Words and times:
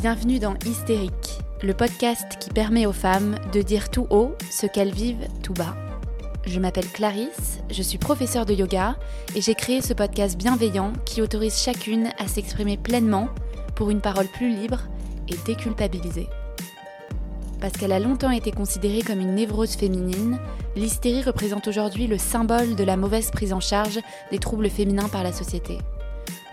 Bienvenue 0.00 0.38
dans 0.38 0.54
Hystérique, 0.64 1.40
le 1.60 1.74
podcast 1.74 2.38
qui 2.38 2.50
permet 2.50 2.86
aux 2.86 2.92
femmes 2.92 3.34
de 3.52 3.62
dire 3.62 3.90
tout 3.90 4.06
haut 4.10 4.36
ce 4.48 4.66
qu'elles 4.66 4.92
vivent 4.92 5.26
tout 5.42 5.54
bas. 5.54 5.74
Je 6.46 6.60
m'appelle 6.60 6.86
Clarisse, 6.86 7.58
je 7.68 7.82
suis 7.82 7.98
professeure 7.98 8.46
de 8.46 8.54
yoga 8.54 8.96
et 9.34 9.40
j'ai 9.40 9.56
créé 9.56 9.82
ce 9.82 9.94
podcast 9.94 10.38
bienveillant 10.38 10.92
qui 11.04 11.20
autorise 11.20 11.58
chacune 11.58 12.10
à 12.16 12.28
s'exprimer 12.28 12.76
pleinement 12.76 13.28
pour 13.74 13.90
une 13.90 14.00
parole 14.00 14.28
plus 14.28 14.54
libre 14.54 14.82
et 15.26 15.34
déculpabilisée. 15.44 16.28
Parce 17.60 17.72
qu'elle 17.72 17.90
a 17.90 17.98
longtemps 17.98 18.30
été 18.30 18.52
considérée 18.52 19.02
comme 19.02 19.18
une 19.18 19.34
névrose 19.34 19.74
féminine, 19.74 20.38
l'hystérie 20.76 21.24
représente 21.24 21.66
aujourd'hui 21.66 22.06
le 22.06 22.18
symbole 22.18 22.76
de 22.76 22.84
la 22.84 22.96
mauvaise 22.96 23.32
prise 23.32 23.52
en 23.52 23.60
charge 23.60 23.98
des 24.30 24.38
troubles 24.38 24.70
féminins 24.70 25.08
par 25.08 25.24
la 25.24 25.32
société. 25.32 25.78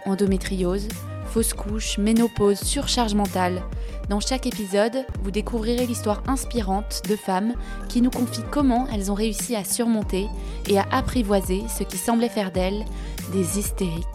Endométriose, 0.08 0.88
fausse 1.36 1.54
couche, 1.54 1.98
ménopause, 1.98 2.62
surcharge 2.62 3.14
mentale. 3.14 3.62
Dans 4.08 4.22
chaque 4.22 4.48
épisode, 4.48 5.06
vous 5.22 5.32
découvrirez 5.32 5.86
l'histoire 5.86 6.24
inspirante 6.28 7.02
de 7.10 7.18
femmes 7.18 7.56
qui 7.90 8.02
nous 8.02 8.10
confient 8.10 8.46
comment 8.52 8.88
elles 8.88 9.12
ont 9.12 9.16
réussi 9.16 9.54
à 9.54 9.66
surmonter 9.66 10.28
et 10.70 10.78
à 10.78 10.86
apprivoiser 10.94 11.64
ce 11.68 11.84
qui 11.84 11.98
semblait 11.98 12.30
faire 12.30 12.54
d'elles 12.54 12.86
des 13.34 13.60
hystériques. 13.60 14.06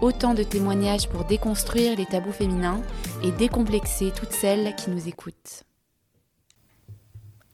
Autant 0.00 0.32
de 0.32 0.42
témoignages 0.42 1.06
pour 1.06 1.24
déconstruire 1.24 1.94
les 1.98 2.06
tabous 2.06 2.32
féminins 2.32 2.80
et 3.22 3.30
décomplexer 3.32 4.10
toutes 4.16 4.32
celles 4.32 4.74
qui 4.74 4.88
nous 4.88 5.08
écoutent. 5.08 5.64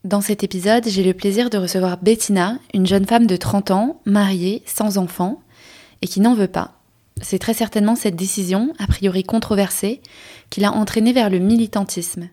Dans 0.05 0.21
cet 0.21 0.41
épisode, 0.41 0.87
j'ai 0.87 1.03
le 1.03 1.13
plaisir 1.13 1.49
de 1.49 1.57
recevoir 1.57 1.97
Bettina, 1.97 2.59
une 2.73 2.87
jeune 2.87 3.07
femme 3.07 3.27
de 3.27 3.35
30 3.35 3.71
ans, 3.71 3.99
mariée, 4.05 4.63
sans 4.65 4.97
enfant, 4.97 5.41
et 6.01 6.07
qui 6.07 6.21
n'en 6.21 6.33
veut 6.33 6.47
pas. 6.47 6.82
C'est 7.21 7.39
très 7.39 7.53
certainement 7.53 7.95
cette 7.95 8.15
décision, 8.15 8.73
a 8.79 8.87
priori 8.87 9.23
controversée, 9.23 10.01
qui 10.49 10.59
l'a 10.59 10.71
entraînée 10.71 11.13
vers 11.13 11.29
le 11.29 11.39
militantisme. 11.39 12.29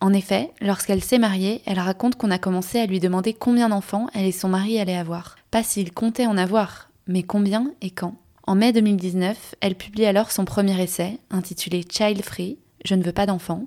En 0.00 0.12
effet, 0.12 0.50
lorsqu'elle 0.60 1.02
s'est 1.02 1.18
mariée, 1.18 1.62
elle 1.64 1.78
raconte 1.78 2.16
qu'on 2.16 2.30
a 2.30 2.38
commencé 2.38 2.78
à 2.78 2.86
lui 2.86 3.00
demander 3.00 3.32
combien 3.32 3.68
d'enfants 3.68 4.08
elle 4.14 4.26
et 4.26 4.32
son 4.32 4.48
mari 4.48 4.78
allaient 4.78 4.96
avoir. 4.96 5.36
Pas 5.50 5.62
s'il 5.62 5.92
comptait 5.92 6.26
en 6.26 6.36
avoir, 6.36 6.90
mais 7.06 7.22
combien 7.22 7.72
et 7.80 7.90
quand. 7.90 8.14
En 8.46 8.54
mai 8.54 8.72
2019, 8.72 9.54
elle 9.60 9.74
publie 9.74 10.06
alors 10.06 10.30
son 10.30 10.44
premier 10.44 10.80
essai, 10.80 11.18
intitulé 11.30 11.84
Child 11.88 12.22
Free, 12.22 12.58
Je 12.84 12.94
ne 12.94 13.02
veux 13.02 13.12
pas 13.12 13.26
d'enfants, 13.26 13.66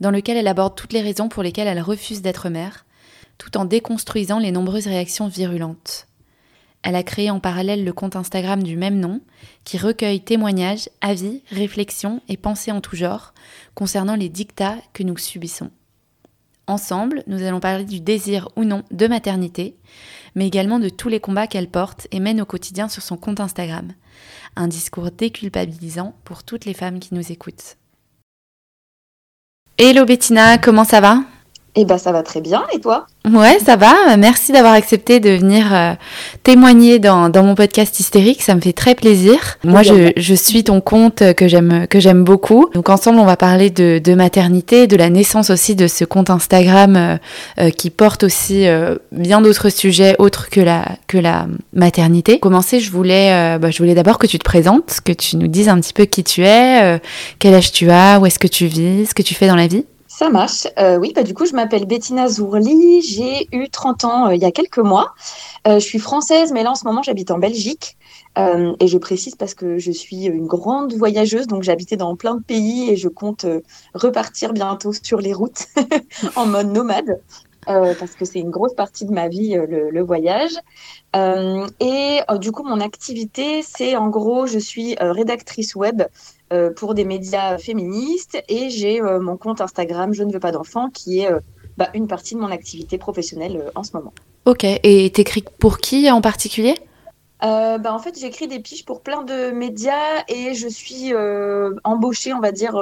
dans 0.00 0.10
lequel 0.10 0.36
elle 0.36 0.48
aborde 0.48 0.76
toutes 0.76 0.92
les 0.92 1.00
raisons 1.00 1.28
pour 1.28 1.42
lesquelles 1.42 1.68
elle 1.68 1.80
refuse 1.80 2.22
d'être 2.22 2.48
mère, 2.48 2.84
tout 3.38 3.56
en 3.56 3.64
déconstruisant 3.64 4.38
les 4.38 4.52
nombreuses 4.52 4.86
réactions 4.86 5.26
virulentes. 5.26 6.06
Elle 6.82 6.96
a 6.96 7.04
créé 7.04 7.30
en 7.30 7.38
parallèle 7.38 7.84
le 7.84 7.92
compte 7.92 8.16
Instagram 8.16 8.62
du 8.62 8.76
même 8.76 8.98
nom, 8.98 9.20
qui 9.64 9.78
recueille 9.78 10.20
témoignages, 10.20 10.88
avis, 11.00 11.42
réflexions 11.50 12.20
et 12.28 12.36
pensées 12.36 12.72
en 12.72 12.80
tout 12.80 12.96
genre 12.96 13.34
concernant 13.74 14.16
les 14.16 14.28
dictats 14.28 14.76
que 14.92 15.04
nous 15.04 15.16
subissons. 15.16 15.70
Ensemble, 16.66 17.22
nous 17.26 17.42
allons 17.42 17.60
parler 17.60 17.84
du 17.84 18.00
désir 18.00 18.48
ou 18.56 18.64
non 18.64 18.82
de 18.90 19.06
maternité, 19.06 19.76
mais 20.34 20.46
également 20.46 20.78
de 20.78 20.88
tous 20.88 21.08
les 21.08 21.20
combats 21.20 21.46
qu'elle 21.46 21.68
porte 21.68 22.08
et 22.10 22.20
mène 22.20 22.40
au 22.40 22.46
quotidien 22.46 22.88
sur 22.88 23.02
son 23.02 23.16
compte 23.16 23.40
Instagram. 23.40 23.92
Un 24.56 24.68
discours 24.68 25.10
déculpabilisant 25.10 26.14
pour 26.24 26.44
toutes 26.44 26.64
les 26.64 26.74
femmes 26.74 27.00
qui 27.00 27.14
nous 27.14 27.32
écoutent. 27.32 27.76
Hello 29.78 30.04
Bettina, 30.04 30.58
comment 30.58 30.84
ça 30.84 31.00
va? 31.00 31.22
Eh 31.74 31.86
ben 31.86 31.96
ça 31.96 32.12
va 32.12 32.22
très 32.22 32.42
bien, 32.42 32.64
et 32.74 32.80
toi? 32.80 33.06
Ouais, 33.24 33.58
ça 33.64 33.76
va. 33.76 34.16
Merci 34.18 34.52
d'avoir 34.52 34.74
accepté 34.74 35.20
de 35.20 35.30
venir 35.30 35.72
euh, 35.72 35.92
témoigner 36.42 36.98
dans, 36.98 37.30
dans, 37.30 37.42
mon 37.44 37.54
podcast 37.54 37.98
hystérique. 37.98 38.42
Ça 38.42 38.54
me 38.54 38.60
fait 38.60 38.74
très 38.74 38.94
plaisir. 38.94 39.38
Moi, 39.64 39.82
je, 39.82 40.12
je 40.16 40.34
suis 40.34 40.64
ton 40.64 40.82
compte 40.82 41.22
que 41.34 41.48
j'aime 41.48 41.86
que 41.86 41.98
j'aime 41.98 42.24
beaucoup. 42.24 42.68
Donc 42.74 42.90
ensemble, 42.90 43.20
on 43.20 43.24
va 43.24 43.38
parler 43.38 43.70
de, 43.70 44.00
de, 44.04 44.14
maternité, 44.14 44.86
de 44.86 44.96
la 44.96 45.08
naissance 45.08 45.48
aussi 45.48 45.74
de 45.74 45.86
ce 45.86 46.04
compte 46.04 46.28
Instagram 46.28 46.96
euh, 46.96 47.16
euh, 47.58 47.70
qui 47.70 47.88
porte 47.88 48.24
aussi 48.24 48.66
bien 49.10 49.40
d'autres 49.40 49.70
sujets 49.70 50.14
autres 50.18 50.50
que 50.50 50.60
la 50.60 50.84
que 51.06 51.16
la 51.16 51.46
maternité. 51.72 52.32
Pour 52.32 52.50
commencer, 52.50 52.80
je 52.80 52.90
voulais 52.90 53.58
bah, 53.58 53.70
je 53.70 53.78
voulais 53.78 53.94
d'abord 53.94 54.18
que 54.18 54.26
tu 54.26 54.38
te 54.38 54.44
présentes, 54.44 54.98
que 55.04 55.12
tu 55.12 55.38
nous 55.38 55.48
dises 55.48 55.70
un 55.70 55.80
petit 55.80 55.94
peu 55.94 56.04
qui 56.04 56.22
tu 56.22 56.44
es, 56.44 57.00
quel 57.38 57.54
âge 57.54 57.72
tu 57.72 57.90
as, 57.90 58.18
où 58.20 58.26
est-ce 58.26 58.38
que 58.38 58.48
tu 58.48 58.66
vis, 58.66 59.06
ce 59.06 59.14
que 59.14 59.22
tu 59.22 59.34
fais 59.34 59.46
dans 59.46 59.56
la 59.56 59.68
vie. 59.68 59.86
Ça 60.22 60.30
marche. 60.30 60.68
Euh, 60.78 60.98
oui, 60.98 61.12
bah, 61.16 61.24
du 61.24 61.34
coup, 61.34 61.46
je 61.46 61.52
m'appelle 61.52 61.84
Bettina 61.84 62.28
Zourli. 62.28 63.02
J'ai 63.02 63.48
eu 63.50 63.68
30 63.68 64.04
ans 64.04 64.28
euh, 64.28 64.36
il 64.36 64.40
y 64.40 64.44
a 64.44 64.52
quelques 64.52 64.78
mois. 64.78 65.14
Euh, 65.66 65.80
je 65.80 65.84
suis 65.84 65.98
française, 65.98 66.52
mais 66.52 66.62
là, 66.62 66.70
en 66.70 66.74
ce 66.76 66.84
moment, 66.84 67.02
j'habite 67.02 67.32
en 67.32 67.38
Belgique. 67.38 67.96
et 68.36 68.86
je 68.86 68.98
précise 68.98 69.34
parce 69.34 69.54
que 69.54 69.78
je 69.78 69.90
suis 69.90 70.26
une 70.26 70.46
grande 70.46 70.94
voyageuse, 70.94 71.48
donc 71.48 71.68
habité 71.68 71.96
dans 71.96 72.14
plein 72.14 72.36
de 72.36 72.42
pays 72.42 72.88
et 72.88 72.96
je 72.96 73.08
compte 73.08 73.44
repartir 73.94 74.52
bientôt 74.52 74.92
sur 74.92 75.18
les 75.18 75.32
routes 75.32 75.66
en 76.36 76.46
mode 76.46 76.68
nomade. 76.68 77.20
Parce 77.66 78.14
que 78.14 78.24
c'est 78.24 78.40
une 78.40 78.50
grosse 78.50 78.74
partie 78.74 79.04
de 79.04 79.12
ma 79.12 79.28
vie, 79.28 79.54
le, 79.54 79.90
le 79.90 80.02
voyage. 80.02 80.52
et 81.14 82.20
du 82.38 82.52
coup, 82.52 82.62
mon 82.62 82.80
activité, 82.80 83.62
c'est 83.62 83.96
en 83.96 84.08
gros, 84.08 84.46
je 84.46 84.58
suis 84.58 84.96
rédactrice 84.98 85.74
web 85.74 86.02
euh, 86.52 86.70
pour 86.70 86.94
des 86.94 87.04
médias 87.04 87.56
féministes 87.56 88.42
et 88.46 88.68
j'ai 88.68 89.00
euh, 89.00 89.20
mon 89.20 89.38
compte 89.38 89.62
Instagram 89.62 90.12
Je 90.12 90.22
ne 90.22 90.30
veux 90.30 90.40
pas 90.40 90.52
d'enfants 90.52 90.90
qui 90.90 91.20
est 91.20 91.32
euh, 91.32 91.40
bah, 91.78 91.88
une 91.94 92.06
partie 92.06 92.34
de 92.34 92.40
mon 92.40 92.50
activité 92.50 92.98
professionnelle 92.98 93.70
en 93.74 93.82
ce 93.82 93.92
moment. 93.94 94.12
Ok, 94.44 94.64
et 94.64 95.10
t'écris 95.10 95.44
pour 95.58 95.78
qui 95.78 96.10
en 96.10 96.20
particulier? 96.20 96.74
Bah, 97.40 97.92
en 97.92 97.98
fait, 97.98 98.18
j'écris 98.20 98.48
des 98.48 98.60
piges 98.60 98.84
pour 98.84 99.00
plein 99.00 99.22
de 99.22 99.50
médias 99.50 100.24
et 100.28 100.54
je 100.54 100.68
suis 100.68 101.12
embauchée, 101.82 102.32
on 102.34 102.40
va 102.40 102.52
dire, 102.52 102.80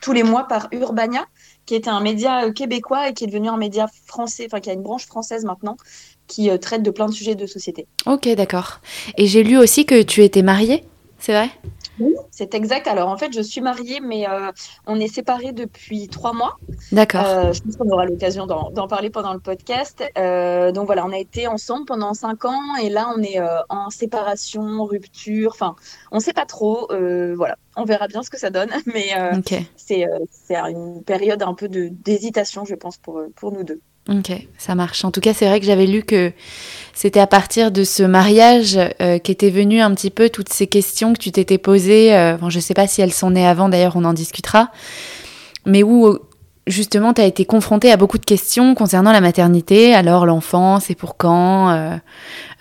tous 0.00 0.12
les 0.12 0.22
mois 0.22 0.44
par 0.44 0.68
Urbania, 0.70 1.24
qui 1.68 1.74
était 1.74 1.90
un 1.90 2.00
média 2.00 2.50
québécois 2.50 3.10
et 3.10 3.12
qui 3.12 3.24
est 3.24 3.26
devenu 3.26 3.50
un 3.50 3.58
média 3.58 3.90
français, 4.06 4.46
enfin 4.46 4.58
qui 4.58 4.70
a 4.70 4.72
une 4.72 4.80
branche 4.80 5.04
française 5.04 5.44
maintenant, 5.44 5.76
qui 6.26 6.48
traite 6.58 6.82
de 6.82 6.90
plein 6.90 7.04
de 7.04 7.12
sujets 7.12 7.34
de 7.34 7.46
société. 7.46 7.86
Ok, 8.06 8.26
d'accord. 8.34 8.80
Et 9.18 9.26
j'ai 9.26 9.42
lu 9.42 9.58
aussi 9.58 9.84
que 9.84 10.00
tu 10.00 10.24
étais 10.24 10.40
mariée, 10.40 10.84
c'est 11.18 11.32
vrai? 11.32 11.50
C'est 12.30 12.54
exact. 12.54 12.86
Alors 12.86 13.08
en 13.08 13.16
fait, 13.16 13.32
je 13.32 13.40
suis 13.40 13.60
mariée, 13.60 14.00
mais 14.00 14.28
euh, 14.28 14.50
on 14.86 14.98
est 15.00 15.08
séparés 15.08 15.52
depuis 15.52 16.08
trois 16.08 16.32
mois. 16.32 16.56
D'accord. 16.92 17.24
Euh, 17.26 17.52
je 17.52 17.62
pense 17.62 17.76
qu'on 17.76 17.88
aura 17.90 18.06
l'occasion 18.06 18.46
d'en 18.46 18.88
parler 18.88 19.10
pendant 19.10 19.32
le 19.32 19.40
podcast. 19.40 20.02
Euh, 20.16 20.72
donc 20.72 20.86
voilà, 20.86 21.04
on 21.04 21.12
a 21.12 21.18
été 21.18 21.46
ensemble 21.46 21.86
pendant 21.86 22.14
cinq 22.14 22.44
ans 22.44 22.76
et 22.82 22.88
là, 22.88 23.12
on 23.16 23.22
est 23.22 23.40
en 23.68 23.90
séparation, 23.90 24.84
rupture. 24.84 25.52
Enfin, 25.52 25.74
on 26.12 26.16
ne 26.16 26.22
sait 26.22 26.32
pas 26.32 26.46
trop. 26.46 26.88
voilà, 27.36 27.56
on 27.76 27.84
verra 27.84 28.08
bien 28.08 28.22
ce 28.22 28.30
que 28.30 28.38
ça 28.38 28.50
donne, 28.50 28.70
mais 28.86 29.10
c'est 29.76 30.06
une 30.50 31.02
période 31.04 31.42
un 31.42 31.54
peu 31.54 31.68
d'hésitation, 31.68 32.64
je 32.64 32.74
pense, 32.74 32.98
pour, 32.98 33.22
pour 33.34 33.52
nous 33.52 33.64
deux. 33.64 33.80
Ok, 34.08 34.32
ça 34.56 34.74
marche. 34.74 35.04
En 35.04 35.10
tout 35.10 35.20
cas, 35.20 35.34
c'est 35.34 35.46
vrai 35.46 35.60
que 35.60 35.66
j'avais 35.66 35.84
lu 35.84 36.02
que 36.02 36.32
c'était 36.94 37.20
à 37.20 37.26
partir 37.26 37.70
de 37.70 37.84
ce 37.84 38.02
mariage 38.02 38.78
euh, 39.02 39.18
qu'étaient 39.18 39.50
venues 39.50 39.82
un 39.82 39.94
petit 39.94 40.08
peu 40.08 40.30
toutes 40.30 40.50
ces 40.50 40.66
questions 40.66 41.12
que 41.12 41.18
tu 41.18 41.30
t'étais 41.30 41.58
posées. 41.58 42.16
Euh, 42.16 42.38
je 42.48 42.56
ne 42.56 42.62
sais 42.62 42.72
pas 42.72 42.86
si 42.86 43.02
elles 43.02 43.12
sont 43.12 43.30
nées 43.30 43.46
avant, 43.46 43.68
d'ailleurs, 43.68 43.96
on 43.96 44.04
en 44.06 44.14
discutera. 44.14 44.70
Mais 45.66 45.82
où, 45.82 46.18
justement, 46.66 47.12
tu 47.12 47.20
as 47.20 47.26
été 47.26 47.44
confrontée 47.44 47.92
à 47.92 47.98
beaucoup 47.98 48.16
de 48.16 48.24
questions 48.24 48.74
concernant 48.74 49.12
la 49.12 49.20
maternité. 49.20 49.94
Alors, 49.94 50.24
l'enfant, 50.24 50.80
c'est 50.80 50.94
pour 50.94 51.18
quand 51.18 51.68
euh, 51.70 51.96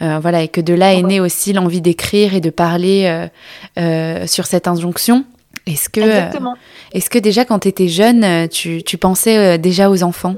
Voilà, 0.02 0.44
et 0.44 0.50
que 0.50 0.60
de 0.60 0.74
là 0.74 0.96
est 0.96 1.02
née 1.02 1.22
aussi 1.22 1.54
l'envie 1.54 1.82
d'écrire 1.82 2.36
et 2.36 2.42
de 2.42 2.50
parler 2.50 3.30
sur 4.26 4.46
cette 4.46 4.68
injonction. 4.68 5.24
Est-ce 5.66 5.90
que, 5.90 6.02
est-ce 6.92 7.10
que 7.10 7.20
déjà, 7.20 7.46
quand 7.46 7.60
tu 7.60 7.70
étais 7.70 7.88
jeune, 7.88 8.50
tu, 8.50 8.84
tu 8.84 8.98
pensais 8.98 9.58
déjà 9.58 9.90
aux 9.90 10.04
enfants? 10.04 10.36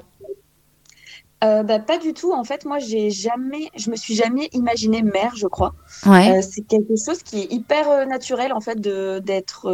Euh, 1.44 1.64
bah, 1.64 1.80
pas 1.80 1.98
du 1.98 2.14
tout. 2.14 2.34
En 2.34 2.44
fait, 2.44 2.66
moi, 2.66 2.80
j'ai 2.80 3.10
jamais, 3.10 3.70
je 3.76 3.90
me 3.90 3.96
suis 3.96 4.14
jamais 4.14 4.50
imaginée 4.52 5.02
mère, 5.02 5.36
je 5.36 5.48
crois. 5.48 5.74
Ouais. 6.06 6.38
Euh, 6.38 6.42
c'est 6.42 6.62
quelque 6.62 6.94
chose 6.96 7.24
qui 7.24 7.42
est 7.42 7.52
hyper 7.52 7.90
euh, 7.90 8.06
naturel, 8.06 8.52
en 8.52 8.60
fait, 8.60 8.80
d'être 8.80 9.72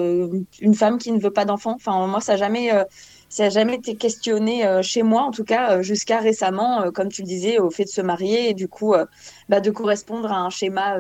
une 0.62 0.76
femme 0.76 0.98
qui 0.98 1.12
ne 1.12 1.20
veut 1.20 1.32
pas 1.32 1.46
d'enfant. 1.46 1.74
Enfin, 1.76 2.06
moi, 2.06 2.22
ça 2.22 2.34
n'a 2.34 2.38
jamais, 2.38 2.72
ça 3.30 3.46
a 3.46 3.50
jamais 3.50 3.76
été 3.76 3.96
questionné 3.96 4.64
chez 4.84 5.02
moi, 5.02 5.24
en 5.24 5.32
tout 5.32 5.44
cas, 5.44 5.82
jusqu'à 5.82 6.20
récemment, 6.20 6.92
comme 6.92 7.10
tu 7.10 7.24
le 7.24 7.28
disais, 7.28 7.58
au 7.58 7.72
fait 7.72 7.86
de 7.86 7.90
se 7.90 8.02
marier 8.02 8.50
et 8.50 8.54
du 8.54 8.68
coup, 8.68 8.94
bah, 9.50 9.60
de 9.60 9.72
correspondre 9.72 10.32
à 10.32 10.38
un 10.38 10.50
schéma 10.50 10.98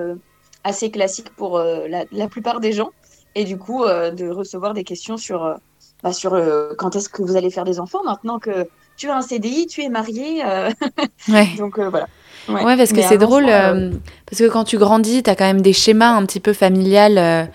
assez 0.63 0.89
classique 0.89 1.29
pour 1.35 1.59
la, 1.59 2.05
la, 2.11 2.27
plupart 2.27 2.59
des 2.59 2.73
gens. 2.73 2.89
Et 3.35 3.43
du 3.43 3.57
coup, 3.57 3.83
de 3.83 4.29
recevoir 4.29 4.73
des 4.73 4.83
questions 4.83 5.17
sur, 5.17 5.57
bah, 6.01 6.13
sur 6.13 6.31
quand 6.77 6.95
est-ce 6.95 7.09
que 7.09 7.21
vous 7.21 7.35
allez 7.35 7.51
faire 7.51 7.65
des 7.65 7.79
enfants 7.79 8.03
maintenant 8.03 8.39
que 8.39 8.67
tu 8.97 9.09
as 9.09 9.17
un 9.17 9.21
CDI, 9.21 9.67
tu 9.67 9.83
es 9.83 9.89
marié. 9.89 10.43
Euh, 10.45 10.69
ouais. 11.29 11.49
Donc 11.57 11.79
euh, 11.79 11.89
voilà. 11.89 12.07
Ouais, 12.47 12.77
parce 12.77 12.93
que 12.93 13.01
c'est 13.01 13.17
drôle, 13.17 13.47
euh, 13.49 13.89
parce 14.29 14.39
que 14.39 14.47
quand 14.47 14.65
tu 14.65 14.77
grandis, 14.77 15.23
tu 15.23 15.29
as 15.31 15.35
quand 15.35 15.45
même 15.45 15.61
des 15.61 15.73
schémas 15.73 16.11
un 16.11 16.23
petit 16.25 16.39
peu 16.39 16.53
familial, 16.53 17.49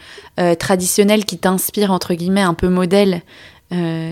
traditionnels 0.58 1.24
qui 1.24 1.38
t'inspirent, 1.38 1.92
entre 1.92 2.14
guillemets, 2.14 2.40
un 2.40 2.54
peu 2.54 2.68
modèle. 2.68 3.22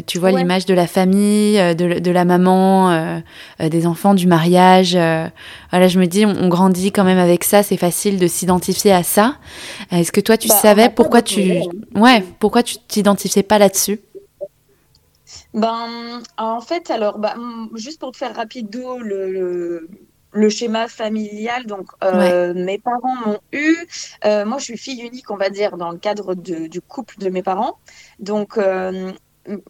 tu 0.06 0.18
vois 0.20 0.30
l'image 0.30 0.66
de 0.66 0.74
la 0.74 0.86
famille, 0.86 1.56
de, 1.74 1.98
de 1.98 2.10
la 2.12 2.24
maman, 2.24 3.20
des 3.58 3.86
enfants, 3.88 4.14
du 4.14 4.28
mariage. 4.28 4.92
voilà, 5.72 5.88
je 5.88 5.98
me 5.98 6.06
dis, 6.06 6.24
on, 6.24 6.46
grandit 6.46 6.92
quand 6.92 7.02
même 7.02 7.18
avec 7.18 7.42
ça, 7.42 7.64
c'est 7.64 7.76
facile 7.76 8.20
de 8.20 8.28
s'identifier 8.28 8.92
à 8.92 9.02
ça. 9.02 9.34
Est-ce 9.90 10.12
que 10.12 10.20
toi, 10.20 10.36
tu 10.36 10.46
bah, 10.46 10.54
savais 10.54 10.90
pourquoi 10.90 11.22
tu, 11.22 11.54
ouais, 11.96 12.22
pourquoi 12.38 12.62
tu 12.62 12.76
t'identifiais 12.86 13.42
pas 13.42 13.58
là-dessus? 13.58 13.98
Ben, 15.54 16.22
en 16.36 16.60
fait, 16.60 16.90
alors, 16.90 17.18
bah, 17.18 17.34
juste 17.74 18.00
pour 18.00 18.12
te 18.12 18.18
faire 18.18 18.36
rapido 18.36 18.98
le, 18.98 19.88
le, 20.32 20.48
schéma 20.50 20.88
familial, 20.88 21.66
donc 21.66 21.88
euh, 22.04 22.52
mes 22.54 22.78
parents 22.78 23.16
m'ont 23.26 23.40
eu. 23.52 23.76
Euh, 24.24 24.44
moi, 24.44 24.58
je 24.58 24.64
suis 24.64 24.76
fille 24.76 25.00
unique, 25.02 25.30
on 25.30 25.36
va 25.36 25.48
dire, 25.48 25.76
dans 25.78 25.90
le 25.90 25.98
cadre 25.98 26.34
du 26.34 26.80
couple 26.82 27.18
de 27.18 27.30
mes 27.30 27.42
parents. 27.42 27.78
Donc, 28.18 28.58
euh, 28.58 29.10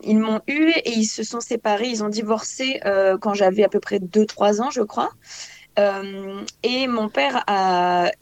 ils 0.03 0.19
m'ont 0.19 0.41
eu 0.49 0.71
et 0.85 0.91
ils 0.91 1.07
se 1.07 1.23
sont 1.23 1.41
séparés. 1.41 1.89
Ils 1.89 2.03
ont 2.03 2.09
divorcé 2.09 2.81
quand 3.21 3.35
j'avais 3.35 3.63
à 3.63 3.69
peu 3.69 3.81
près 3.81 4.01
2-3 4.01 4.61
ans, 4.61 4.71
je 4.71 4.83
crois. 4.83 5.11
et 6.65 6.89
mon 6.89 7.09
père 7.09 7.45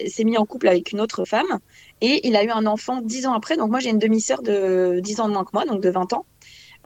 s'est 0.06 0.24
mis 0.24 0.36
en 0.36 0.44
couple 0.44 0.68
avec 0.68 0.92
une 0.92 1.00
autre 1.00 1.24
femme 1.24 1.58
et 2.02 2.28
il 2.28 2.36
a 2.36 2.44
eu 2.44 2.50
un 2.50 2.66
enfant 2.66 3.00
10 3.00 3.26
ans 3.26 3.32
après. 3.32 3.56
Donc, 3.56 3.70
moi, 3.70 3.80
j'ai 3.80 3.90
une 3.90 3.98
demi-sœur 3.98 4.42
de 4.42 5.00
10 5.02 5.20
ans 5.20 5.28
de 5.28 5.32
moins 5.32 5.44
que 5.44 5.50
moi, 5.54 5.64
donc 5.64 5.80
de 5.80 5.88
20 5.88 6.12
ans. 6.12 6.26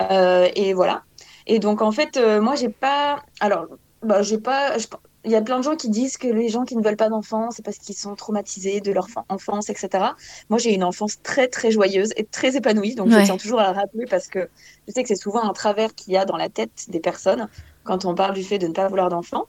Euh, 0.00 0.48
et 0.54 0.72
voilà. 0.74 1.02
Et 1.46 1.58
donc, 1.58 1.82
en 1.82 1.92
fait, 1.92 2.16
euh, 2.16 2.40
moi, 2.40 2.54
j'ai 2.54 2.68
pas. 2.68 3.22
Alors, 3.40 3.66
bah, 4.02 4.22
j'ai 4.22 4.38
pas. 4.38 4.76
Il 5.24 5.30
y 5.30 5.36
a 5.36 5.42
plein 5.42 5.58
de 5.58 5.64
gens 5.64 5.76
qui 5.76 5.90
disent 5.90 6.16
que 6.16 6.28
les 6.28 6.48
gens 6.48 6.64
qui 6.64 6.76
ne 6.76 6.82
veulent 6.82 6.96
pas 6.96 7.10
d'enfants, 7.10 7.50
c'est 7.50 7.62
parce 7.62 7.76
qu'ils 7.76 7.94
sont 7.94 8.14
traumatisés 8.14 8.80
de 8.80 8.90
leur 8.90 9.06
enfance, 9.28 9.68
etc. 9.68 10.12
Moi, 10.48 10.58
j'ai 10.58 10.72
une 10.74 10.84
enfance 10.84 11.20
très, 11.22 11.46
très 11.48 11.70
joyeuse 11.70 12.10
et 12.16 12.24
très 12.24 12.56
épanouie. 12.56 12.94
Donc, 12.94 13.10
je 13.10 13.22
tiens 13.22 13.36
toujours 13.36 13.60
à 13.60 13.70
le 13.70 13.76
rappeler 13.78 14.06
parce 14.08 14.28
que 14.28 14.48
je 14.88 14.92
sais 14.94 15.02
que 15.02 15.08
c'est 15.08 15.16
souvent 15.16 15.42
un 15.42 15.52
travers 15.52 15.94
qu'il 15.94 16.14
y 16.14 16.16
a 16.16 16.24
dans 16.24 16.38
la 16.38 16.48
tête 16.48 16.86
des 16.88 17.00
personnes 17.00 17.48
quand 17.84 18.06
on 18.06 18.14
parle 18.14 18.34
du 18.34 18.42
fait 18.42 18.58
de 18.58 18.66
ne 18.66 18.72
pas 18.72 18.88
vouloir 18.88 19.10
d'enfants. 19.10 19.44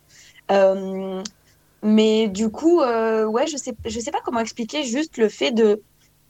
Euh, 0.51 1.23
mais 1.83 2.27
du 2.27 2.49
coup, 2.49 2.81
ouais, 2.81 3.47
je 3.47 3.55
sais, 3.55 3.73
je 3.85 3.99
sais 4.01 4.11
pas 4.11 4.21
comment 4.25 4.41
expliquer 4.41 4.83
juste 4.83 5.17
le 5.17 5.29
fait 5.29 5.51
de, 5.51 5.81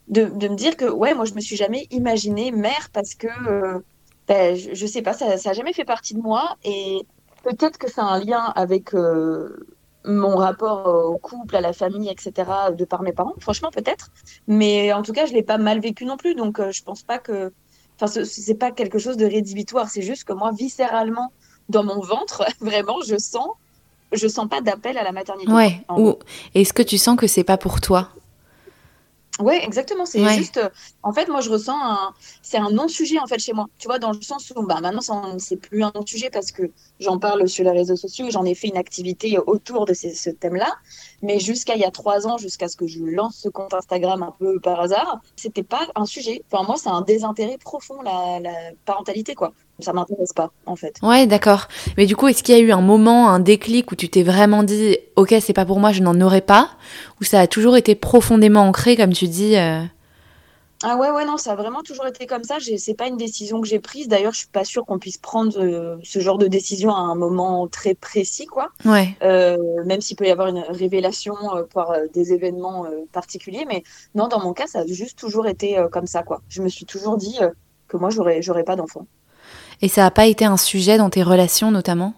de, 0.06 0.26
de, 0.26 0.46
me 0.46 0.54
dire 0.54 0.76
que, 0.76 0.84
ouais, 0.84 1.14
moi, 1.14 1.24
je 1.24 1.34
me 1.34 1.40
suis 1.40 1.56
jamais 1.56 1.88
imaginée 1.90 2.52
mère 2.52 2.90
parce 2.92 3.16
que 3.16 3.26
ben, 4.28 4.56
je, 4.56 4.70
ne 4.70 4.88
sais 4.88 5.02
pas, 5.02 5.12
ça 5.12 5.36
n'a 5.36 5.52
jamais 5.52 5.72
fait 5.72 5.84
partie 5.84 6.14
de 6.14 6.20
moi 6.20 6.56
et 6.64 7.04
peut-être 7.42 7.78
que 7.78 7.90
ça 7.90 8.02
a 8.04 8.14
un 8.14 8.20
lien 8.20 8.52
avec 8.54 8.94
euh, 8.94 9.66
mon 10.04 10.36
rapport 10.36 10.86
au 10.86 11.18
couple, 11.18 11.56
à 11.56 11.60
la 11.60 11.72
famille, 11.72 12.08
etc., 12.08 12.50
de 12.76 12.84
par 12.84 13.02
mes 13.02 13.12
parents, 13.12 13.34
franchement 13.40 13.70
peut-être. 13.70 14.10
Mais 14.46 14.92
en 14.92 15.02
tout 15.02 15.12
cas, 15.12 15.26
je 15.26 15.32
l'ai 15.32 15.42
pas 15.42 15.58
mal 15.58 15.80
vécu 15.80 16.04
non 16.04 16.16
plus, 16.16 16.34
donc 16.34 16.58
euh, 16.58 16.72
je 16.72 16.82
pense 16.82 17.02
pas 17.02 17.18
que, 17.18 17.52
enfin, 18.00 18.24
c'est 18.24 18.54
pas 18.54 18.70
quelque 18.70 18.98
chose 18.98 19.16
de 19.16 19.26
rédhibitoire. 19.26 19.88
C'est 19.88 20.02
juste 20.02 20.24
que 20.24 20.32
moi, 20.32 20.50
viscéralement, 20.52 21.32
dans 21.68 21.84
mon 21.84 22.00
ventre, 22.00 22.44
vraiment, 22.60 23.00
je 23.06 23.16
sens, 23.16 23.48
je 24.12 24.28
sens 24.28 24.48
pas 24.48 24.60
d'appel 24.60 24.98
à 24.98 25.02
la 25.02 25.12
maternité. 25.12 25.52
Ouais. 25.52 25.84
Ou 25.96 26.14
est-ce 26.54 26.72
que 26.72 26.82
tu 26.82 26.98
sens 26.98 27.16
que 27.16 27.26
c'est 27.26 27.44
pas 27.44 27.58
pour 27.58 27.80
toi? 27.80 28.08
Oui, 29.40 29.54
exactement. 29.62 30.04
C'est 30.04 30.22
juste, 30.36 30.58
euh, 30.58 30.68
en 31.02 31.12
fait, 31.12 31.26
moi, 31.28 31.40
je 31.40 31.48
ressens 31.48 31.74
un, 31.74 32.12
c'est 32.42 32.58
un 32.58 32.70
non-sujet 32.70 33.18
en 33.18 33.26
fait 33.26 33.38
chez 33.38 33.54
moi. 33.54 33.66
Tu 33.78 33.88
vois, 33.88 33.98
dans 33.98 34.12
le 34.12 34.20
sens 34.20 34.52
où, 34.54 34.62
bah, 34.62 34.80
maintenant, 34.82 35.00
c'est 35.38 35.56
plus 35.56 35.82
un 35.82 35.90
non-sujet 35.94 36.28
parce 36.30 36.52
que 36.52 36.70
j'en 37.00 37.18
parle 37.18 37.48
sur 37.48 37.64
les 37.64 37.70
réseaux 37.70 37.96
sociaux, 37.96 38.26
j'en 38.30 38.44
ai 38.44 38.54
fait 38.54 38.68
une 38.68 38.76
activité 38.76 39.38
autour 39.46 39.86
de 39.86 39.94
ce 39.94 40.30
thème-là. 40.30 40.74
Mais 41.22 41.38
jusqu'à 41.38 41.76
il 41.76 41.80
y 41.80 41.84
a 41.84 41.90
trois 41.90 42.26
ans, 42.26 42.36
jusqu'à 42.36 42.68
ce 42.68 42.76
que 42.76 42.86
je 42.86 43.00
lance 43.00 43.36
ce 43.36 43.48
compte 43.48 43.72
Instagram 43.72 44.22
un 44.22 44.34
peu 44.38 44.60
par 44.60 44.80
hasard, 44.80 45.22
c'était 45.36 45.62
pas 45.62 45.86
un 45.94 46.04
sujet. 46.04 46.42
Enfin, 46.50 46.64
moi, 46.64 46.76
c'est 46.76 46.90
un 46.90 47.00
désintérêt 47.00 47.56
profond 47.56 48.02
la, 48.02 48.38
la 48.38 48.52
parentalité, 48.84 49.34
quoi 49.34 49.54
ça 49.80 49.92
m'intéresse 49.92 50.32
pas 50.32 50.52
en 50.66 50.76
fait. 50.76 50.96
Ouais, 51.02 51.26
d'accord. 51.26 51.68
Mais 51.96 52.06
du 52.06 52.16
coup, 52.16 52.28
est-ce 52.28 52.42
qu'il 52.42 52.56
y 52.56 52.58
a 52.58 52.60
eu 52.60 52.72
un 52.72 52.80
moment, 52.80 53.30
un 53.30 53.40
déclic 53.40 53.90
où 53.92 53.96
tu 53.96 54.08
t'es 54.08 54.22
vraiment 54.22 54.62
dit, 54.62 54.98
ok, 55.16 55.34
c'est 55.40 55.52
pas 55.52 55.64
pour 55.64 55.80
moi, 55.80 55.92
je 55.92 56.02
n'en 56.02 56.20
aurais 56.20 56.40
pas, 56.40 56.70
ou 57.20 57.24
ça 57.24 57.40
a 57.40 57.46
toujours 57.46 57.76
été 57.76 57.94
profondément 57.94 58.60
ancré, 58.60 58.96
comme 58.96 59.12
tu 59.12 59.28
dis 59.28 59.56
euh? 59.56 59.82
Ah 60.84 60.96
ouais, 60.96 61.12
ouais, 61.12 61.24
non, 61.24 61.36
ça 61.36 61.52
a 61.52 61.54
vraiment 61.54 61.82
toujours 61.82 62.08
été 62.08 62.26
comme 62.26 62.42
ça. 62.42 62.56
C'est 62.76 62.94
pas 62.94 63.06
une 63.06 63.16
décision 63.16 63.60
que 63.60 63.68
j'ai 63.68 63.78
prise. 63.78 64.08
D'ailleurs, 64.08 64.32
je 64.32 64.38
suis 64.38 64.48
pas 64.48 64.64
sûre 64.64 64.84
qu'on 64.84 64.98
puisse 64.98 65.16
prendre 65.16 65.56
euh, 65.60 65.96
ce 66.02 66.18
genre 66.18 66.38
de 66.38 66.48
décision 66.48 66.90
à 66.90 66.98
un 66.98 67.14
moment 67.14 67.68
très 67.68 67.94
précis, 67.94 68.46
quoi. 68.46 68.70
Ouais. 68.84 69.16
Euh, 69.22 69.56
même 69.84 70.00
s'il 70.00 70.16
peut 70.16 70.26
y 70.26 70.30
avoir 70.30 70.48
une 70.48 70.58
révélation 70.58 71.36
par 71.72 71.92
des 72.12 72.32
événements 72.32 72.86
particuliers, 73.12 73.64
mais 73.68 73.84
non, 74.16 74.26
dans 74.26 74.40
mon 74.40 74.54
cas, 74.54 74.66
ça 74.66 74.80
a 74.80 74.86
juste 74.86 75.16
toujours 75.16 75.46
été 75.46 75.80
comme 75.92 76.08
ça, 76.08 76.24
quoi. 76.24 76.42
Je 76.48 76.62
me 76.62 76.68
suis 76.68 76.84
toujours 76.84 77.16
dit 77.16 77.38
que 77.86 77.96
moi, 77.96 78.10
j'aurais, 78.10 78.42
j'aurais 78.42 78.64
pas 78.64 78.74
d'enfant. 78.74 79.06
Et 79.82 79.88
ça 79.88 80.02
n'a 80.02 80.10
pas 80.12 80.26
été 80.26 80.44
un 80.44 80.56
sujet 80.56 80.96
dans 80.96 81.10
tes 81.10 81.24
relations 81.24 81.72
notamment? 81.72 82.14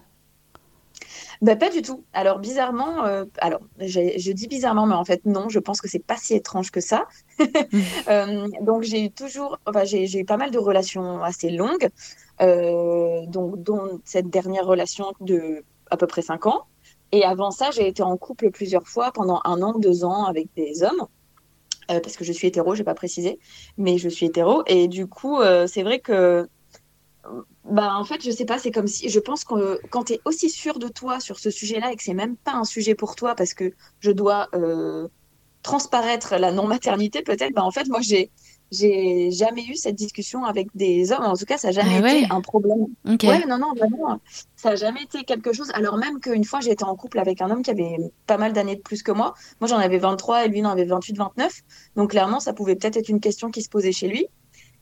Bah, 1.41 1.55
pas 1.55 1.69
du 1.69 1.81
tout. 1.81 2.03
Alors 2.13 2.39
bizarrement, 2.39 3.05
euh, 3.05 3.25
alors 3.39 3.59
je 3.79 4.31
dis 4.31 4.47
bizarrement, 4.47 4.85
mais 4.85 4.95
en 4.95 5.03
fait 5.03 5.25
non, 5.25 5.49
je 5.49 5.59
pense 5.59 5.81
que 5.81 5.89
c'est 5.89 5.99
pas 5.99 6.15
si 6.15 6.33
étrange 6.35 6.71
que 6.71 6.81
ça. 6.81 7.05
Euh, 8.07 8.47
donc 8.61 8.83
j'ai 8.83 9.03
eu 9.03 9.11
toujours, 9.11 9.57
enfin 9.65 9.83
j'ai 9.83 10.19
eu 10.19 10.25
pas 10.25 10.37
mal 10.37 10.51
de 10.51 10.59
relations 10.59 11.23
assez 11.23 11.49
longues, 11.49 11.89
euh, 12.41 13.25
donc 13.25 13.61
dont 13.63 13.99
cette 14.05 14.29
dernière 14.29 14.65
relation 14.65 15.13
de 15.21 15.63
à 15.89 15.97
peu 15.97 16.07
près 16.07 16.21
5 16.21 16.45
ans. 16.45 16.65
Et 17.11 17.23
avant 17.23 17.51
ça, 17.51 17.71
j'ai 17.71 17.87
été 17.87 18.03
en 18.03 18.15
couple 18.15 18.51
plusieurs 18.51 18.87
fois 18.87 19.11
pendant 19.11 19.41
un 19.43 19.61
an, 19.63 19.73
deux 19.77 20.05
ans 20.05 20.25
avec 20.25 20.47
des 20.55 20.83
hommes. 20.83 21.07
parce 21.87 22.15
que 22.15 22.23
je 22.23 22.31
suis 22.31 22.47
hétéro, 22.47 22.75
j'ai 22.75 22.83
pas 22.83 22.95
précisé, 22.95 23.39
mais 23.77 23.97
je 23.97 24.09
suis 24.09 24.27
hétéro. 24.27 24.63
Et 24.67 24.87
du 24.87 25.07
coup, 25.07 25.39
c'est 25.67 25.83
vrai 25.83 25.99
que 25.99 26.47
bah, 27.63 27.95
en 27.95 28.03
fait, 28.03 28.23
je 28.23 28.31
sais 28.31 28.45
pas, 28.45 28.59
c'est 28.59 28.71
comme 28.71 28.87
si 28.87 29.09
je 29.09 29.19
pense 29.19 29.43
que 29.43 29.79
quand 29.89 30.05
tu 30.05 30.13
es 30.13 30.21
aussi 30.25 30.49
sûr 30.49 30.79
de 30.79 30.87
toi 30.87 31.19
sur 31.19 31.39
ce 31.39 31.49
sujet-là 31.49 31.91
et 31.91 31.95
que 31.95 32.03
c'est 32.03 32.13
même 32.13 32.37
pas 32.37 32.53
un 32.53 32.63
sujet 32.63 32.95
pour 32.95 33.15
toi 33.15 33.35
parce 33.35 33.53
que 33.53 33.73
je 33.99 34.11
dois 34.11 34.47
euh, 34.53 35.07
transparaître 35.63 36.35
la 36.35 36.51
non-maternité, 36.51 37.21
peut-être, 37.23 37.53
bah, 37.53 37.63
en 37.63 37.71
fait, 37.71 37.87
moi, 37.87 38.01
j'ai 38.01 38.31
j'ai 38.71 39.31
jamais 39.31 39.63
eu 39.63 39.75
cette 39.75 39.95
discussion 39.95 40.43
avec 40.43 40.67
des 40.75 41.11
hommes. 41.11 41.23
En 41.23 41.35
tout 41.35 41.45
cas, 41.45 41.57
ça 41.57 41.67
n'a 41.69 41.73
jamais 41.73 42.01
ah 42.03 42.15
été 42.15 42.27
un 42.31 42.41
problème. 42.41 42.87
Ouais, 43.05 43.45
non, 43.45 43.57
non, 43.57 43.73
vraiment, 43.75 44.19
ça 44.55 44.71
n'a 44.71 44.75
jamais 44.75 45.03
été 45.03 45.23
quelque 45.23 45.53
chose. 45.53 45.69
Alors 45.73 45.97
même 45.97 46.19
qu'une 46.19 46.43
fois, 46.43 46.59
été 46.65 46.83
en 46.83 46.95
couple 46.95 47.19
avec 47.19 47.41
un 47.41 47.51
homme 47.51 47.61
qui 47.61 47.71
avait 47.71 47.97
pas 48.25 48.37
mal 48.37 48.53
d'années 48.53 48.75
de 48.75 48.81
plus 48.81 49.03
que 49.03 49.11
moi. 49.11 49.33
Moi, 49.61 49.67
j'en 49.67 49.77
avais 49.77 49.97
23 49.97 50.45
et 50.45 50.47
lui, 50.49 50.59
il 50.59 50.65
en 50.65 50.71
avait 50.71 50.85
28, 50.85 51.17
29. 51.17 51.61
Donc, 51.95 52.11
clairement, 52.11 52.39
ça 52.39 52.53
pouvait 52.53 52.75
peut-être 52.75 52.97
être 52.97 53.09
une 53.09 53.19
question 53.19 53.51
qui 53.51 53.61
se 53.61 53.69
posait 53.69 53.91
chez 53.91 54.07
lui. 54.07 54.27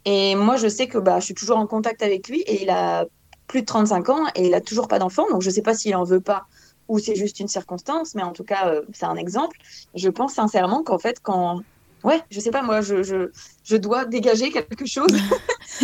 Et 0.05 0.35
moi, 0.35 0.57
je 0.57 0.67
sais 0.67 0.88
que 0.88 0.97
bah, 0.97 1.19
je 1.19 1.25
suis 1.25 1.33
toujours 1.33 1.57
en 1.57 1.67
contact 1.67 2.03
avec 2.03 2.27
lui 2.27 2.41
et 2.41 2.63
il 2.63 2.69
a 2.69 3.05
plus 3.47 3.61
de 3.61 3.65
35 3.65 4.09
ans 4.09 4.25
et 4.35 4.47
il 4.47 4.53
a 4.53 4.61
toujours 4.61 4.88
pas 4.88 5.00
d'enfant. 5.00 5.29
Donc, 5.29 5.41
je 5.41 5.50
sais 5.50 5.61
pas 5.61 5.73
s'il 5.73 5.95
en 5.95 6.03
veut 6.03 6.21
pas 6.21 6.45
ou 6.88 7.00
c'est 7.00 7.15
juste 7.15 7.39
une 7.39 7.47
circonstance, 7.47 8.15
mais 8.15 8.23
en 8.23 8.33
tout 8.33 8.44
cas, 8.44 8.67
euh, 8.69 8.81
c'est 8.94 9.05
un 9.05 9.15
exemple. 9.15 9.57
Je 9.95 10.10
pense 10.10 10.33
sincèrement 10.33 10.83
qu'en 10.83 11.00
fait, 11.00 11.19
quand. 11.22 11.62
Ouais, 12.03 12.22
je 12.29 12.41
sais 12.41 12.51
pas, 12.51 12.62
moi, 12.62 12.81
je, 12.81 13.01
je, 13.01 13.31
je 13.63 13.77
dois 13.77 14.03
dégager 14.03 14.51
quelque 14.51 14.86
chose 14.86 15.07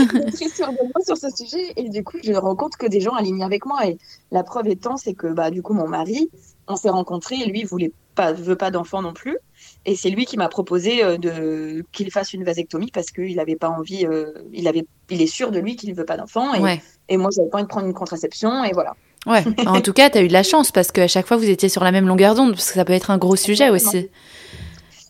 sur 1.06 1.16
ce 1.16 1.30
sujet. 1.30 1.72
Et 1.78 1.88
du 1.88 2.04
coup, 2.04 2.18
je 2.22 2.34
rends 2.34 2.58
compte 2.58 2.76
que 2.76 2.88
des 2.88 3.00
gens 3.00 3.14
alignés 3.14 3.46
avec 3.46 3.66
moi. 3.66 3.88
Et 3.88 3.98
la 4.30 4.44
preuve 4.44 4.68
étant, 4.68 4.98
c'est 4.98 5.14
que 5.14 5.28
bah, 5.28 5.50
du 5.50 5.62
coup, 5.62 5.74
mon 5.74 5.88
mari, 5.88 6.30
on 6.68 6.76
s'est 6.76 6.90
rencontrés 6.90 7.38
et 7.38 7.46
lui, 7.46 7.64
voulait 7.64 7.94
pas, 8.16 8.34
veut 8.34 8.58
pas 8.58 8.70
d'enfant 8.70 9.02
non 9.02 9.14
plus. 9.14 9.38
Et 9.86 9.96
c'est 9.96 10.10
lui 10.10 10.26
qui 10.26 10.38
m'a 10.38 10.50
proposé 10.50 11.04
euh, 11.04 11.18
de 11.18 11.86
qu'il 11.92 12.12
fasse 12.12 12.34
une 12.34 12.44
vasectomie 12.44 12.92
parce 12.92 13.12
qu'il 13.12 13.36
n'avait 13.38 13.56
pas 13.56 13.70
envie, 13.70 14.06
euh, 14.06 14.34
il 14.52 14.68
avait, 14.68 14.86
il 15.10 15.22
est 15.22 15.28
sûr 15.28 15.52
de 15.52 15.60
lui 15.60 15.76
qu'il 15.76 15.90
ne 15.90 15.96
veut 15.96 16.06
pas 16.06 16.18
d'enfant. 16.18 16.54
Et, 16.54 16.82
et 17.08 17.18
moi, 17.18 17.30
j'avais 17.36 17.50
pas 17.50 17.58
envie 17.58 17.66
de 17.66 17.70
prendre 17.70 17.88
une 17.88 17.94
contraception 17.94 18.64
et 18.64 18.72
voilà. 18.74 18.96
Ouais. 19.26 19.44
en 19.68 19.82
tout 19.82 19.94
cas, 19.94 20.10
tu 20.10 20.18
as 20.18 20.24
eu 20.24 20.28
de 20.28 20.34
la 20.34 20.44
chance 20.44 20.72
parce 20.72 20.92
qu'à 20.92 21.08
chaque 21.08 21.28
fois, 21.28 21.38
vous 21.38 21.50
étiez 21.50 21.70
sur 21.70 21.84
la 21.84 21.92
même 21.92 22.08
longueur 22.08 22.36
d'onde 22.36 22.52
parce 22.52 22.68
que 22.68 22.74
ça 22.74 22.86
peut 22.86 22.94
être 22.94 23.12
un 23.12 23.18
gros 23.18 23.36
sujet 23.36 23.70
aussi. 23.70 24.10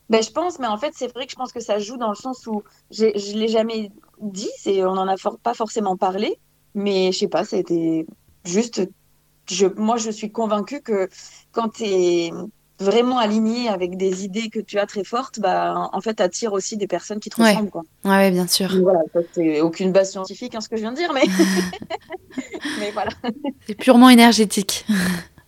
Ben, 0.10 0.24
je 0.24 0.32
pense, 0.32 0.58
mais 0.60 0.68
en 0.68 0.78
fait, 0.78 0.94
c'est 0.96 1.14
vrai 1.14 1.26
que 1.26 1.32
je 1.32 1.36
pense 1.36 1.52
que 1.52 1.60
ça 1.60 1.78
joue 1.78 1.98
dans 1.98 2.10
le 2.10 2.16
sens 2.16 2.48
où 2.48 2.64
je 2.90 3.06
ne 3.06 3.40
l'ai 3.40 3.48
jamais 3.48 3.92
dit, 4.22 4.50
c'est, 4.58 4.84
on 4.84 4.96
n'en 4.96 5.08
a 5.08 5.16
pas 5.44 5.54
forcément 5.54 5.98
parlé, 5.98 6.40
mais 6.74 7.12
je 7.12 7.20
sais 7.20 7.28
pas, 7.28 7.46
c'était 7.46 8.06
juste. 8.44 8.82
Je, 9.50 9.68
moi, 9.78 9.98
je 9.98 10.10
suis 10.10 10.32
convaincue 10.32 10.82
que 10.82 11.10
quand 11.52 11.70
tu 11.70 11.84
es 11.84 12.32
vraiment 12.80 13.18
aligné 13.18 13.70
avec 13.70 13.98
des 13.98 14.24
idées 14.24 14.50
que 14.50 14.60
tu 14.60 14.80
as 14.80 14.86
très 14.86 15.04
fortes, 15.04 15.40
bah, 15.40 15.90
en 15.92 16.02
fait, 16.02 16.22
attire 16.22 16.54
aussi 16.54 16.78
des 16.78 16.88
personnes 16.88 17.20
qui 17.20 17.30
te 17.30 17.42
ressemblent. 17.42 17.70
Quoi. 17.70 17.84
Ouais, 18.06 18.32
bien 18.32 18.48
sûr. 18.48 18.70
voilà, 18.82 19.02
c'est 19.34 19.62
aucune 19.62 19.92
base 19.92 20.12
scientifique, 20.12 20.56
hein, 20.56 20.62
ce 20.62 20.70
que 20.70 20.78
je 20.78 20.82
viens 20.82 20.92
de 20.92 20.98
dire, 20.98 21.12
mais, 21.14 21.24
mais 22.80 22.92
voilà. 22.92 23.12
C'est 23.68 23.76
purement 23.76 24.10
énergétique. 24.10 24.86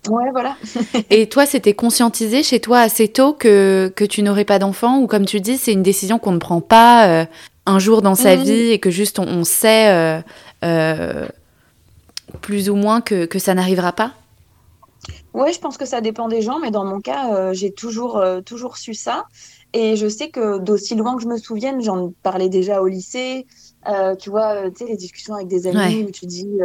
Ouais, 0.10 0.32
voilà. 0.32 0.58
Et 1.10 1.30
toi, 1.30 1.46
c'était 1.46 1.74
conscientisé 1.74 2.44
chez 2.44 2.60
toi 2.60 2.80
assez 2.80 3.08
tôt 3.08 3.34
que, 3.34 3.92
que 3.96 4.04
tu 4.04 4.24
n'aurais 4.24 4.46
pas 4.46 4.60
d'enfant 4.60 5.00
ou 5.00 5.08
comme 5.08 5.26
tu 5.26 5.40
dis, 5.40 5.58
c'est 5.58 5.74
une 5.74 5.84
décision 5.84 6.18
qu'on 6.20 6.32
ne 6.32 6.40
prend 6.40 6.62
pas 6.62 7.08
euh, 7.08 7.26
un 7.66 7.80
jour 7.80 8.02
dans 8.02 8.16
sa 8.16 8.36
mmh. 8.36 8.42
vie 8.42 8.72
et 8.72 8.80
que 8.80 8.90
juste 8.90 9.20
on, 9.20 9.44
sait 9.44 9.90
euh, 9.90 10.22
euh, 10.64 11.28
plus 12.42 12.70
ou 12.70 12.76
moins 12.76 13.02
que, 13.02 13.26
que 13.26 13.38
ça 13.38 13.54
n'arrivera 13.54 13.92
pas? 13.92 14.14
Ouais, 15.34 15.54
je 15.54 15.60
pense 15.60 15.78
que 15.78 15.86
ça 15.86 16.02
dépend 16.02 16.28
des 16.28 16.42
gens, 16.42 16.60
mais 16.60 16.72
dans 16.72 16.84
mon 16.84 17.00
cas, 17.00 17.34
euh, 17.34 17.54
j'ai 17.54 17.72
toujours, 17.72 18.18
euh, 18.18 18.42
toujours 18.42 18.78
su 18.78 18.94
ça. 18.94 19.26
Et 19.74 19.96
je 19.96 20.08
sais 20.08 20.30
que 20.30 20.58
d'aussi 20.60 20.96
loin 20.96 21.16
que 21.16 21.24
je 21.24 21.28
me 21.28 21.38
souvienne, 21.38 21.82
j'en 21.82 22.12
parlais 22.22 22.50
déjà 22.50 22.82
au 22.82 22.88
lycée. 22.88 23.48
Euh, 23.88 24.16
tu 24.16 24.30
vois, 24.30 24.70
tu 24.72 24.80
sais, 24.80 24.86
les 24.86 24.98
discussions 24.98 25.36
avec 25.36 25.48
des 25.48 25.68
amis 25.68 26.04
où 26.04 26.12
tu 26.12 26.26
dis, 26.26 26.60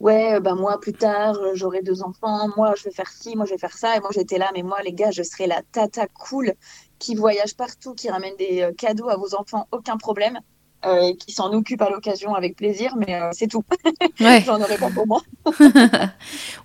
ouais, 0.00 0.40
ben 0.40 0.56
moi, 0.56 0.80
plus 0.80 0.92
tard, 0.92 1.38
j'aurai 1.54 1.82
deux 1.82 2.02
enfants, 2.02 2.48
moi, 2.56 2.74
je 2.76 2.84
vais 2.84 2.90
faire 2.90 3.10
ci, 3.12 3.36
moi, 3.36 3.46
je 3.46 3.52
vais 3.52 3.58
faire 3.58 3.76
ça. 3.76 3.96
Et 3.96 4.00
moi, 4.00 4.10
j'étais 4.12 4.38
là, 4.38 4.50
mais 4.54 4.62
moi, 4.62 4.82
les 4.82 4.92
gars, 4.92 5.12
je 5.12 5.22
serai 5.22 5.46
la 5.46 5.62
tata 5.70 6.08
cool 6.08 6.54
qui 6.98 7.14
voyage 7.14 7.56
partout, 7.56 7.94
qui 7.94 8.10
ramène 8.10 8.34
des 8.36 8.70
cadeaux 8.76 9.08
à 9.08 9.16
vos 9.16 9.34
enfants, 9.36 9.68
aucun 9.70 9.96
problème. 9.96 10.40
Et 10.84 11.16
qui 11.16 11.32
s'en 11.32 11.52
occupe 11.52 11.82
à 11.82 11.90
l'occasion 11.90 12.34
avec 12.34 12.56
plaisir, 12.56 12.94
mais 12.96 13.18
c'est 13.32 13.46
tout. 13.46 13.64
Ouais. 14.20 14.42
J'en 14.44 14.60
aurais 14.60 14.76
pas 14.76 14.90
pour 14.90 15.06
moi. 15.06 15.22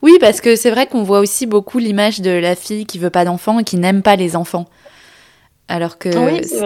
oui, 0.02 0.18
parce 0.20 0.42
que 0.42 0.56
c'est 0.56 0.72
vrai 0.72 0.88
qu'on 0.88 1.04
voit 1.04 1.20
aussi 1.20 1.46
beaucoup 1.46 1.80
l'image 1.80 2.20
de 2.20 2.32
la 2.32 2.56
fille 2.56 2.86
qui 2.86 3.00
veut 3.00 3.10
pas 3.10 3.24
d'enfants 3.24 3.60
et 3.60 3.64
qui 3.64 3.78
n'aime 3.78 4.02
pas 4.02 4.16
les 4.16 4.36
enfants. 4.36 4.66
Alors 5.68 5.98
que 5.98 6.10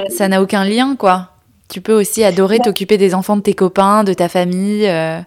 ça 0.10 0.28
n'a 0.28 0.42
aucun 0.42 0.66
lien, 0.66 0.96
quoi. 0.96 1.30
Tu 1.70 1.82
peux 1.82 1.94
aussi 1.94 2.24
adorer 2.24 2.58
bah 2.58 2.66
t'occuper 2.66 2.98
des 2.98 3.14
enfants 3.14 3.38
de 3.38 3.42
tes 3.42 3.54
copains, 3.54 4.04
de 4.04 4.14
ta 4.14 4.28
famille. 4.28 4.88
Euh. 4.88 5.22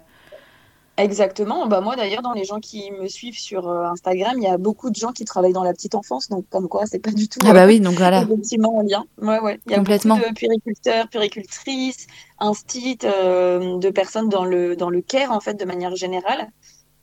Exactement. 0.97 1.65
Bah 1.67 1.81
moi 1.81 1.95
d'ailleurs, 1.95 2.21
dans 2.21 2.33
les 2.33 2.43
gens 2.43 2.59
qui 2.59 2.91
me 2.91 3.07
suivent 3.07 3.39
sur 3.39 3.67
euh, 3.67 3.85
Instagram, 3.85 4.33
il 4.37 4.43
y 4.43 4.47
a 4.47 4.57
beaucoup 4.57 4.91
de 4.91 4.95
gens 4.95 5.11
qui 5.11 5.25
travaillent 5.25 5.53
dans 5.53 5.63
la 5.63 5.73
petite 5.73 5.95
enfance, 5.95 6.29
donc 6.29 6.45
comme 6.49 6.67
quoi, 6.67 6.85
c'est 6.85 6.99
pas 6.99 7.11
du 7.11 7.27
tout. 7.27 7.39
Ah 7.43 7.53
bah 7.53 7.65
oui, 7.65 7.79
donc 7.79 7.95
voilà. 7.95 8.21
Effectivement 8.21 8.77
en 8.77 8.81
lien. 8.81 9.03
Ouais 9.19 9.39
ouais. 9.39 9.59
Il 9.65 9.71
y 9.71 9.75
a 9.75 9.77
Complètement. 9.77 10.17
beaucoup 10.17 10.29
de 10.29 10.35
puériculteurs, 10.35 11.07
puéricultrices, 11.07 12.05
instit, 12.39 12.99
euh, 13.05 13.79
de 13.79 13.89
personnes 13.89 14.29
dans 14.29 14.45
le 14.45 14.75
dans 14.75 14.91
le 14.91 15.01
care 15.01 15.31
en 15.31 15.39
fait 15.39 15.55
de 15.55 15.65
manière 15.65 15.95
générale. 15.95 16.49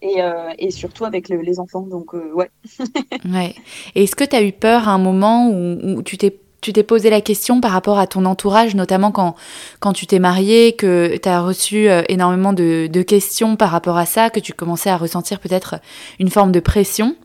Et, 0.03 0.23
et, 0.59 0.71
surtout 0.71 1.05
avec 1.05 1.29
les 1.29 1.61
enfants. 1.61 1.83
Donc, 1.83 2.15
ouais. 2.15 2.51
ouais. 3.27 3.55
Est-ce 3.95 4.17
que 4.17 4.25
tu 4.25 4.35
as 4.35 4.43
eu 4.43 4.51
peur 4.51 4.89
à 4.89 4.93
un 4.93 4.99
moment 4.99 5.51
où 5.51 6.03
tu 6.03 6.17
t'es 6.17 6.35
tu 6.61 6.73
t'es 6.73 6.83
posé 6.83 7.11
la 7.11 7.21
question 7.21 7.61
par 7.61 7.73
rapport 7.73 7.99
à 7.99 8.07
ton 8.07 8.25
entourage, 8.25 8.75
notamment 8.75 9.13
quand, 9.13 9.35
quand 9.81 9.93
tu 9.93 10.07
t'es 10.07 10.19
mariée, 10.19 10.75
que 10.75 11.17
tu 11.17 11.29
as 11.29 11.41
reçu 11.41 11.89
euh, 11.89 12.03
énormément 12.09 12.53
de, 12.53 13.03
questions 13.03 13.57
par 13.57 13.71
rapport 13.71 13.97
à 13.97 14.07
ça, 14.07 14.31
que 14.31 14.41
tu 14.41 14.53
commençais 14.53 14.91
à 14.91 14.97
ressentir 14.97 15.41
peut-être 15.41 15.77
une 16.19 16.29
forme 16.29 16.53
de 16.53 16.61
pression. 16.61 17.17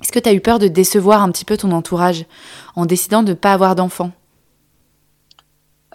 Est-ce 0.00 0.12
que 0.12 0.18
tu 0.18 0.28
as 0.28 0.32
eu 0.32 0.40
peur 0.40 0.58
de 0.58 0.66
décevoir 0.66 1.22
un 1.22 1.30
petit 1.30 1.44
peu 1.44 1.58
ton 1.58 1.72
entourage 1.72 2.24
en 2.74 2.86
décidant 2.86 3.22
de 3.22 3.30
ne 3.30 3.34
pas 3.34 3.52
avoir 3.52 3.74
d'enfant 3.74 4.12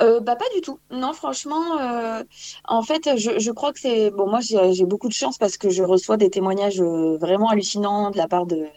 euh, 0.01 0.19
bah 0.19 0.35
pas 0.35 0.43
du 0.53 0.59
tout. 0.59 0.77
Non, 0.91 1.13
franchement, 1.13 1.79
euh, 1.79 2.21
en 2.65 2.81
fait, 2.81 3.15
je, 3.15 3.51
crois 3.51 3.71
que 3.71 3.79
c'est 3.79 4.11
bon. 4.11 4.27
Moi, 4.27 4.41
j'ai 4.41 4.83
beaucoup 4.83 5.07
de 5.07 5.13
chance 5.13 5.37
parce 5.37 5.55
que 5.55 5.69
je 5.69 5.83
reçois 5.83 6.17
des 6.17 6.29
témoignages 6.29 6.81
vraiment 6.81 7.47
hallucinants 7.47 8.11
de 8.11 8.17
la 8.17 8.27
part 8.27 8.45
de 8.45 8.67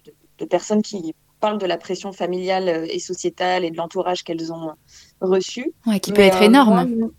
personnes 0.49 0.81
qui 0.81 1.13
parle 1.41 1.59
de 1.59 1.67
la 1.67 1.79
pression 1.79 2.13
familiale 2.13 2.69
euh, 2.69 2.87
et 2.91 2.99
sociétale 2.99 3.65
et 3.65 3.71
de 3.71 3.77
l'entourage 3.77 4.25
qu'elles 4.25 4.53
ont 4.53 4.73
reçu. 5.21 5.73
Ouais, 5.87 6.01
qui 6.01 6.13
peut 6.13 6.23
être 6.23 6.43
énorme. 6.43 7.11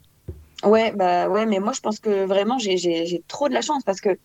ouais, 0.64 0.92
bah 0.92 1.30
ouais, 1.30 1.46
mais 1.46 1.60
moi 1.60 1.74
je 1.74 1.82
pense 1.82 2.00
que 2.00 2.26
vraiment 2.26 2.58
j'ai 2.58 3.24
trop 3.28 3.50
de 3.50 3.54
la 3.54 3.62
chance 3.62 3.84
parce 3.84 4.02
que 4.02 4.18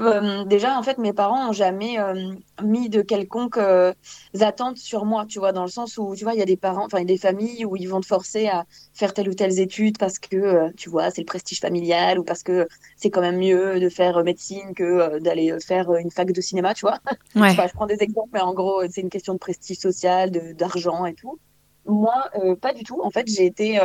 euh, 0.00 0.44
déjà, 0.44 0.78
en 0.78 0.82
fait, 0.82 0.98
mes 0.98 1.12
parents 1.12 1.46
n'ont 1.46 1.52
jamais 1.52 1.98
euh, 1.98 2.32
mis 2.62 2.88
de 2.88 3.00
quelconques 3.00 3.56
euh, 3.56 3.92
attentes 4.40 4.76
sur 4.76 5.04
moi, 5.06 5.24
tu 5.26 5.38
vois, 5.38 5.52
dans 5.52 5.64
le 5.64 5.70
sens 5.70 5.96
où, 5.96 6.14
tu 6.14 6.24
vois, 6.24 6.34
il 6.34 6.38
y 6.38 6.42
a 6.42 6.46
des 6.46 6.56
parents, 6.56 6.84
enfin, 6.84 7.02
des 7.04 7.16
familles 7.16 7.64
où 7.64 7.76
ils 7.76 7.88
vont 7.88 8.00
te 8.00 8.06
forcer 8.06 8.46
à 8.48 8.66
faire 8.92 9.14
telle 9.14 9.28
ou 9.28 9.34
telle 9.34 9.58
étude 9.58 9.96
parce 9.98 10.18
que, 10.18 10.70
tu 10.74 10.90
vois, 10.90 11.10
c'est 11.10 11.22
le 11.22 11.26
prestige 11.26 11.60
familial 11.60 12.18
ou 12.18 12.24
parce 12.24 12.42
que 12.42 12.68
c'est 12.96 13.10
quand 13.10 13.22
même 13.22 13.38
mieux 13.38 13.80
de 13.80 13.88
faire 13.88 14.22
médecine 14.22 14.74
que 14.74 15.18
d'aller 15.18 15.56
faire 15.60 15.94
une 15.94 16.10
fac 16.10 16.30
de 16.30 16.40
cinéma, 16.40 16.74
tu 16.74 16.82
vois. 16.82 16.98
Ouais. 17.34 17.54
je 17.68 17.72
prends 17.72 17.86
des 17.86 18.02
exemples, 18.02 18.30
mais 18.32 18.40
en 18.40 18.52
gros, 18.52 18.82
c'est 18.90 19.00
une 19.00 19.10
question 19.10 19.32
de 19.32 19.38
prestige 19.38 19.78
social, 19.78 20.30
d'argent 20.30 21.06
et 21.06 21.14
tout. 21.14 21.38
Moi, 21.86 22.30
pas 22.60 22.74
du 22.74 22.82
tout. 22.82 23.00
En 23.02 23.10
fait, 23.10 23.26
j'ai 23.28 23.46
été, 23.46 23.78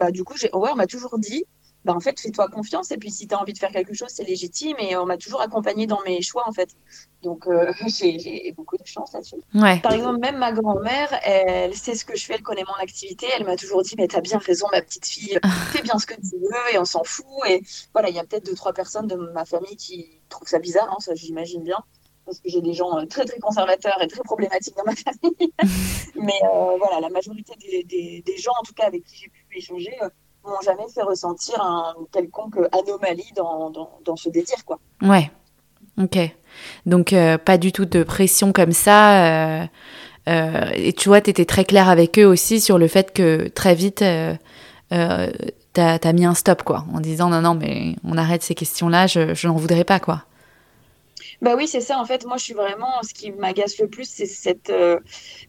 bah, 0.00 0.10
du 0.10 0.24
coup, 0.24 0.34
ouais, 0.34 0.70
on 0.72 0.76
m'a 0.76 0.86
toujours 0.86 1.18
dit, 1.18 1.44
bah, 1.84 1.92
en 1.94 2.00
fait, 2.00 2.18
fais-toi 2.18 2.48
confiance. 2.48 2.90
Et 2.90 2.96
puis, 2.96 3.10
si 3.10 3.28
tu 3.28 3.34
as 3.34 3.40
envie 3.40 3.52
de 3.52 3.58
faire 3.58 3.70
quelque 3.70 3.92
chose, 3.92 4.08
c'est 4.08 4.24
légitime. 4.24 4.76
Et 4.78 4.96
on 4.96 5.04
m'a 5.04 5.18
toujours 5.18 5.42
accompagnée 5.42 5.86
dans 5.86 6.00
mes 6.06 6.22
choix, 6.22 6.44
en 6.46 6.52
fait. 6.52 6.70
Donc, 7.22 7.46
euh, 7.46 7.72
j'ai 7.86 8.52
beaucoup 8.56 8.76
de 8.76 8.86
chance 8.86 9.12
là-dessus. 9.12 9.36
Par 9.82 9.92
exemple, 9.92 10.18
même 10.18 10.38
ma 10.38 10.52
grand-mère, 10.52 11.08
elle 11.22 11.74
sait 11.74 11.94
ce 11.94 12.04
que 12.04 12.16
je 12.16 12.24
fais, 12.24 12.34
elle 12.34 12.42
connaît 12.42 12.64
mon 12.66 12.82
activité. 12.82 13.26
Elle 13.36 13.44
m'a 13.44 13.56
toujours 13.56 13.82
dit, 13.82 13.94
mais 13.98 14.08
tu 14.08 14.16
as 14.16 14.20
bien 14.20 14.38
raison, 14.38 14.66
ma 14.72 14.80
petite 14.80 15.06
fille, 15.06 15.38
fais 15.72 15.82
bien 15.82 15.98
ce 15.98 16.06
que 16.06 16.14
tu 16.14 16.36
veux 16.38 16.74
et 16.74 16.78
on 16.78 16.84
s'en 16.86 17.04
fout. 17.04 17.26
Et 17.48 17.62
voilà, 17.92 18.08
il 18.08 18.16
y 18.16 18.18
a 18.18 18.24
peut-être 18.24 18.46
deux, 18.46 18.54
trois 18.54 18.72
personnes 18.72 19.06
de 19.06 19.16
ma 19.16 19.44
famille 19.44 19.76
qui 19.76 20.20
trouvent 20.28 20.48
ça 20.48 20.58
bizarre, 20.58 20.90
hein, 20.90 21.00
ça 21.00 21.14
j'imagine 21.14 21.62
bien. 21.62 21.78
Parce 22.24 22.40
que 22.40 22.48
j'ai 22.48 22.62
des 22.62 22.72
gens 22.72 22.96
euh, 22.96 23.04
très, 23.04 23.26
très 23.26 23.38
conservateurs 23.38 24.00
et 24.00 24.08
très 24.08 24.22
problématiques 24.22 24.74
dans 24.76 24.84
ma 24.84 24.94
famille. 24.96 25.52
mais 26.14 26.40
euh, 26.44 26.76
voilà, 26.78 27.00
la 27.00 27.10
majorité 27.10 27.52
des, 27.84 28.22
des, 28.24 28.36
gens, 28.38 28.52
en 28.58 28.62
tout 28.62 28.72
cas, 28.72 28.86
avec 28.86 29.04
qui 29.04 29.16
j'ai 29.16 29.28
pu 29.28 29.58
échanger, 29.58 29.94
m'ont 30.44 30.60
jamais 30.62 30.88
fait 30.88 31.02
ressentir 31.02 31.60
un 31.60 31.94
quelconque 32.12 32.56
anomalie 32.72 33.32
dans, 33.36 33.70
dans, 33.70 34.16
ce 34.16 34.28
désir, 34.28 34.64
quoi. 34.64 34.78
Ouais. 35.02 35.30
Ok. 36.00 36.18
Donc, 36.86 37.12
euh, 37.12 37.38
pas 37.38 37.58
du 37.58 37.72
tout 37.72 37.84
de 37.84 38.02
pression 38.02 38.52
comme 38.52 38.72
ça. 38.72 39.60
Euh, 39.62 39.66
euh, 40.28 40.70
et 40.74 40.92
tu 40.92 41.08
vois, 41.08 41.20
tu 41.20 41.30
étais 41.30 41.44
très 41.44 41.64
claire 41.64 41.88
avec 41.88 42.18
eux 42.18 42.24
aussi 42.24 42.60
sur 42.60 42.78
le 42.78 42.88
fait 42.88 43.12
que 43.12 43.48
très 43.48 43.74
vite, 43.74 43.98
tu 43.98 44.04
as, 44.94 46.12
mis 46.12 46.24
un 46.24 46.34
stop, 46.34 46.62
quoi, 46.62 46.84
en 46.92 47.00
disant 47.00 47.28
non, 47.28 47.42
non, 47.42 47.54
mais 47.54 47.96
on 48.04 48.16
arrête 48.16 48.42
ces 48.42 48.54
questions-là, 48.54 49.06
je, 49.06 49.34
je 49.34 49.48
n'en 49.48 49.54
voudrais 49.54 49.84
pas, 49.84 50.00
quoi. 50.00 50.22
Bah 51.42 51.54
oui, 51.56 51.68
c'est 51.68 51.80
ça. 51.80 51.98
En 51.98 52.04
fait, 52.04 52.24
moi, 52.24 52.36
je 52.38 52.44
suis 52.44 52.54
vraiment. 52.54 53.02
Ce 53.02 53.12
qui 53.12 53.32
m'agace 53.32 53.78
le 53.78 53.88
plus, 53.88 54.08
c'est 54.08 54.26
cette, 54.26 54.72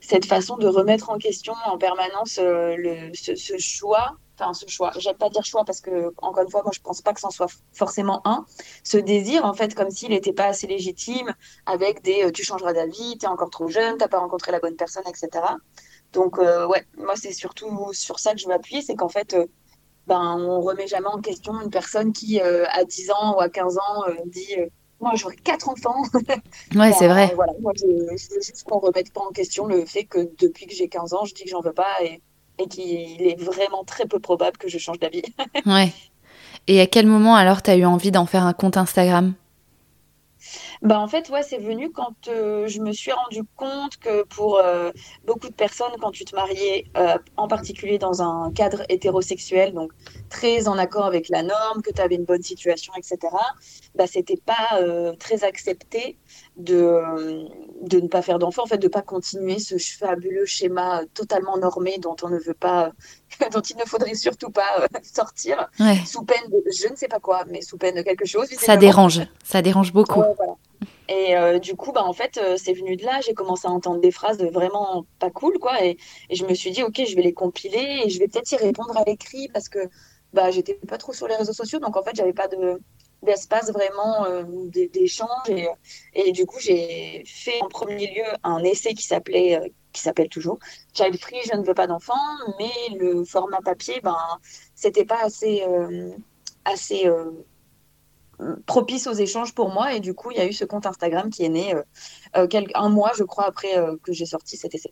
cette 0.02 0.25
façon 0.25 0.58
de 0.58 0.68
remettre 0.68 1.10
en 1.10 1.18
question 1.18 1.54
en 1.66 1.78
permanence 1.78 2.40
le, 2.42 3.12
ce, 3.14 3.36
ce, 3.36 3.58
choix 3.58 4.18
enfin 4.38 4.54
ce 4.54 4.68
choix, 4.68 4.92
j'aime 4.98 5.15
pas 5.15 5.30
dire 5.30 5.44
choix 5.44 5.63
parce 5.65 5.82
que 5.82 6.13
encore 6.18 6.44
une 6.44 6.50
fois, 6.50 6.62
moi 6.63 6.72
je 6.74 6.80
pense 6.80 7.01
pas 7.01 7.13
que 7.13 7.20
c'en 7.20 7.30
soit 7.30 7.51
forcément 7.74 8.22
un. 8.25 8.46
Ce 8.84 8.98
désir 8.98 9.46
en 9.46 9.54
fait, 9.54 9.75
comme 9.75 9.89
s'il 9.89 10.10
n'était 10.10 10.34
pas 10.34 10.46
assez 10.46 10.68
légitime, 10.68 11.34
avec 11.65 12.01
des 12.01 12.24
euh, 12.25 12.32
tu 12.32 12.44
changeras 12.44 12.74
d'avis, 12.74 13.18
t'es 13.18 13.27
encore 13.27 13.50
trop 13.50 13.68
jeune, 13.68 13.98
t'as 13.98 14.08
pas 14.08 14.20
rencontré 14.20 14.51
la 14.51 14.60
bonne 14.60 14.75
personne, 14.75 15.04
etc. 15.08 15.30
Donc 16.13 16.39
euh, 16.39 16.68
ouais, 16.68 16.86
moi 16.98 17.13
c'est 17.15 17.34
surtout 17.34 17.89
sur 17.94 18.20
ça 18.20 18.34
que 18.34 18.39
je 18.39 18.48
m'appuie, 18.48 18.82
c'est 18.82 18.96
qu'en 18.96 19.10
fait, 19.10 19.34
euh, 19.34 19.46
ben 20.08 20.38
on 20.39 20.62
remet 20.62 20.88
jamais 20.88 21.08
en 21.08 21.20
question 21.20 21.60
une 21.62 21.72
personne 21.72 22.13
qui 22.13 22.39
à 22.39 22.84
10 22.84 23.12
ans 23.12 23.38
ou 23.38 23.39
à 23.42 23.50
15 23.50 23.77
ans 23.80 24.04
dit 24.27 24.56
moi 25.00 25.12
j'aurais 25.15 25.36
quatre 25.36 25.70
enfants. 25.70 26.04
Ouais, 26.75 26.92
c'est 26.94 27.08
vrai. 27.08 27.32
Voilà, 27.36 27.54
moi 27.60 27.72
je, 27.75 27.82
je 27.82 28.36
veux 28.36 28.42
juste 28.42 28.63
qu'on 28.63 28.80
remette 28.80 29.12
pas 29.12 29.22
en 29.22 29.32
question 29.32 29.65
le 29.65 29.86
fait 29.86 30.06
que 30.06 30.30
depuis 30.38 30.68
que 30.68 30.74
j'ai 30.74 30.89
15 30.89 31.13
ans, 31.13 31.25
je 31.25 31.34
dis 31.34 31.44
que 31.44 31.50
j'en 31.50 31.62
veux 31.62 31.74
pas 31.74 32.04
et 32.04 32.22
et 32.59 32.67
qu'il 32.67 33.21
est 33.21 33.39
vraiment 33.41 33.83
très 33.83 34.05
peu 34.05 34.19
probable 34.19 34.57
que 34.57 34.67
je 34.67 34.77
change 34.77 35.00
d'avis. 35.00 35.24
ouais. 35.65 35.91
Et 36.67 36.81
à 36.81 36.88
quel 36.88 37.05
moment 37.05 37.35
alors 37.35 37.62
tu 37.62 37.69
as 37.69 37.75
eu 37.75 37.85
envie 37.85 38.12
d'en 38.12 38.25
faire 38.25 38.45
un 38.45 38.53
compte 38.53 38.77
Instagram? 38.77 39.33
Bah 40.81 41.00
en 41.00 41.07
fait, 41.07 41.29
ouais, 41.29 41.41
c'est 41.41 41.57
venu 41.57 41.91
quand 41.91 42.27
euh, 42.27 42.67
je 42.67 42.81
me 42.81 42.91
suis 42.91 43.12
rendu 43.12 43.41
compte 43.55 43.97
que 43.97 44.24
pour 44.24 44.59
euh, 44.59 44.91
beaucoup 45.25 45.50
de 45.50 45.53
personnes, 45.53 45.93
quand 46.00 46.12
tu 46.12 46.25
te 46.25 46.35
mariais, 46.35 46.85
euh, 46.97 47.17
en 47.38 47.47
particulier 47.47 47.97
dans 47.97 48.21
un 48.21 48.51
cadre 48.51 48.83
hétérosexuel, 48.89 49.74
donc 49.74 49.91
très 50.29 50.67
en 50.67 50.77
accord 50.77 51.05
avec 51.05 51.29
la 51.29 51.43
norme, 51.43 51.81
que 51.81 51.91
tu 51.91 52.01
avais 52.01 52.15
une 52.15 52.25
bonne 52.25 52.43
situation, 52.43 52.93
etc., 52.97 53.17
bah, 53.95 54.05
c'était 54.07 54.38
pas 54.38 54.79
très 55.19 55.43
accepté 55.43 56.17
de, 56.57 57.01
de 57.81 58.00
ne 58.00 58.07
pas 58.07 58.21
faire 58.21 58.39
d'enfant, 58.39 58.63
en 58.63 58.67
fait, 58.67 58.77
de 58.77 58.88
pas 58.88 59.01
continuer 59.01 59.59
ce 59.59 59.77
fabuleux 59.77 60.45
schéma 60.45 61.01
totalement 61.13 61.57
normé 61.57 61.97
dont 61.97 62.15
on 62.24 62.29
ne 62.29 62.39
veut 62.39 62.53
pas, 62.53 62.91
dont 63.51 63.62
il 63.62 63.77
ne 63.77 63.85
faudrait 63.85 64.15
surtout 64.15 64.51
pas 64.51 64.88
sortir, 65.03 65.69
sous 66.05 66.24
peine 66.24 66.50
de 66.50 66.63
je 66.71 66.88
ne 66.89 66.95
sais 66.95 67.07
pas 67.07 67.19
quoi, 67.19 67.43
mais 67.50 67.62
sous 67.62 67.77
peine 67.77 67.95
de 67.95 68.01
quelque 68.01 68.25
chose. 68.25 68.47
Ça 68.50 68.77
dérange, 68.77 69.21
ça 69.43 69.62
dérange 69.62 69.91
beaucoup. 69.93 70.24
Et 71.07 71.35
euh, 71.35 71.59
du 71.59 71.75
coup, 71.75 71.91
bah, 71.91 72.03
en 72.03 72.13
fait, 72.13 72.38
euh, 72.38 72.55
c'est 72.57 72.74
venu 72.74 72.95
de 72.95 73.05
là. 73.05 73.21
J'ai 73.21 73.33
commencé 73.33 73.67
à 73.67 73.71
entendre 73.71 74.01
des 74.01 74.12
phrases 74.12 74.39
vraiment 74.39 75.05
pas 75.19 75.29
cool, 75.29 75.59
quoi. 75.59 75.83
Et, 75.83 75.97
et, 76.29 76.35
je 76.35 76.45
me 76.45 76.53
suis 76.55 76.71
dit, 76.71 76.81
OK, 76.81 77.01
je 77.07 77.15
vais 77.15 77.21
les 77.21 77.33
compiler 77.33 78.01
et 78.03 78.09
je 78.09 78.17
vais 78.19 78.27
peut-être 78.27 78.51
y 78.51 78.55
répondre 78.55 78.97
à 78.97 79.03
l'écrit 79.05 79.47
parce 79.50 79.69
que 79.69 79.79
bah, 80.33 80.50
j'étais 80.50 80.74
pas 80.74 80.97
trop 80.97 81.13
sur 81.13 81.27
les 81.27 81.35
réseaux 81.35 81.53
sociaux. 81.53 81.79
Donc, 81.79 81.95
en 81.95 82.03
fait, 82.03 82.15
j'avais 82.15 82.33
pas 82.33 82.47
de, 82.47 82.81
d'espace 83.25 83.72
vraiment 83.72 84.25
euh, 84.25 84.44
d'échange. 84.94 85.50
Et, 85.50 85.67
et, 86.13 86.32
du 86.32 86.46
coup, 86.46 86.60
j'ai 86.60 87.24
fait 87.25 87.62
en 87.62 87.67
premier 87.67 88.08
lieu 88.08 88.24
un 88.44 88.63
essai 88.63 88.94
qui 88.94 89.03
s'appelait, 89.03 89.60
qui 89.91 90.01
s'appelle 90.01 90.29
toujours 90.29 90.60
Child 90.94 91.20
Free, 91.20 91.41
je 91.51 91.58
ne 91.58 91.65
veux 91.65 91.74
pas 91.74 91.88
d'enfant. 91.88 92.13
Mais 92.60 92.98
le 92.98 93.25
format 93.25 93.60
papier, 93.63 94.00
ben, 94.03 94.17
c'était 94.75 95.05
pas 95.05 95.22
assez. 95.24 95.63
assez 96.63 97.10
propice 98.65 99.08
aux 99.08 99.13
échanges 99.13 99.53
pour 99.53 99.70
moi. 99.70 99.94
Et 99.94 100.00
du 100.00 100.13
coup, 100.13 100.32
il 100.32 100.38
y 100.38 100.41
a 100.41 100.46
eu 100.46 100.53
ce 100.53 100.65
compte 100.65 100.86
Instagram 100.86 101.29
qui 101.29 101.44
est 101.44 101.50
né 101.50 101.74
euh, 101.74 101.82
euh, 102.38 102.62
un 102.75 102.89
mois, 102.89 103.12
je 103.17 103.24
crois, 103.24 103.46
après 103.46 103.77
euh, 103.77 103.96
que 104.03 104.13
j'ai 104.13 104.25
sorti 104.25 104.58
cet 104.58 104.75
essai. 104.75 104.91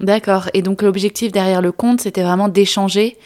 D'accord. 0.00 0.48
Et 0.54 0.62
donc, 0.62 0.82
l'objectif 0.82 1.32
derrière 1.32 1.62
le 1.62 1.72
compte, 1.72 2.00
c'était 2.00 2.22
vraiment 2.22 2.48
d'échanger 2.48 3.18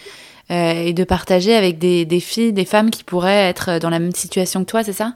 et 0.48 0.92
de 0.92 1.04
partager 1.04 1.54
avec 1.54 1.78
des, 1.78 2.04
des, 2.04 2.20
filles, 2.20 2.52
des 2.52 2.64
femmes 2.64 2.90
qui 2.90 3.02
pourraient 3.02 3.48
être 3.48 3.78
dans 3.78 3.90
la 3.90 3.98
même 3.98 4.14
situation 4.14 4.60
que 4.64 4.70
toi, 4.70 4.84
c'est 4.84 4.92
ça? 4.92 5.14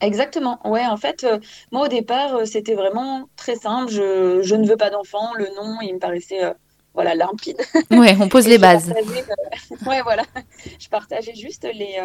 Exactement. 0.00 0.60
Ouais, 0.68 0.84
en 0.86 0.96
fait, 0.96 1.26
moi 1.72 1.86
au 1.86 1.88
départ, 1.88 2.46
c'était 2.46 2.74
vraiment 2.74 3.28
très 3.36 3.56
simple. 3.56 3.90
Je, 3.90 4.40
je, 4.42 4.54
ne 4.54 4.66
veux 4.66 4.76
pas 4.76 4.90
d'enfant. 4.90 5.32
Le 5.34 5.46
nom, 5.56 5.78
il 5.80 5.94
me 5.94 5.98
paraissait 5.98 6.52
voilà 6.98 7.14
limpide. 7.14 7.56
Ouais, 7.90 8.16
on 8.20 8.28
pose 8.28 8.48
les 8.48 8.58
bases. 8.58 8.92
ouais, 9.86 10.02
voilà. 10.02 10.24
Je 10.80 10.88
partageais 10.88 11.34
juste 11.34 11.64
les 11.72 11.96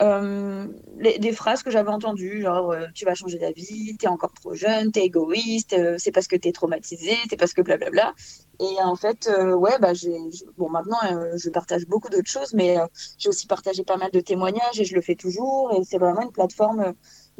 euh, 0.00 0.66
des 0.96 1.32
phrases 1.32 1.62
que 1.62 1.70
j'avais 1.70 1.90
entendues, 1.90 2.42
genre 2.42 2.74
tu 2.94 3.04
vas 3.04 3.14
changer 3.14 3.38
d'avis, 3.38 3.96
t'es 3.98 4.06
encore 4.06 4.32
trop 4.32 4.54
jeune, 4.54 4.92
t'es 4.92 5.04
égoïste, 5.04 5.76
c'est 5.98 6.12
parce 6.12 6.28
que 6.28 6.36
t'es 6.36 6.52
traumatisé, 6.52 7.16
c'est 7.28 7.36
parce 7.36 7.52
que 7.52 7.62
blablabla. 7.62 8.14
Et 8.60 8.82
en 8.82 8.94
fait, 8.94 9.30
ouais, 9.56 9.78
bah, 9.80 9.94
j'ai, 9.94 10.18
bon, 10.58 10.68
maintenant, 10.68 10.98
je 11.34 11.48
partage 11.48 11.86
beaucoup 11.86 12.10
d'autres 12.10 12.30
choses, 12.30 12.52
mais 12.52 12.76
j'ai 13.18 13.30
aussi 13.30 13.46
partagé 13.46 13.84
pas 13.84 13.96
mal 13.96 14.10
de 14.10 14.20
témoignages 14.20 14.78
et 14.78 14.84
je 14.84 14.94
le 14.94 15.00
fais 15.00 15.14
toujours. 15.14 15.72
Et 15.74 15.82
c'est 15.84 15.96
vraiment 15.96 16.20
une 16.20 16.30
plateforme 16.30 16.92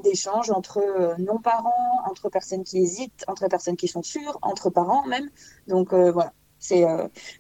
d'échange 0.03 0.51
entre 0.51 0.81
non-parents, 1.19 2.01
entre 2.11 2.31
personnes 2.31 2.65
qui 2.65 2.79
hésitent, 2.79 3.25
entre 3.29 3.49
personnes 3.49 3.77
qui 3.77 3.87
sont 3.87 4.03
sûres, 4.03 4.39
entre 4.41 4.71
parents 4.71 5.07
même. 5.07 5.29
Donc 5.69 5.93
voilà, 5.93 6.33
c'est 6.59 6.87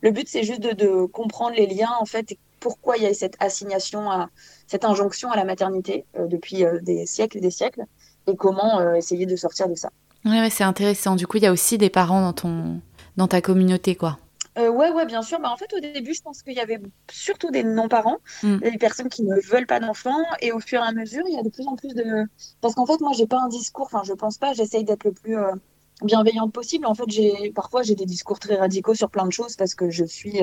le 0.02 0.10
but, 0.10 0.28
c'est 0.28 0.42
juste 0.42 0.60
de, 0.60 1.06
comprendre 1.06 1.56
les 1.56 1.66
liens 1.66 1.94
en 1.98 2.04
fait 2.04 2.36
pourquoi 2.60 2.96
il 2.98 3.02
y 3.02 3.06
a 3.06 3.14
cette 3.14 3.36
assignation, 3.40 4.10
à, 4.10 4.28
cette 4.66 4.84
injonction 4.84 5.32
à 5.32 5.36
la 5.36 5.44
maternité 5.44 6.04
euh, 6.16 6.28
depuis 6.28 6.64
euh, 6.64 6.78
des 6.80 7.06
siècles 7.06 7.38
et 7.38 7.40
des 7.40 7.50
siècles, 7.50 7.84
et 8.26 8.36
comment 8.36 8.78
euh, 8.78 8.94
essayer 8.94 9.26
de 9.26 9.34
sortir 9.34 9.68
de 9.68 9.74
ça. 9.74 9.90
Oui, 10.26 10.38
ouais, 10.38 10.50
c'est 10.50 10.64
intéressant. 10.64 11.16
Du 11.16 11.26
coup, 11.26 11.38
il 11.38 11.42
y 11.42 11.46
a 11.46 11.52
aussi 11.52 11.78
des 11.78 11.88
parents 11.88 12.20
dans, 12.20 12.34
ton, 12.34 12.80
dans 13.16 13.28
ta 13.28 13.40
communauté, 13.40 13.94
quoi. 13.94 14.18
Euh, 14.58 14.68
ouais, 14.68 14.90
ouais, 14.90 15.06
bien 15.06 15.22
sûr. 15.22 15.38
Bah, 15.40 15.50
en 15.50 15.56
fait, 15.56 15.72
au 15.74 15.80
début, 15.80 16.12
je 16.12 16.22
pense 16.22 16.42
qu'il 16.42 16.54
y 16.54 16.60
avait 16.60 16.80
surtout 17.10 17.50
des 17.50 17.62
non-parents, 17.62 18.18
mm. 18.42 18.58
des 18.58 18.78
personnes 18.78 19.08
qui 19.08 19.22
ne 19.22 19.36
veulent 19.40 19.66
pas 19.66 19.80
d'enfants. 19.80 20.24
Et 20.40 20.52
au 20.52 20.60
fur 20.60 20.80
et 20.80 20.86
à 20.86 20.92
mesure, 20.92 21.22
il 21.28 21.34
y 21.34 21.38
a 21.38 21.42
de 21.42 21.48
plus 21.48 21.66
en 21.66 21.76
plus 21.76 21.94
de. 21.94 22.26
Parce 22.60 22.74
qu'en 22.74 22.86
fait, 22.86 23.00
moi, 23.00 23.12
j'ai 23.16 23.26
pas 23.26 23.40
un 23.40 23.48
discours. 23.48 23.86
Enfin, 23.86 24.02
je 24.04 24.12
pense 24.12 24.38
pas. 24.38 24.52
J'essaye 24.52 24.84
d'être 24.84 25.04
le 25.04 25.12
plus 25.12 25.36
bienveillante 26.02 26.52
possible. 26.52 26.86
En 26.86 26.94
fait, 26.94 27.08
j'ai 27.08 27.52
parfois 27.54 27.82
j'ai 27.82 27.94
des 27.94 28.06
discours 28.06 28.38
très 28.38 28.56
radicaux 28.56 28.94
sur 28.94 29.10
plein 29.10 29.26
de 29.26 29.32
choses 29.32 29.56
parce 29.56 29.74
que 29.74 29.90
je 29.90 30.04
suis 30.04 30.42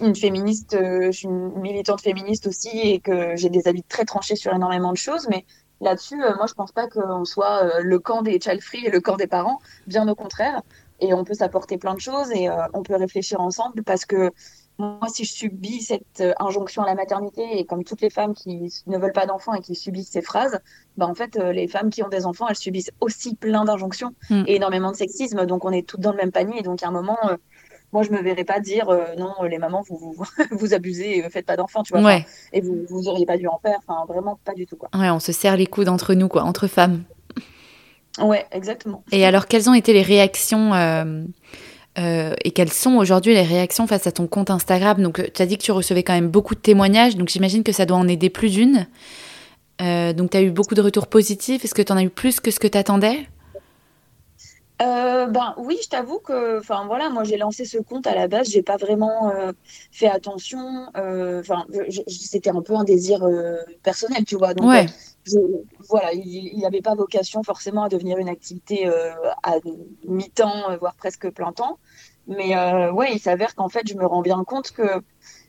une 0.00 0.14
féministe, 0.14 0.74
euh, 0.74 1.06
je 1.06 1.18
suis 1.18 1.26
une 1.26 1.52
militante 1.60 2.00
féministe 2.00 2.46
aussi 2.46 2.68
et 2.68 3.00
que 3.00 3.36
j'ai 3.36 3.50
des 3.50 3.68
avis 3.68 3.82
très 3.82 4.04
tranchés 4.04 4.36
sur 4.36 4.52
énormément 4.54 4.92
de 4.92 4.96
choses, 4.96 5.26
mais 5.28 5.44
là-dessus, 5.80 6.22
euh, 6.22 6.34
moi, 6.36 6.46
je 6.46 6.54
pense 6.54 6.72
pas 6.72 6.88
qu'on 6.88 7.24
soit 7.24 7.64
euh, 7.64 7.80
le 7.82 7.98
camp 7.98 8.22
des 8.22 8.40
child 8.40 8.60
free 8.62 8.86
et 8.86 8.90
le 8.90 9.00
camp 9.00 9.16
des 9.16 9.26
parents, 9.26 9.60
bien 9.86 10.06
au 10.08 10.14
contraire. 10.14 10.62
Et 11.00 11.14
on 11.14 11.24
peut 11.24 11.34
s'apporter 11.34 11.78
plein 11.78 11.94
de 11.94 12.00
choses 12.00 12.30
et 12.32 12.48
on 12.74 12.82
peut 12.82 12.96
réfléchir 12.96 13.40
ensemble 13.40 13.84
parce 13.84 14.04
que 14.04 14.30
moi, 14.78 15.08
si 15.08 15.24
je 15.24 15.32
subis 15.32 15.82
cette 15.82 16.22
injonction 16.38 16.82
à 16.82 16.86
la 16.86 16.94
maternité 16.94 17.58
et 17.58 17.64
comme 17.64 17.82
toutes 17.82 18.00
les 18.00 18.10
femmes 18.10 18.34
qui 18.34 18.72
ne 18.86 18.98
veulent 18.98 19.12
pas 19.12 19.26
d'enfants 19.26 19.54
et 19.54 19.60
qui 19.60 19.74
subissent 19.74 20.10
ces 20.10 20.22
phrases, 20.22 20.60
bah 20.96 21.06
en 21.06 21.14
fait, 21.14 21.36
les 21.36 21.66
femmes 21.66 21.90
qui 21.90 22.02
ont 22.04 22.08
des 22.08 22.26
enfants, 22.26 22.46
elles 22.48 22.56
subissent 22.56 22.92
aussi 23.00 23.34
plein 23.34 23.64
d'injonctions 23.64 24.14
mm. 24.30 24.44
et 24.46 24.56
énormément 24.56 24.92
de 24.92 24.96
sexisme. 24.96 25.46
Donc, 25.46 25.64
on 25.64 25.72
est 25.72 25.86
toutes 25.86 26.00
dans 26.00 26.12
le 26.12 26.16
même 26.16 26.30
panier. 26.30 26.60
Et 26.60 26.62
donc, 26.62 26.82
à 26.84 26.88
un 26.88 26.92
moment, 26.92 27.18
moi 27.92 28.02
je 28.02 28.10
me 28.10 28.20
verrais 28.22 28.44
pas 28.44 28.60
dire 28.60 28.88
euh, 28.88 29.14
non 29.16 29.42
les 29.42 29.58
mamans 29.58 29.82
vous 29.88 29.96
vous, 29.96 30.24
vous 30.50 30.74
abusez 30.74 31.22
faites 31.30 31.46
pas 31.46 31.56
d'enfants 31.56 31.82
tu 31.82 31.96
vois 31.96 32.20
et 32.52 32.60
vous 32.60 32.84
vous 32.88 33.08
auriez 33.08 33.26
pas 33.26 33.36
dû 33.36 33.46
en 33.46 33.58
faire 33.58 33.78
enfin 33.86 34.04
vraiment 34.06 34.38
pas 34.44 34.54
du 34.54 34.66
tout 34.66 34.76
quoi 34.76 34.88
ouais 34.94 35.10
on 35.10 35.20
se 35.20 35.32
serre 35.32 35.56
les 35.56 35.66
coudes 35.66 35.88
entre 35.88 36.14
nous 36.14 36.28
quoi 36.28 36.42
entre 36.42 36.66
femmes 36.66 37.04
ouais 38.20 38.46
exactement. 38.52 39.02
Et 39.12 39.24
alors 39.24 39.46
quelles 39.46 39.68
ont 39.68 39.74
été 39.74 39.92
les 39.92 40.02
réactions 40.02 40.74
euh, 40.74 41.24
euh, 41.98 42.34
et 42.44 42.50
quelles 42.50 42.72
sont 42.72 42.96
aujourd'hui 42.96 43.34
les 43.34 43.42
réactions 43.42 43.86
face 43.86 44.06
à 44.06 44.12
ton 44.12 44.26
compte 44.26 44.50
Instagram? 44.50 45.02
Donc 45.02 45.30
tu 45.32 45.42
as 45.42 45.46
dit 45.46 45.58
que 45.58 45.62
tu 45.62 45.72
recevais 45.72 46.02
quand 46.02 46.14
même 46.14 46.28
beaucoup 46.28 46.54
de 46.54 46.60
témoignages 46.60 47.16
donc 47.16 47.28
j'imagine 47.28 47.62
que 47.62 47.72
ça 47.72 47.86
doit 47.86 47.96
en 47.96 48.08
aider 48.08 48.30
plus 48.30 48.50
d'une. 48.50 48.86
Donc 49.80 50.30
tu 50.30 50.36
as 50.36 50.42
eu 50.42 50.50
beaucoup 50.50 50.74
de 50.74 50.82
retours 50.82 51.06
positifs. 51.06 51.64
Est-ce 51.64 51.74
que 51.74 51.82
tu 51.82 51.92
en 51.92 51.96
as 51.96 52.02
eu 52.02 52.10
plus 52.10 52.40
que 52.40 52.50
ce 52.50 52.58
que 52.58 52.66
tu 52.66 52.76
attendais 52.76 53.28
euh, 54.80 55.26
ben 55.26 55.54
oui, 55.56 55.76
je 55.82 55.88
t'avoue 55.88 56.20
que, 56.20 56.60
enfin 56.60 56.84
voilà, 56.86 57.10
moi 57.10 57.24
j'ai 57.24 57.36
lancé 57.36 57.64
ce 57.64 57.78
compte 57.78 58.06
à 58.06 58.14
la 58.14 58.28
base, 58.28 58.48
j'ai 58.48 58.62
pas 58.62 58.76
vraiment 58.76 59.28
euh, 59.30 59.52
fait 59.90 60.08
attention. 60.08 60.86
Euh, 60.96 61.40
enfin, 61.40 61.66
c'était 62.06 62.50
un 62.50 62.62
peu 62.62 62.74
un 62.76 62.84
désir 62.84 63.26
personnel, 63.82 64.24
tu 64.24 64.36
vois. 64.36 64.54
Donc 64.54 64.72
voilà, 65.88 66.12
il 66.12 66.58
n'avait 66.60 66.80
pas 66.80 66.94
vocation 66.94 67.42
forcément 67.42 67.84
à 67.84 67.88
devenir 67.88 68.18
une 68.18 68.28
activité 68.28 68.86
à 69.42 69.54
mi-temps, 70.06 70.76
voire 70.78 70.94
presque 70.94 71.30
plein 71.30 71.52
temps. 71.52 71.78
Mais 72.26 72.54
ouais, 72.90 73.12
il 73.14 73.20
s'avère 73.20 73.54
qu'en 73.54 73.68
fait, 73.68 73.88
je 73.88 73.94
me 73.94 74.06
rends 74.06 74.22
bien 74.22 74.44
compte 74.44 74.70
que 74.72 75.02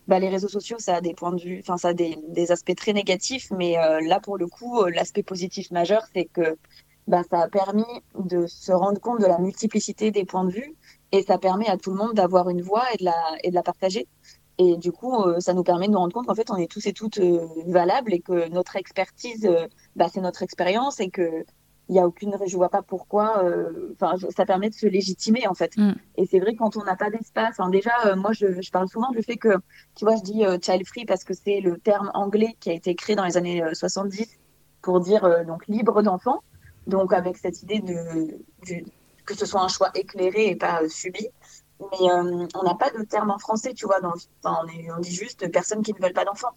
bah, 0.08 0.18
les 0.18 0.28
réseaux 0.28 0.48
sociaux, 0.48 0.78
ça 0.78 0.96
a 0.96 1.00
des 1.00 1.14
points 1.14 1.32
de 1.32 1.40
vue, 1.40 1.60
enfin 1.60 1.76
ça 1.76 1.88
a 1.88 1.94
des, 1.94 2.50
aspects 2.50 2.74
très 2.74 2.92
négatifs, 2.92 3.50
mais 3.50 3.74
là 3.74 4.20
pour 4.20 4.38
le 4.38 4.46
coup, 4.46 4.84
l'aspect 4.86 5.22
positif 5.22 5.70
majeur, 5.70 6.02
c'est 6.14 6.24
que 6.24 6.56
bah, 7.10 7.22
ça 7.28 7.40
a 7.40 7.48
permis 7.48 7.84
de 8.18 8.46
se 8.46 8.70
rendre 8.72 9.00
compte 9.00 9.20
de 9.20 9.26
la 9.26 9.38
multiplicité 9.38 10.10
des 10.10 10.24
points 10.24 10.44
de 10.44 10.52
vue 10.52 10.76
et 11.12 11.22
ça 11.22 11.38
permet 11.38 11.66
à 11.66 11.76
tout 11.76 11.90
le 11.90 11.96
monde 11.96 12.14
d'avoir 12.14 12.48
une 12.48 12.62
voix 12.62 12.84
et 12.94 12.98
de 13.50 13.54
la 13.54 13.62
partager. 13.62 14.06
Et 14.62 14.76
du 14.76 14.92
coup, 14.92 15.14
euh, 15.14 15.40
ça 15.40 15.54
nous 15.54 15.62
permet 15.62 15.86
de 15.86 15.92
nous 15.92 15.98
rendre 15.98 16.12
compte 16.12 16.26
qu'en 16.26 16.34
fait, 16.34 16.50
on 16.50 16.56
est 16.56 16.70
tous 16.70 16.86
et 16.86 16.92
toutes 16.92 17.18
euh, 17.18 17.46
valables 17.66 18.12
et 18.12 18.20
que 18.20 18.50
notre 18.50 18.76
expertise, 18.76 19.46
euh, 19.46 19.66
bah, 19.96 20.08
c'est 20.12 20.20
notre 20.20 20.42
expérience 20.42 21.00
et 21.00 21.08
que 21.08 21.46
il 21.88 21.96
y 21.96 21.98
a 21.98 22.06
aucune, 22.06 22.36
je 22.46 22.56
vois 22.56 22.68
pas 22.68 22.82
pourquoi. 22.82 23.42
Enfin, 23.94 24.14
ça 24.28 24.46
permet 24.46 24.70
de 24.70 24.74
se 24.74 24.86
légitimer 24.86 25.48
en 25.48 25.54
fait. 25.54 25.76
Mm. 25.76 25.94
Et 26.18 26.26
c'est 26.26 26.38
vrai 26.38 26.54
quand 26.54 26.76
on 26.76 26.84
n'a 26.84 26.94
pas 26.94 27.10
d'espace. 27.10 27.56
déjà, 27.72 28.14
moi, 28.14 28.32
je, 28.32 28.60
je, 28.60 28.70
parle 28.70 28.86
souvent 28.86 29.10
du 29.10 29.22
fait 29.22 29.36
que, 29.36 29.56
tu 29.96 30.04
vois, 30.04 30.14
je 30.14 30.22
dis 30.22 30.44
child 30.62 30.86
free 30.86 31.04
parce 31.04 31.24
que 31.24 31.34
c'est 31.34 31.60
le 31.60 31.78
terme 31.78 32.12
anglais 32.14 32.54
qui 32.60 32.70
a 32.70 32.74
été 32.74 32.94
créé 32.94 33.16
dans 33.16 33.24
les 33.24 33.36
années 33.36 33.64
70 33.72 34.38
pour 34.82 35.00
dire 35.00 35.44
donc 35.44 35.66
libre 35.66 36.00
d'enfant. 36.02 36.42
Donc 36.86 37.12
avec 37.12 37.36
cette 37.36 37.60
idée 37.64 37.80
de, 37.80 38.38
que 39.26 39.34
ce 39.34 39.44
soit 39.44 39.62
un 39.62 39.68
choix 39.68 39.90
éclairé 39.96 40.46
et 40.46 40.54
pas 40.54 40.88
subi. 40.88 41.26
Mais 41.80 42.10
euh, 42.10 42.46
on 42.54 42.62
n'a 42.62 42.74
pas 42.74 42.90
de 42.90 43.02
terme 43.04 43.30
en 43.30 43.38
français, 43.38 43.72
tu 43.74 43.86
vois. 43.86 44.00
Dans, 44.00 44.14
on, 44.44 45.00
dit 45.00 45.14
juste 45.14 45.50
personnes 45.50 45.82
qui 45.82 45.92
ne 45.92 45.98
veulent 45.98 46.12
pas 46.12 46.24
d'enfants. 46.24 46.52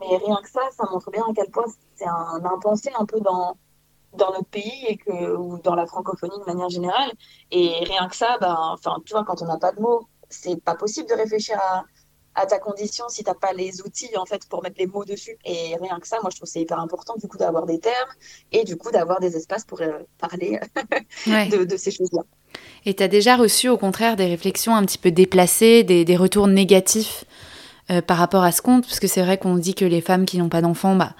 Mais 0.00 0.16
rien 0.18 0.36
que 0.42 0.50
ça, 0.50 0.60
ça 0.76 0.84
montre 0.90 1.10
bien 1.10 1.22
à 1.22 1.32
quel 1.34 1.50
point 1.50 1.64
c'est 1.94 2.06
un 2.06 2.44
impensé 2.44 2.90
un 2.98 3.06
peu 3.06 3.20
dans, 3.20 3.56
dans 4.12 4.32
notre 4.32 4.48
pays 4.48 4.84
et 4.86 4.96
que, 4.98 5.34
ou 5.36 5.58
dans 5.58 5.74
la 5.74 5.86
francophonie 5.86 6.38
de 6.38 6.44
manière 6.44 6.68
générale. 6.68 7.12
Et 7.50 7.84
rien 7.84 8.08
que 8.08 8.16
ça, 8.16 8.36
ben, 8.38 8.56
enfin, 8.58 8.98
tu 9.06 9.12
vois, 9.12 9.24
quand 9.24 9.40
on 9.42 9.46
n'a 9.46 9.58
pas 9.58 9.72
de 9.72 9.80
mots, 9.80 10.06
c'est 10.28 10.62
pas 10.62 10.74
possible 10.74 11.08
de 11.08 11.14
réfléchir 11.14 11.58
à, 11.58 11.84
à 12.36 12.46
ta 12.46 12.58
condition 12.58 13.08
si 13.08 13.24
tu 13.24 13.30
n'as 13.30 13.34
pas 13.34 13.52
les 13.52 13.80
outils 13.80 14.16
en 14.16 14.26
fait 14.26 14.46
pour 14.48 14.62
mettre 14.62 14.76
les 14.78 14.86
mots 14.86 15.04
dessus. 15.04 15.36
Et 15.44 15.74
rien 15.76 15.98
que 15.98 16.06
ça, 16.06 16.18
moi 16.20 16.30
je 16.30 16.36
trouve 16.36 16.48
c'est 16.48 16.60
hyper 16.60 16.78
important 16.78 17.14
du 17.16 17.26
coup 17.26 17.38
d'avoir 17.38 17.66
des 17.66 17.80
termes 17.80 18.10
et 18.52 18.64
du 18.64 18.76
coup 18.76 18.90
d'avoir 18.90 19.20
des 19.20 19.36
espaces 19.36 19.64
pour 19.64 19.80
euh, 19.80 20.00
parler 20.18 20.60
de, 21.26 21.76
ces 21.76 21.90
choses-là. 21.90 22.22
Et 22.84 22.94
tu 22.94 23.02
as 23.02 23.08
déjà 23.08 23.36
reçu 23.36 23.68
au 23.68 23.76
contraire 23.76 24.16
des 24.16 24.26
réflexions 24.26 24.74
un 24.74 24.84
petit 24.84 24.98
peu 24.98 25.10
déplacées, 25.10 25.82
des, 25.82 26.04
des 26.04 26.16
retours 26.16 26.46
négatifs 26.46 27.24
euh, 27.90 28.00
par 28.00 28.16
rapport 28.16 28.44
à 28.44 28.52
ce 28.52 28.62
compte, 28.62 28.84
parce 28.84 29.00
que 29.00 29.06
c'est 29.06 29.22
vrai 29.22 29.38
qu'on 29.38 29.56
dit 29.56 29.74
que 29.74 29.84
les 29.84 30.00
femmes 30.00 30.24
qui 30.24 30.38
n'ont 30.38 30.48
pas 30.48 30.60
d'enfants, 30.60 30.96
bah, 30.96 31.14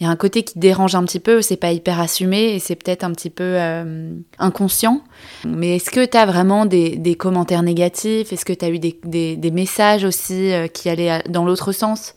il 0.00 0.04
y 0.04 0.06
a 0.06 0.10
un 0.10 0.16
côté 0.16 0.42
qui 0.42 0.58
dérange 0.58 0.94
un 0.94 1.04
petit 1.04 1.20
peu, 1.20 1.40
c'est 1.40 1.56
pas 1.56 1.70
hyper 1.70 2.00
assumé 2.00 2.54
et 2.54 2.58
c'est 2.58 2.74
peut-être 2.74 3.04
un 3.04 3.12
petit 3.12 3.30
peu 3.30 3.44
euh, 3.44 4.12
inconscient. 4.38 5.02
Mais 5.46 5.76
est-ce 5.76 5.90
que 5.90 6.04
tu 6.04 6.16
as 6.16 6.26
vraiment 6.26 6.66
des, 6.66 6.96
des, 6.96 7.14
commentaires 7.14 7.62
négatifs? 7.62 8.32
Est-ce 8.32 8.44
que 8.44 8.52
tu 8.52 8.64
as 8.64 8.70
eu 8.70 8.78
des, 8.78 8.98
des, 9.36 9.50
messages 9.52 10.04
aussi 10.04 10.52
euh, 10.52 10.66
qui 10.66 10.88
allaient 10.88 11.22
dans 11.28 11.44
l'autre 11.44 11.70
sens? 11.72 12.14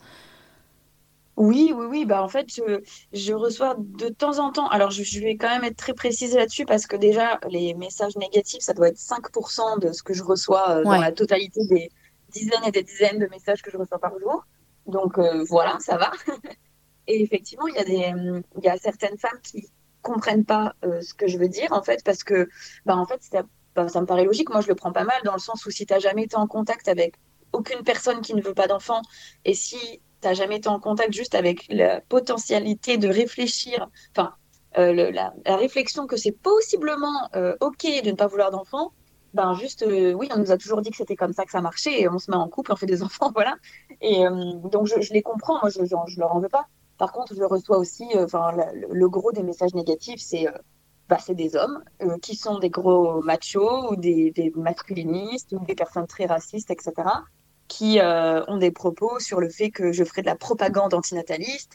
Oui, 1.38 1.72
oui, 1.74 1.86
oui. 1.86 2.04
Bah, 2.04 2.22
en 2.22 2.28
fait, 2.28 2.46
je, 2.54 2.82
je, 3.12 3.32
reçois 3.32 3.76
de 3.78 4.08
temps 4.08 4.38
en 4.38 4.52
temps. 4.52 4.68
Alors, 4.68 4.90
je, 4.90 5.02
je 5.02 5.20
vais 5.20 5.36
quand 5.36 5.48
même 5.48 5.64
être 5.64 5.76
très 5.76 5.94
précise 5.94 6.34
là-dessus 6.34 6.66
parce 6.66 6.86
que 6.86 6.96
déjà, 6.96 7.40
les 7.48 7.74
messages 7.74 8.16
négatifs, 8.16 8.62
ça 8.62 8.74
doit 8.74 8.88
être 8.88 8.98
5% 8.98 9.80
de 9.80 9.92
ce 9.92 10.02
que 10.02 10.14
je 10.14 10.22
reçois 10.22 10.70
euh, 10.70 10.84
dans 10.84 11.00
la 11.00 11.12
totalité 11.12 11.60
des 11.66 11.90
dizaines 12.30 12.64
et 12.66 12.72
des 12.72 12.82
dizaines 12.82 13.18
de 13.18 13.26
messages 13.26 13.62
que 13.62 13.70
je 13.70 13.76
reçois 13.76 13.98
par 13.98 14.18
jour. 14.18 14.44
Donc, 14.86 15.18
voilà, 15.48 15.78
ça 15.80 15.96
va. 15.96 16.12
Et 17.08 17.22
effectivement, 17.22 17.66
il 17.66 17.74
y 17.74 17.78
a, 17.78 17.84
des, 17.84 18.42
il 18.58 18.64
y 18.64 18.68
a 18.68 18.76
certaines 18.76 19.16
femmes 19.16 19.40
qui 19.42 19.70
comprennent 20.02 20.44
pas 20.44 20.74
euh, 20.84 21.00
ce 21.00 21.14
que 21.14 21.26
je 21.26 21.38
veux 21.38 21.48
dire, 21.48 21.72
en 21.72 21.82
fait, 21.82 22.04
parce 22.04 22.22
que, 22.22 22.48
bah, 22.84 22.96
en 22.96 23.06
fait, 23.06 23.20
bah, 23.74 23.88
ça 23.88 24.00
me 24.00 24.06
paraît 24.06 24.24
logique. 24.24 24.50
Moi, 24.50 24.60
je 24.60 24.68
le 24.68 24.74
prends 24.74 24.92
pas 24.92 25.04
mal 25.04 25.20
dans 25.24 25.32
le 25.32 25.38
sens 25.38 25.64
où 25.66 25.70
si 25.70 25.86
tu 25.86 25.92
n'as 25.92 26.00
jamais 26.00 26.24
été 26.24 26.36
en 26.36 26.46
contact 26.46 26.88
avec 26.88 27.14
aucune 27.52 27.82
personne 27.82 28.20
qui 28.20 28.34
ne 28.34 28.42
veut 28.42 28.54
pas 28.54 28.66
d'enfant, 28.66 29.00
et 29.44 29.54
si 29.54 30.02
tu 30.20 30.28
n'as 30.28 30.34
jamais 30.34 30.56
été 30.56 30.68
en 30.68 30.80
contact 30.80 31.12
juste 31.12 31.34
avec 31.34 31.66
la 31.68 32.00
potentialité 32.00 32.98
de 32.98 33.08
réfléchir, 33.08 33.88
enfin, 34.12 34.34
euh, 34.78 35.10
la, 35.10 35.32
réflexion 35.46 36.06
que 36.06 36.16
c'est 36.16 36.32
possiblement 36.32 37.28
euh, 37.34 37.56
OK 37.60 37.84
de 37.84 38.10
ne 38.10 38.16
pas 38.16 38.26
vouloir 38.26 38.50
d'enfant, 38.50 38.92
ben 39.34 39.54
juste, 39.54 39.84
oui, 39.86 40.28
on 40.34 40.38
nous 40.38 40.52
a 40.52 40.56
toujours 40.56 40.80
dit 40.80 40.90
que 40.90 40.96
c'était 40.96 41.16
comme 41.16 41.32
ça 41.32 41.44
que 41.44 41.50
ça 41.50 41.60
marchait, 41.60 42.00
et 42.00 42.08
on 42.08 42.18
se 42.18 42.30
met 42.30 42.36
en 42.36 42.48
couple, 42.48 42.72
on 42.72 42.76
fait 42.76 42.86
des 42.86 43.02
enfants, 43.08 43.30
voilà. 43.34 43.56
Et 44.00 44.24
donc, 44.64 44.86
je, 44.86 45.12
les 45.12 45.22
comprends, 45.22 45.58
moi, 45.60 45.70
je, 45.70 45.84
je 45.84 46.20
leur 46.20 46.34
en 46.34 46.40
veux 46.40 46.48
pas. 46.48 46.66
Par 46.98 47.12
contre, 47.12 47.34
je 47.34 47.44
reçois 47.44 47.78
aussi, 47.78 48.04
euh, 48.16 48.24
enfin, 48.24 48.52
le, 48.74 49.08
gros 49.08 49.32
des 49.32 49.44
messages 49.44 49.72
négatifs, 49.72 50.20
c'est 50.20 50.48
euh, 50.48 50.52
bah, 51.08 51.18
c'est 51.24 51.34
des 51.34 51.56
hommes 51.56 51.82
euh, 52.02 52.18
qui 52.18 52.34
sont 52.34 52.58
des 52.58 52.68
gros 52.68 53.22
machos 53.22 53.92
ou 53.92 53.96
des, 53.96 54.52
masculinistes 54.56 55.52
ou 55.52 55.64
des 55.64 55.76
personnes 55.76 56.06
très 56.06 56.26
racistes, 56.26 56.70
etc., 56.70 56.92
qui 57.68 58.00
ont 58.00 58.56
des 58.56 58.70
propos 58.70 59.18
sur 59.20 59.40
le 59.40 59.48
fait 59.48 59.70
que 59.70 59.92
je 59.92 60.04
ferai 60.04 60.22
de 60.22 60.26
la 60.26 60.36
propagande 60.36 60.94
antinataliste 60.94 61.72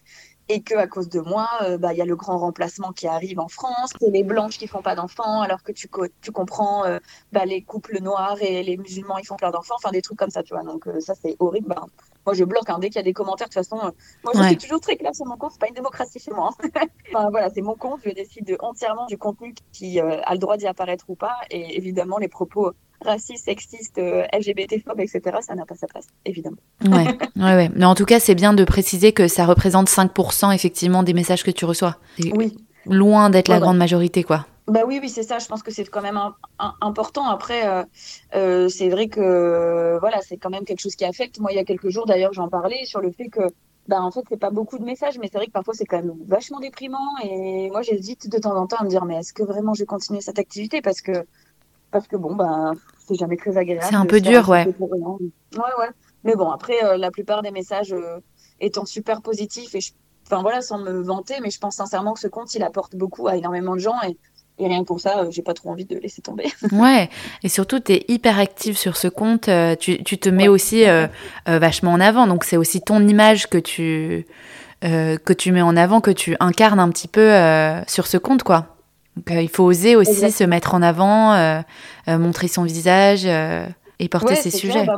et 0.50 0.62
que 0.62 0.76
à 0.76 0.88
cause 0.88 1.08
de 1.08 1.22
moi, 1.22 1.48
bah, 1.80 1.94
il 1.94 1.98
y 1.98 2.02
a 2.02 2.06
le 2.06 2.16
grand 2.16 2.38
remplacement 2.38 2.92
qui 2.92 3.08
arrive 3.08 3.40
en 3.40 3.48
France, 3.48 3.92
c'est 4.02 4.10
les 4.10 4.24
blanches 4.24 4.58
qui 4.58 4.68
font 4.68 4.82
pas 4.82 4.96
d'enfants, 4.96 5.42
alors 5.42 5.64
que 5.64 5.72
tu, 5.72 5.88
tu 6.22 6.32
comprends 6.32 6.84
bah, 7.32 7.46
les 7.46 7.62
couples 7.62 8.02
noirs 8.02 8.42
et 8.42 8.64
les 8.64 8.78
musulmans 8.78 9.18
ils 9.18 9.26
font 9.26 9.38
plein 9.38 9.52
d'enfants, 9.52 9.76
enfin 9.78 9.92
des 9.92 10.02
trucs 10.02 10.18
comme 10.18 10.32
ça, 10.32 10.44
tu 10.44 10.54
vois. 10.54 10.64
Donc 10.64 10.86
ça 11.00 11.14
c'est 11.16 11.36
horrible. 11.40 11.70
Bah, 11.70 11.86
moi, 12.26 12.34
je 12.34 12.44
bloque. 12.44 12.70
Hein. 12.70 12.80
Dès 12.80 12.90
qu'il 12.90 12.98
y 12.98 13.00
a 13.00 13.04
des 13.04 13.14
commentaires, 13.14 13.48
de 13.48 13.54
toute 13.54 13.66
façon, 13.66 13.94
moi, 14.24 14.34
je 14.34 14.44
suis 14.44 14.58
toujours 14.58 14.80
très 14.80 14.96
claire 14.96 15.16
sur 15.16 15.26
mon 15.26 15.38
compte. 15.38 15.52
C'est 15.54 15.60
pas 15.60 15.68
une 15.68 15.74
démocratie 15.74 16.20
chez 16.20 16.32
moi. 16.32 16.52
Hein. 16.64 16.70
enfin, 17.14 17.30
voilà, 17.30 17.50
c'est 17.50 17.62
mon 17.62 17.76
compte. 17.76 18.02
Je 18.06 18.12
décide 18.12 18.56
entièrement 18.60 19.06
du 19.06 19.18
contenu 19.18 19.54
qui 19.72 20.00
a 20.00 20.32
le 20.32 20.38
droit 20.38 20.58
d'y 20.58 20.68
apparaître 20.68 21.06
ou 21.10 21.16
pas. 21.16 21.36
Et 21.50 21.78
évidemment, 21.78 22.18
les 22.18 22.28
propos 22.28 22.72
raciste, 23.06 23.46
sexiste, 23.46 23.98
euh, 23.98 24.24
LGBT-phobe, 24.34 25.00
etc., 25.00 25.38
ça 25.42 25.56
n'a 25.56 25.66
pas 25.66 25.76
sa 25.76 25.88
place, 25.88 26.08
évidemment. 26.26 26.58
ouais, 26.86 27.06
ouais, 27.36 27.56
ouais. 27.56 27.70
Mais 27.76 27.86
en 27.86 27.96
tout 27.96 28.06
cas, 28.06 28.20
c'est 28.20 28.36
bien 28.36 28.54
de 28.54 28.64
préciser 28.64 29.12
que 29.12 29.28
ça 29.28 29.46
représente 29.46 29.90
5% 29.90 30.54
effectivement 30.54 31.04
des 31.04 31.14
messages 31.14 31.44
que 31.44 31.52
tu 31.52 31.66
reçois. 31.66 31.98
Oui. 32.34 32.56
Loin 32.86 33.30
d'être 33.30 33.48
la 33.48 33.60
grande 33.60 33.78
majorité, 33.78 34.24
quoi. 34.24 34.46
Bah 34.68 34.82
oui, 34.88 35.00
oui, 35.02 35.10
c'est 35.10 35.24
ça. 35.24 35.40
Je 35.40 35.48
pense 35.48 35.62
que 35.62 35.72
c'est 35.72 35.84
quand 35.86 36.02
même 36.02 36.20
important. 36.82 37.26
Après, 37.26 37.68
euh, 37.68 37.84
euh, 38.36 38.70
c'est 38.70 38.90
vrai 38.90 39.08
que 39.10 39.98
voilà, 40.00 40.22
c'est 40.22 40.38
quand 40.38 40.50
même 40.50 40.64
quelque 40.64 40.80
chose 40.80 40.96
qui 40.96 41.04
affecte. 41.04 41.40
Moi, 41.40 41.52
il 41.52 41.56
y 41.56 41.60
a 41.60 41.66
quelques 41.66 41.90
jours, 41.90 42.06
d'ailleurs, 42.06 42.34
j'en 42.34 42.48
parlais 42.48 42.86
sur 42.86 43.02
le 43.02 43.12
fait 43.12 43.28
que, 43.28 43.42
bah, 43.90 44.02
en 44.02 44.12
fait, 44.12 44.22
c'est 44.30 44.40
pas 44.40 44.52
beaucoup 44.52 44.78
de 44.78 44.86
messages, 44.86 45.18
mais 45.20 45.28
c'est 45.30 45.38
vrai 45.38 45.48
que 45.48 45.52
parfois 45.52 45.74
c'est 45.74 45.86
quand 45.86 45.98
même 45.98 46.14
vachement 46.28 46.60
déprimant. 46.62 47.18
Et 47.24 47.70
moi, 47.72 47.82
j'hésite 47.82 48.30
de 48.30 48.38
temps 48.38 48.56
en 48.56 48.68
temps 48.68 48.78
à 48.78 48.84
me 48.86 48.90
dire, 48.90 49.04
mais 49.06 49.18
est-ce 49.18 49.34
que 49.34 49.44
vraiment 49.44 49.74
je 49.74 49.82
vais 49.82 49.86
continuer 49.86 50.22
cette 50.22 50.40
activité? 50.40 50.82
Parce 50.82 51.02
que 51.02 51.26
parce 51.92 52.08
que 52.08 52.16
bon, 52.16 52.36
bah, 52.36 52.72
c'est 53.06 53.16
jamais 53.16 53.38
très 53.38 53.58
agréable. 53.58 53.86
C'est 53.90 53.96
un 53.96 54.06
peu 54.06 54.22
dur, 54.22 54.50
ouais. 54.50 54.66
Ouais, 54.66 55.74
ouais. 55.80 55.90
Mais 56.24 56.36
bon, 56.36 56.50
après, 56.52 56.84
euh, 56.84 56.98
la 56.98 57.12
plupart 57.12 57.42
des 57.42 57.52
messages 57.52 57.94
euh, 57.94 58.20
étant 58.60 58.86
super 58.86 59.22
positifs, 59.22 59.76
et 59.76 59.80
enfin 60.26 60.42
voilà, 60.42 60.62
sans 60.62 60.78
me 60.78 61.02
vanter, 61.02 61.36
mais 61.42 61.50
je 61.50 61.60
pense 61.60 61.76
sincèrement 61.76 62.14
que 62.14 62.20
ce 62.20 62.28
compte, 62.28 62.54
il 62.56 62.64
apporte 62.64 62.96
beaucoup 62.96 63.28
à 63.28 63.36
énormément 63.36 63.76
de 63.76 63.82
gens, 63.82 64.02
et, 64.08 64.18
et 64.58 64.68
rien 64.68 64.82
que 64.82 64.88
pour 64.88 65.02
ça, 65.02 65.20
euh, 65.24 65.32
j'ai 65.32 65.42
pas 65.42 65.54
trop 65.54 65.70
envie 65.70 65.86
de 65.86 65.98
laisser 65.98 66.22
tomber. 66.22 66.46
ouais, 66.72 67.10
et 67.44 67.50
surtout, 67.50 67.80
tu 67.80 67.94
es 67.94 68.06
hyper 68.08 68.40
active 68.40 68.78
sur 68.78 68.96
ce 68.96 69.10
compte, 69.10 69.50
tu, 69.80 70.02
tu 70.04 70.18
te 70.18 70.30
mets 70.30 70.48
aussi 70.48 70.86
vachement 71.46 71.92
en 71.92 72.00
avant, 72.00 72.28
donc 72.28 72.46
c'est 72.46 72.58
aussi 72.58 72.82
ton 72.82 73.06
image 73.06 73.50
que 73.50 73.58
tu, 73.58 74.26
que 74.82 75.34
tu 75.34 75.52
mets 75.52 75.62
en 75.62 75.76
avant, 75.76 76.00
que 76.00 76.12
tu 76.12 76.38
incarnes 76.40 76.80
un 76.80 76.90
petit 76.90 77.10
peu 77.10 77.32
sur 77.88 78.08
ce 78.08 78.18
compte, 78.18 78.44
quoi. 78.44 78.73
Donc, 79.16 79.32
euh, 79.32 79.42
il 79.42 79.50
faut 79.50 79.64
oser 79.64 79.96
aussi 79.96 80.32
se 80.32 80.44
mettre 80.44 80.74
en 80.74 80.82
avant, 80.82 81.34
euh, 81.34 81.62
euh, 82.08 82.18
montrer 82.18 82.48
son 82.48 82.64
visage 82.64 83.26
et 84.00 84.10
porter 84.10 84.36
ses 84.36 84.50
sujets. 84.50 84.86
Bah, 84.86 84.98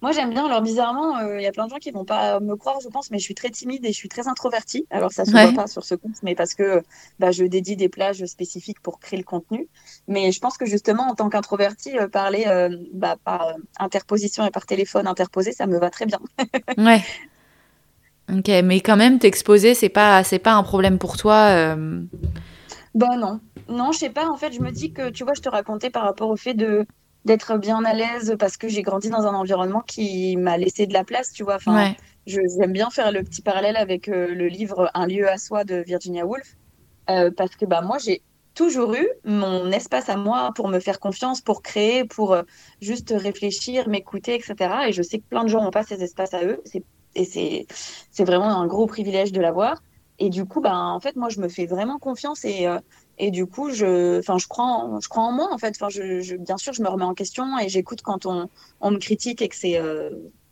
moi, 0.00 0.10
j'aime 0.10 0.30
bien. 0.30 0.46
Alors, 0.46 0.62
bizarrement, 0.62 1.20
il 1.20 1.42
y 1.42 1.46
a 1.46 1.52
plein 1.52 1.66
de 1.66 1.70
gens 1.70 1.76
qui 1.76 1.92
vont 1.92 2.04
pas 2.04 2.40
me 2.40 2.56
croire, 2.56 2.78
je 2.82 2.88
pense, 2.88 3.10
mais 3.10 3.18
je 3.18 3.22
suis 3.22 3.34
très 3.34 3.50
timide 3.50 3.84
et 3.84 3.92
je 3.92 3.96
suis 3.96 4.08
très 4.08 4.26
introvertie. 4.26 4.86
Alors, 4.90 5.12
ça 5.12 5.24
se 5.24 5.30
voit 5.30 5.52
pas 5.52 5.68
sur 5.68 5.84
ce 5.84 5.94
compte, 5.94 6.16
mais 6.22 6.34
parce 6.34 6.54
que 6.54 6.82
bah, 7.20 7.30
je 7.30 7.44
dédie 7.44 7.76
des 7.76 7.88
plages 7.88 8.24
spécifiques 8.24 8.80
pour 8.80 8.98
créer 8.98 9.18
le 9.18 9.24
contenu. 9.24 9.68
Mais 10.08 10.32
je 10.32 10.40
pense 10.40 10.56
que 10.56 10.66
justement, 10.66 11.04
en 11.04 11.14
tant 11.14 11.28
qu'introvertie, 11.28 11.92
parler 12.10 12.46
bah, 12.92 13.16
par 13.24 13.54
interposition 13.78 14.44
et 14.44 14.50
par 14.50 14.66
téléphone 14.66 15.06
interposé, 15.06 15.52
ça 15.52 15.66
me 15.66 15.78
va 15.78 15.90
très 15.90 16.06
bien. 16.06 16.18
ouais. 16.78 17.02
Ok, 18.32 18.48
mais 18.64 18.80
quand 18.80 18.96
même, 18.96 19.18
t'exposer, 19.18 19.74
c'est 19.74 19.90
pas, 19.90 20.24
c'est 20.24 20.38
pas 20.38 20.54
un 20.54 20.62
problème 20.62 20.98
pour 20.98 21.16
toi. 21.16 21.76
Bah 22.94 23.16
non. 23.16 23.40
Non, 23.68 23.92
je 23.92 23.98
sais 23.98 24.10
pas. 24.10 24.28
En 24.28 24.36
fait, 24.36 24.52
je 24.52 24.60
me 24.60 24.70
dis 24.70 24.92
que, 24.92 25.10
tu 25.10 25.24
vois, 25.24 25.34
je 25.34 25.40
te 25.40 25.48
racontais 25.48 25.90
par 25.90 26.04
rapport 26.04 26.30
au 26.30 26.36
fait 26.36 26.54
de 26.54 26.86
d'être 27.24 27.56
bien 27.56 27.84
à 27.84 27.94
l'aise 27.94 28.34
parce 28.38 28.56
que 28.56 28.66
j'ai 28.68 28.82
grandi 28.82 29.08
dans 29.08 29.26
un 29.26 29.34
environnement 29.34 29.80
qui 29.80 30.36
m'a 30.36 30.58
laissé 30.58 30.86
de 30.86 30.92
la 30.92 31.04
place, 31.04 31.32
tu 31.32 31.44
vois. 31.44 31.56
Enfin, 31.56 31.94
j'aime 32.26 32.72
bien 32.72 32.90
faire 32.90 33.12
le 33.12 33.22
petit 33.22 33.42
parallèle 33.42 33.76
avec 33.76 34.08
euh, 34.08 34.34
le 34.34 34.48
livre 34.48 34.90
Un 34.94 35.06
lieu 35.06 35.28
à 35.28 35.38
soi 35.38 35.64
de 35.64 35.76
Virginia 35.76 36.26
Woolf 36.26 36.56
euh, 37.10 37.30
parce 37.36 37.56
que 37.56 37.64
bah 37.64 37.80
moi 37.80 37.98
j'ai 37.98 38.22
toujours 38.54 38.94
eu 38.94 39.08
mon 39.24 39.70
espace 39.72 40.08
à 40.08 40.16
moi 40.16 40.52
pour 40.54 40.68
me 40.68 40.78
faire 40.80 41.00
confiance, 41.00 41.40
pour 41.40 41.62
créer, 41.62 42.04
pour 42.04 42.32
euh, 42.34 42.42
juste 42.80 43.14
réfléchir, 43.16 43.88
m'écouter, 43.88 44.34
etc. 44.34 44.88
Et 44.88 44.92
je 44.92 45.02
sais 45.02 45.18
que 45.18 45.24
plein 45.28 45.44
de 45.44 45.48
gens 45.48 45.62
n'ont 45.62 45.70
pas 45.70 45.84
ces 45.84 46.02
espaces 46.02 46.34
à 46.34 46.44
eux. 46.44 46.62
Et 47.14 47.24
c'est 47.24 47.66
c'est 48.10 48.24
vraiment 48.24 48.48
un 48.60 48.66
gros 48.66 48.86
privilège 48.86 49.32
de 49.32 49.40
l'avoir. 49.40 49.82
Et 50.18 50.30
du 50.30 50.44
coup, 50.44 50.60
ben, 50.60 50.76
en 50.76 51.00
fait, 51.00 51.16
moi, 51.16 51.28
je 51.28 51.40
me 51.40 51.48
fais 51.48 51.66
vraiment 51.66 51.98
confiance 51.98 52.44
et, 52.44 52.66
euh, 52.66 52.78
et 53.18 53.30
du 53.30 53.46
coup, 53.46 53.70
je, 53.70 54.18
enfin, 54.18 54.38
je 54.38 54.46
crois, 54.46 54.64
en, 54.64 55.00
je 55.00 55.08
crois 55.08 55.24
en 55.24 55.32
moi, 55.32 55.48
en 55.52 55.58
fait. 55.58 55.74
Enfin, 55.76 55.88
je, 55.88 56.36
bien 56.36 56.56
sûr, 56.56 56.72
je 56.72 56.82
me 56.82 56.88
remets 56.88 57.04
en 57.04 57.14
question 57.14 57.58
et 57.58 57.68
j'écoute 57.68 58.02
quand 58.02 58.26
on, 58.26 58.48
on 58.80 58.90
me 58.90 58.98
critique 58.98 59.42
et 59.42 59.48
que 59.48 59.56
c'est 59.56 59.78
euh, 59.78 60.10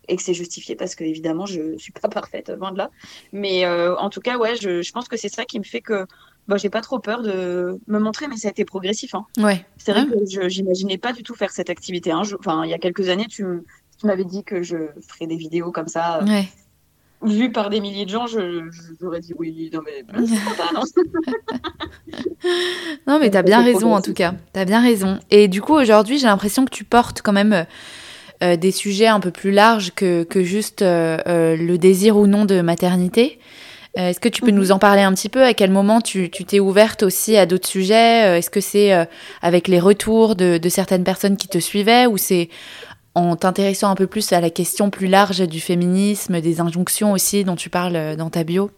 et 0.09 0.17
que 0.17 0.23
c'est 0.23 0.35
justifié 0.35 0.75
parce 0.75 0.97
que 0.97 1.05
évidemment, 1.05 1.47
je 1.47 1.77
suis 1.79 1.93
pas 1.93 2.09
parfaite, 2.09 2.49
loin 2.49 2.73
de 2.73 2.79
là. 2.79 2.91
Mais 3.33 3.65
euh, 3.65 3.97
en 3.97 4.11
tout 4.11 4.21
cas, 4.21 4.39
ouais, 4.39 4.57
je, 4.57 4.83
je 4.83 4.93
pense 4.93 5.09
que 5.09 5.17
c'est 5.17 5.29
ça 5.29 5.45
qui 5.45 5.59
me 5.59 5.65
fait 5.65 5.83
que 5.83 6.07
bah, 6.49 6.57
j'ai 6.57 6.71
pas 6.71 6.81
trop 6.81 6.99
peur 6.99 7.23
de 7.23 7.79
me 7.87 7.99
montrer, 7.99 8.27
mais 8.27 8.37
ça 8.37 8.49
a 8.49 8.51
été 8.51 8.65
progressif. 8.65 9.15
Hein. 9.15 9.27
Ouais. 9.39 9.65
C'est 9.77 9.93
vrai 9.93 10.07
que 10.07 10.19
je 10.29 10.49
j'imaginais 10.49 10.99
pas 10.99 11.13
du 11.13 11.23
tout 11.23 11.35
faire 11.35 11.51
cette 11.51 11.71
activité. 11.71 12.11
Hein. 12.11 12.23
Enfin, 12.39 12.65
il 12.65 12.71
y 12.71 12.75
a 12.75 12.79
quelques 12.79 13.09
années, 13.09 13.27
tu, 13.27 13.45
tu 13.99 14.07
m'avais 14.07 14.25
dit 14.25 14.43
que 14.43 14.63
je 14.63 14.77
ferais 15.07 15.29
des 15.29 15.37
vidéos 15.37 15.71
comme 15.71 15.89
ça. 15.89 16.25
Ouais 16.25 16.49
vu 17.23 17.53
par 17.53 17.71
des 17.71 17.81
milliers 17.81 18.05
de 18.05 18.11
gens, 18.11 18.27
j'aurais 18.27 19.21
dit 19.21 19.35
oui, 19.39 19.71
non 19.73 19.81
mais 19.85 20.05
non. 20.13 20.27
non 23.07 23.19
mais 23.21 23.31
t'as 23.31 23.43
bien 23.43 23.63
raison 23.63 23.95
en 23.95 24.01
tout 24.01 24.15
cas, 24.15 24.35
t'as 24.53 24.65
bien 24.65 24.81
raison. 24.81 25.19
Et 25.31 25.49
du 25.49 25.61
coup 25.61 25.75
aujourd'hui 25.75 26.19
j'ai 26.19 26.27
l'impression 26.27 26.65
que 26.65 26.71
tu 26.71 26.85
portes 26.85 27.23
quand 27.23 27.33
même 27.33 27.67
euh, 28.43 28.57
des 28.57 28.71
sujets 28.71 29.07
un 29.07 29.21
peu 29.21 29.31
plus 29.31 29.51
larges 29.51 29.93
que, 29.95 30.23
que 30.23 30.43
juste 30.43 30.81
euh, 30.81 31.19
euh, 31.27 31.57
le 31.57 31.77
désir 31.77 32.17
ou 32.17 32.27
non 32.27 32.47
de 32.47 32.63
maternité. 32.63 33.39
Est-ce 33.97 34.21
que 34.21 34.31
tu 34.31 34.41
peux 34.41 34.53
nous 34.53 34.67
mhm. 34.67 34.73
en 34.73 34.79
parler 34.79 35.03
un 35.03 35.13
petit 35.13 35.29
peu? 35.29 35.43
À 35.43 35.53
quel 35.53 35.71
moment 35.71 36.01
tu 36.01 36.31
t'es 36.31 36.61
ouverte 36.61 37.03
aussi 37.03 37.37
à 37.37 37.45
d'autres 37.45 37.69
sujets? 37.69 38.39
Est-ce 38.39 38.49
que 38.49 38.61
c'est 38.61 38.93
avec 39.43 39.67
les 39.67 39.81
retours 39.81 40.37
de, 40.37 40.59
de, 40.59 40.69
certaines 40.69 41.03
personnes 41.03 41.37
qui 41.37 41.49
te 41.49 41.59
suivaient 41.59 42.07
ou 42.07 42.17
c'est 42.17 42.51
en 43.15 43.37
t'intéressant 43.37 43.91
un 43.91 43.95
peu 43.95 44.07
plus 44.07 44.33
à 44.33 44.41
la 44.41 44.51
question 44.51 44.91
plus 44.91 45.07
large 45.07 45.47
du 45.47 45.61
féminisme, 45.61 46.41
des 46.41 46.61
injonctions 46.61 47.13
aussi 47.13 47.45
dont 47.45 47.57
tu 47.57 47.71
parles 47.71 47.97
euh, 47.97 48.17
dans 48.17 48.31
ta 48.31 48.45
bio 48.45 48.71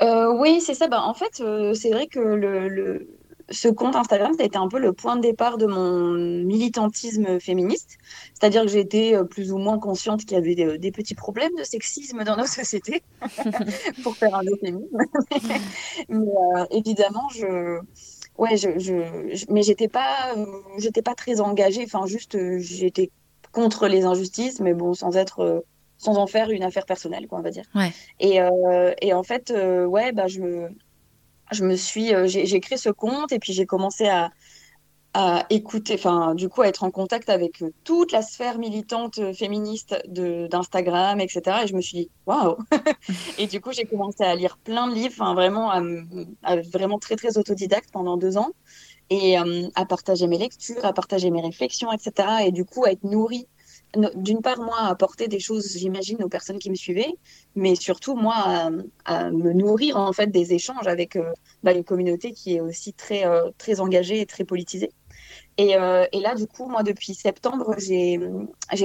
euh, 0.00 0.32
Oui, 0.38 0.60
c'est 0.60 0.74
ça. 0.74 0.88
Bah, 0.88 1.02
en 1.02 1.14
fait, 1.14 1.40
euh, 1.40 1.72
c'est 1.74 1.90
vrai 1.90 2.06
que 2.06 2.20
le, 2.20 3.08
ce 3.50 3.68
compte 3.68 3.96
Instagram, 3.96 4.32
ça 4.36 4.42
a 4.42 4.46
été 4.46 4.58
un 4.58 4.68
peu 4.68 4.78
le 4.78 4.92
point 4.92 5.16
de 5.16 5.22
départ 5.22 5.56
de 5.56 5.64
mon 5.66 6.12
militantisme 6.44 7.40
féministe. 7.40 7.96
C'est-à-dire 8.34 8.62
que 8.62 8.68
j'étais 8.68 9.14
plus 9.30 9.50
ou 9.50 9.56
moins 9.56 9.78
consciente 9.78 10.20
qu'il 10.20 10.32
y 10.32 10.36
avait 10.36 10.78
des, 10.78 10.92
petits 10.92 11.14
problèmes 11.14 11.54
de 11.58 11.64
sexisme 11.64 12.22
dans 12.22 12.36
nos 12.36 12.46
sociétés, 12.46 13.02
pour 14.02 14.14
faire 14.14 14.34
un 14.34 14.44
euphémisme. 14.44 14.98
Mais 16.10 16.26
évidemment, 16.70 17.28
je 17.34 17.80
ouais, 18.38 18.56
je, 18.56 18.78
je, 18.78 19.44
mais 19.52 19.62
j'étais 19.62 19.88
pas, 19.88 20.34
euh, 20.36 20.46
j'étais 20.78 21.02
pas 21.02 21.14
très 21.14 21.40
engagée. 21.40 21.84
Enfin, 21.84 22.06
juste, 22.06 22.34
euh, 22.34 22.58
j'étais 22.58 23.10
contre 23.52 23.88
les 23.88 24.04
injustices, 24.04 24.60
mais 24.60 24.74
bon, 24.74 24.94
sans 24.94 25.16
être, 25.16 25.40
euh, 25.40 25.60
sans 25.98 26.16
en 26.16 26.26
faire 26.26 26.50
une 26.50 26.62
affaire 26.62 26.86
personnelle, 26.86 27.26
quoi, 27.26 27.38
on 27.38 27.42
va 27.42 27.50
dire. 27.50 27.64
Ouais. 27.74 27.92
Et, 28.20 28.38
et 29.02 29.12
en 29.12 29.22
fait, 29.24 29.52
ouais, 29.52 30.12
bah, 30.12 30.28
je 30.28 30.40
me, 30.40 30.70
je 31.50 31.64
me 31.64 31.74
suis, 31.74 32.12
j'ai 32.26 32.60
créé 32.60 32.78
ce 32.78 32.90
compte 32.90 33.32
et 33.32 33.40
puis 33.40 33.52
j'ai 33.52 33.66
commencé 33.66 34.06
à, 34.06 34.30
à 35.14 35.46
écouter, 35.50 35.94
enfin, 35.94 36.34
du 36.34 36.48
coup, 36.48 36.62
à 36.62 36.68
être 36.68 36.84
en 36.84 36.90
contact 36.90 37.28
avec 37.30 37.62
euh, 37.62 37.72
toute 37.84 38.12
la 38.12 38.22
sphère 38.22 38.58
militante 38.58 39.18
euh, 39.18 39.32
féministe 39.32 39.96
d'Instagram, 40.06 41.20
etc. 41.20 41.40
Et 41.64 41.66
je 41.66 41.74
me 41.74 41.80
suis 41.80 41.98
dit, 41.98 42.10
waouh 42.26 42.56
Et 43.38 43.46
du 43.46 43.60
coup, 43.60 43.72
j'ai 43.72 43.84
commencé 43.84 44.22
à 44.22 44.34
lire 44.34 44.58
plein 44.58 44.86
de 44.86 44.94
livres, 44.94 45.34
vraiment, 45.34 45.70
à, 45.70 46.56
vraiment 46.56 46.98
très, 46.98 47.16
très 47.16 47.38
autodidacte 47.38 47.90
pendant 47.90 48.16
deux 48.16 48.36
ans, 48.36 48.50
et 49.10 49.38
euh, 49.38 49.68
à 49.74 49.86
partager 49.86 50.26
mes 50.26 50.38
lectures, 50.38 50.84
à 50.84 50.92
partager 50.92 51.30
mes 51.30 51.40
réflexions, 51.40 51.90
etc. 51.90 52.28
Et 52.46 52.52
du 52.52 52.64
coup, 52.64 52.84
à 52.84 52.92
être 52.92 53.04
nourrie 53.04 53.48
d'une 54.14 54.42
part, 54.42 54.58
moi, 54.58 54.76
à 54.78 54.88
apporter 54.88 55.28
des 55.28 55.40
choses, 55.40 55.76
j'imagine, 55.76 56.22
aux 56.22 56.28
personnes 56.28 56.58
qui 56.58 56.70
me 56.70 56.74
suivaient, 56.74 57.14
mais 57.56 57.74
surtout, 57.74 58.14
moi, 58.14 58.70
à, 59.04 59.30
me 59.30 59.52
nourrir, 59.52 59.96
en 59.96 60.12
fait, 60.12 60.28
des 60.28 60.52
échanges 60.52 60.86
avec 60.86 61.18
bah, 61.62 61.72
une 61.72 61.84
communauté 61.84 62.32
qui 62.32 62.56
est 62.56 62.60
aussi 62.60 62.92
très, 62.92 63.24
très 63.56 63.80
engagée 63.80 64.20
et 64.20 64.26
très 64.26 64.44
politisée. 64.44 64.90
Euh, 65.60 66.06
et, 66.12 66.20
là, 66.20 66.34
du 66.34 66.46
coup, 66.46 66.68
moi, 66.68 66.82
depuis 66.82 67.14
septembre, 67.14 67.74
j'ai 67.78 68.18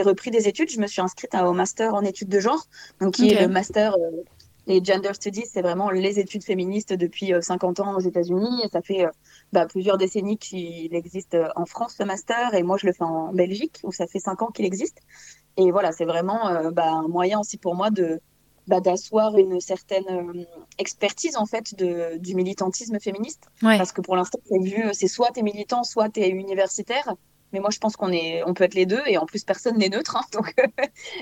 repris 0.01 0.31
des 0.31 0.47
études. 0.47 0.69
Je 0.69 0.79
me 0.79 0.87
suis 0.87 1.01
inscrite 1.01 1.35
au 1.35 1.53
master 1.53 1.93
en 1.93 2.03
études 2.03 2.29
de 2.29 2.39
genre, 2.39 2.65
donc 2.99 3.13
qui 3.15 3.29
est 3.29 3.41
le 3.41 3.47
master, 3.47 3.93
euh, 3.93 4.23
les 4.67 4.83
Gender 4.83 5.13
Studies, 5.13 5.45
c'est 5.45 5.61
vraiment 5.61 5.89
les 5.89 6.19
études 6.19 6.43
féministes 6.43 6.93
depuis 6.93 7.33
50 7.39 7.79
euh, 7.79 7.83
ans 7.83 7.95
aux 7.95 8.01
États-Unis. 8.01 8.61
Et 8.63 8.69
ça 8.69 8.81
fait 8.81 9.05
bah, 9.51 9.65
plusieurs 9.65 9.97
décennies 9.97 10.37
qu'il 10.37 10.93
existe 10.95 11.37
en 11.55 11.65
France, 11.65 11.95
ce 11.97 12.03
master. 12.03 12.53
Et 12.53 12.63
moi, 12.63 12.77
je 12.77 12.87
le 12.87 12.93
fais 12.93 13.03
en 13.03 13.33
Belgique, 13.33 13.79
où 13.83 13.91
ça 13.91 14.07
fait 14.07 14.19
5 14.19 14.41
ans 14.41 14.51
qu'il 14.51 14.65
existe. 14.65 14.99
Et 15.57 15.71
voilà, 15.71 15.91
c'est 15.91 16.05
vraiment 16.05 16.71
bah, 16.71 16.89
un 16.91 17.07
moyen 17.07 17.39
aussi 17.39 17.57
pour 17.57 17.75
moi 17.75 17.91
de, 17.91 18.19
bah, 18.67 18.79
d'asseoir 18.79 19.37
une 19.37 19.59
certaine 19.59 20.05
euh, 20.09 20.45
expertise 20.77 21.35
en 21.35 21.45
fait 21.45 21.75
de, 21.75 22.17
du 22.17 22.33
militantisme 22.33 22.97
féministe. 22.99 23.47
Parce 23.77 23.91
que 23.91 23.99
pour 23.99 24.15
l'instant, 24.15 24.39
c'est 24.45 24.59
vu, 24.59 24.85
c'est 24.93 25.09
soit 25.09 25.31
tu 25.33 25.41
es 25.41 25.43
militant, 25.43 25.83
soit 25.83 26.09
tu 26.09 26.21
es 26.21 26.29
universitaire. 26.29 27.15
Mais 27.53 27.59
moi, 27.59 27.69
je 27.71 27.79
pense 27.79 27.95
qu'on 27.95 28.11
est, 28.11 28.43
on 28.45 28.53
peut 28.53 28.63
être 28.63 28.73
les 28.73 28.85
deux, 28.85 29.01
et 29.05 29.17
en 29.17 29.25
plus, 29.25 29.43
personne 29.43 29.77
n'est 29.77 29.89
neutre. 29.89 30.17
Hein. 30.17 30.23
donc, 30.33 30.53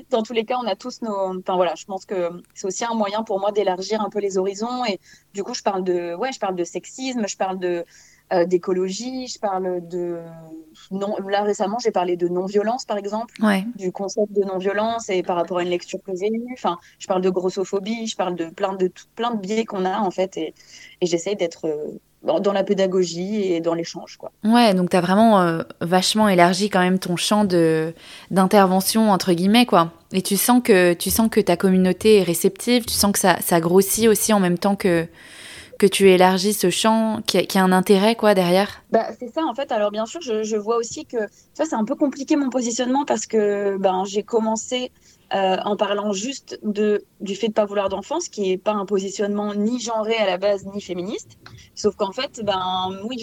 dans 0.09 0.23
tous 0.23 0.33
les 0.33 0.45
cas, 0.45 0.57
on 0.63 0.67
a 0.67 0.75
tous 0.75 1.01
nos. 1.01 1.37
Enfin 1.39 1.55
voilà, 1.55 1.75
je 1.75 1.85
pense 1.85 2.05
que 2.05 2.29
c'est 2.53 2.65
aussi 2.65 2.85
un 2.85 2.93
moyen 2.93 3.23
pour 3.23 3.39
moi 3.39 3.51
d'élargir 3.51 4.01
un 4.01 4.09
peu 4.09 4.19
les 4.19 4.37
horizons. 4.37 4.85
Et 4.85 4.99
du 5.33 5.43
coup, 5.43 5.53
je 5.53 5.61
parle 5.61 5.83
de, 5.83 6.15
ouais, 6.15 6.31
je 6.31 6.39
parle 6.39 6.55
de 6.55 6.63
sexisme, 6.63 7.27
je 7.27 7.37
parle 7.37 7.59
de 7.59 7.85
d'écologie, 8.45 9.27
je 9.27 9.37
parle 9.39 9.85
de 9.89 10.21
non. 10.89 11.17
Là 11.27 11.43
récemment, 11.43 11.79
j'ai 11.79 11.91
parlé 11.91 12.15
de 12.15 12.29
non-violence, 12.29 12.85
par 12.85 12.97
exemple, 12.97 13.33
du 13.75 13.91
concept 13.91 14.31
de 14.31 14.45
non-violence 14.45 15.09
et 15.09 15.21
par 15.21 15.35
rapport 15.35 15.57
à 15.57 15.63
une 15.63 15.69
lecture 15.69 15.99
que 16.01 16.15
j'ai 16.15 16.29
eue. 16.31 16.47
Enfin, 16.53 16.77
je 16.97 17.07
parle 17.07 17.21
de 17.21 17.29
grossophobie, 17.29 18.07
je 18.07 18.15
parle 18.15 18.35
de 18.35 18.45
plein 18.45 18.73
de 18.75 18.89
plein 19.15 19.31
de 19.35 19.41
biais 19.41 19.65
qu'on 19.65 19.83
a 19.83 19.99
en 19.99 20.11
fait, 20.11 20.37
et, 20.37 20.53
et 21.01 21.05
j'essaye 21.07 21.35
d'être 21.35 21.67
dans 22.23 22.53
la 22.53 22.63
pédagogie 22.63 23.51
et 23.51 23.61
dans 23.61 23.73
l'échange. 23.73 24.17
Quoi. 24.17 24.31
Ouais, 24.43 24.73
donc 24.73 24.91
tu 24.91 24.97
as 24.97 25.01
vraiment 25.01 25.41
euh, 25.41 25.63
vachement 25.81 26.29
élargi 26.29 26.69
quand 26.69 26.79
même 26.79 26.99
ton 26.99 27.15
champ 27.15 27.45
de, 27.45 27.93
d'intervention, 28.29 29.11
entre 29.11 29.33
guillemets, 29.33 29.65
quoi. 29.65 29.91
Et 30.13 30.21
tu 30.21 30.37
sens, 30.37 30.61
que, 30.63 30.93
tu 30.93 31.09
sens 31.09 31.29
que 31.29 31.39
ta 31.39 31.57
communauté 31.57 32.17
est 32.17 32.23
réceptive, 32.23 32.85
tu 32.85 32.93
sens 32.93 33.11
que 33.11 33.19
ça, 33.19 33.37
ça 33.41 33.59
grossit 33.59 34.07
aussi 34.07 34.33
en 34.33 34.39
même 34.39 34.57
temps 34.57 34.75
que, 34.75 35.07
que 35.79 35.87
tu 35.87 36.09
élargis 36.09 36.53
ce 36.53 36.69
champ, 36.69 37.21
qui 37.25 37.39
a, 37.39 37.43
qui 37.43 37.57
a 37.57 37.63
un 37.63 37.71
intérêt, 37.71 38.15
quoi, 38.15 38.35
derrière 38.35 38.83
bah, 38.91 39.07
C'est 39.17 39.33
ça, 39.33 39.41
en 39.43 39.55
fait. 39.55 39.71
Alors, 39.71 39.89
bien 39.89 40.05
sûr, 40.05 40.21
je, 40.21 40.43
je 40.43 40.57
vois 40.57 40.77
aussi 40.77 41.05
que, 41.05 41.17
ça, 41.53 41.65
c'est 41.65 41.75
un 41.75 41.85
peu 41.85 41.95
compliqué 41.95 42.35
mon 42.35 42.49
positionnement 42.49 43.05
parce 43.05 43.25
que 43.25 43.77
ben, 43.77 44.03
j'ai 44.05 44.21
commencé 44.21 44.91
euh, 45.33 45.57
en 45.63 45.77
parlant 45.77 46.11
juste 46.11 46.59
de, 46.61 47.05
du 47.21 47.35
fait 47.35 47.47
de 47.47 47.53
pas 47.53 47.63
vouloir 47.63 47.87
d'enfants, 47.87 48.19
ce 48.19 48.29
qui 48.29 48.41
n'est 48.41 48.57
pas 48.57 48.73
un 48.73 48.85
positionnement 48.85 49.53
ni 49.55 49.79
genré 49.79 50.15
à 50.17 50.25
la 50.25 50.37
base, 50.37 50.65
ni 50.65 50.81
féministe. 50.81 51.37
Sauf 51.73 51.95
qu'en 51.95 52.11
fait, 52.11 52.41
ben 52.43 52.99
oui, 53.05 53.17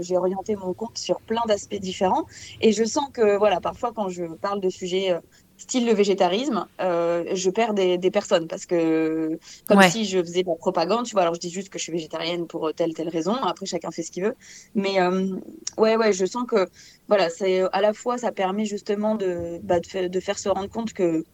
j'ai 0.00 0.16
orienté 0.18 0.54
mon 0.54 0.74
compte 0.74 0.98
sur 0.98 1.18
plein 1.22 1.40
d'aspects 1.48 1.76
différents. 1.76 2.26
Et 2.60 2.72
je 2.72 2.84
sens 2.84 3.06
que, 3.10 3.38
voilà, 3.38 3.60
parfois 3.60 3.92
quand 3.94 4.10
je 4.10 4.24
parle 4.24 4.60
de 4.60 4.68
sujets 4.68 5.12
euh, 5.12 5.20
style 5.56 5.86
le 5.86 5.94
végétarisme, 5.94 6.66
euh, 6.82 7.24
je 7.32 7.48
perds 7.48 7.72
des, 7.72 7.96
des, 7.96 8.10
personnes 8.10 8.48
parce 8.48 8.66
que 8.66 9.38
comme 9.66 9.80
si 9.84 10.04
je 10.04 10.18
faisais 10.18 10.42
de 10.42 10.48
la 10.48 10.56
propagande, 10.56 11.06
tu 11.06 11.12
vois. 11.12 11.22
Alors 11.22 11.34
je 11.34 11.40
dis 11.40 11.50
juste 11.50 11.70
que 11.70 11.78
je 11.78 11.84
suis 11.84 11.92
végétarienne 11.92 12.46
pour 12.46 12.74
telle 12.74 12.92
telle 12.92 13.08
raison. 13.08 13.34
Après 13.34 13.64
chacun 13.64 13.90
fait 13.90 14.02
ce 14.02 14.10
qu'il 14.10 14.24
veut. 14.24 14.36
Mais 14.74 14.98
ouais 15.78 15.96
ouais, 15.96 16.12
je 16.12 16.26
sens 16.26 16.44
que 16.46 16.68
voilà, 17.08 17.30
c'est 17.30 17.62
à 17.72 17.80
la 17.80 17.94
fois 17.94 18.18
ça 18.18 18.30
permet 18.30 18.66
justement 18.66 19.14
de, 19.14 19.58
bah, 19.62 19.80
de, 19.80 20.08
de, 20.08 20.20
faire 20.20 20.38
se 20.38 20.50
rendre 20.50 20.68
compte 20.68 20.92
que 20.92 21.24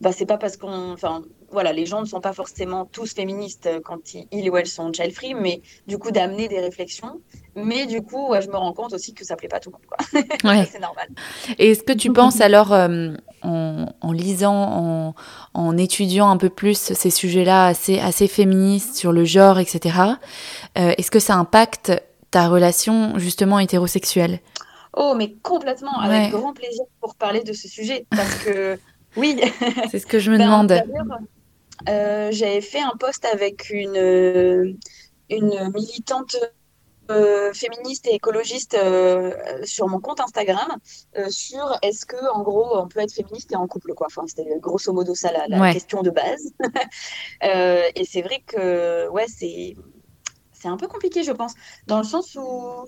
bah, 0.00 0.12
c'est 0.12 0.26
pas 0.26 0.38
parce 0.38 0.56
qu'on. 0.56 0.92
Enfin, 0.92 1.22
voilà, 1.50 1.72
les 1.72 1.84
gens 1.84 2.00
ne 2.00 2.06
sont 2.06 2.20
pas 2.20 2.32
forcément 2.32 2.86
tous 2.86 3.12
féministes 3.12 3.68
quand 3.84 4.14
ils, 4.14 4.50
ou 4.50 4.56
elles 4.56 4.66
sont 4.66 4.92
child 4.92 5.12
free, 5.12 5.34
mais 5.34 5.60
du 5.86 5.98
coup, 5.98 6.10
d'amener 6.10 6.48
des 6.48 6.60
réflexions. 6.60 7.20
Mais 7.56 7.86
du 7.86 8.00
coup, 8.02 8.32
je 8.40 8.48
me 8.48 8.56
rends 8.56 8.72
compte 8.72 8.92
aussi 8.92 9.12
que 9.12 9.24
ça 9.24 9.36
plaît 9.36 9.48
pas 9.48 9.58
tout 9.58 9.70
le 9.70 9.74
monde. 9.74 9.86
Quoi. 9.86 10.22
Ouais. 10.50 10.68
c'est 10.70 10.78
normal. 10.78 11.08
Et 11.58 11.72
est-ce 11.72 11.82
que 11.82 11.92
tu 11.92 12.12
penses 12.12 12.40
alors, 12.40 12.72
euh, 12.72 13.12
en, 13.42 13.86
en, 14.00 14.12
lisant, 14.12 14.54
en, 14.54 15.14
en, 15.54 15.76
étudiant 15.76 16.30
un 16.30 16.36
peu 16.36 16.48
plus 16.48 16.78
ces 16.78 17.10
sujets-là 17.10 17.66
assez, 17.66 17.98
assez 17.98 18.28
féministes 18.28 18.94
sur 18.96 19.12
le 19.12 19.24
genre, 19.24 19.58
etc., 19.58 19.98
euh, 20.78 20.94
est-ce 20.96 21.10
que 21.10 21.18
ça 21.18 21.34
impacte 21.34 21.92
ta 22.30 22.48
relation 22.48 23.18
justement 23.18 23.58
hétérosexuelle? 23.58 24.38
Oh, 24.96 25.14
mais 25.16 25.34
complètement, 25.42 25.98
avec 26.00 26.32
grand 26.32 26.52
plaisir 26.52 26.84
pour 27.00 27.14
parler 27.14 27.42
de 27.42 27.52
ce 27.52 27.68
sujet, 27.68 28.06
parce 28.10 28.44
que 28.44 28.78
oui. 29.16 29.40
C'est 29.90 29.98
ce 29.98 30.06
que 30.06 30.18
je 30.18 30.30
me 30.30 30.38
ben, 30.38 30.44
demande. 30.44 30.72
Euh, 31.88 32.28
J'avais 32.32 32.60
fait 32.60 32.80
un 32.80 32.96
post 32.98 33.24
avec 33.24 33.70
une, 33.70 33.96
euh, 33.96 34.72
une 35.30 35.72
militante 35.72 36.36
euh, 37.10 37.52
féministe 37.52 38.06
et 38.06 38.14
écologiste 38.14 38.74
euh, 38.74 39.32
sur 39.64 39.88
mon 39.88 39.98
compte 39.98 40.20
Instagram 40.20 40.76
euh, 41.18 41.28
sur 41.28 41.76
est-ce 41.82 42.06
que 42.06 42.16
en 42.32 42.42
gros 42.42 42.78
on 42.78 42.86
peut 42.86 43.00
être 43.00 43.12
féministe 43.12 43.50
et 43.50 43.56
en 43.56 43.66
couple 43.66 43.94
quoi. 43.94 44.06
Enfin 44.06 44.22
c'était 44.28 44.46
grosso 44.60 44.92
modo 44.92 45.14
ça 45.16 45.32
la, 45.32 45.48
la 45.48 45.72
question 45.72 46.02
de 46.02 46.10
base. 46.10 46.52
Et 47.42 48.04
c'est 48.04 48.22
vrai 48.22 48.44
que 48.46 49.08
ouais 49.08 49.26
c'est 49.26 49.76
c'est 50.52 50.68
un 50.68 50.76
peu 50.76 50.86
compliqué 50.86 51.24
je 51.24 51.32
pense 51.32 51.54
dans 51.88 51.98
le 51.98 52.04
sens 52.04 52.36
où 52.36 52.86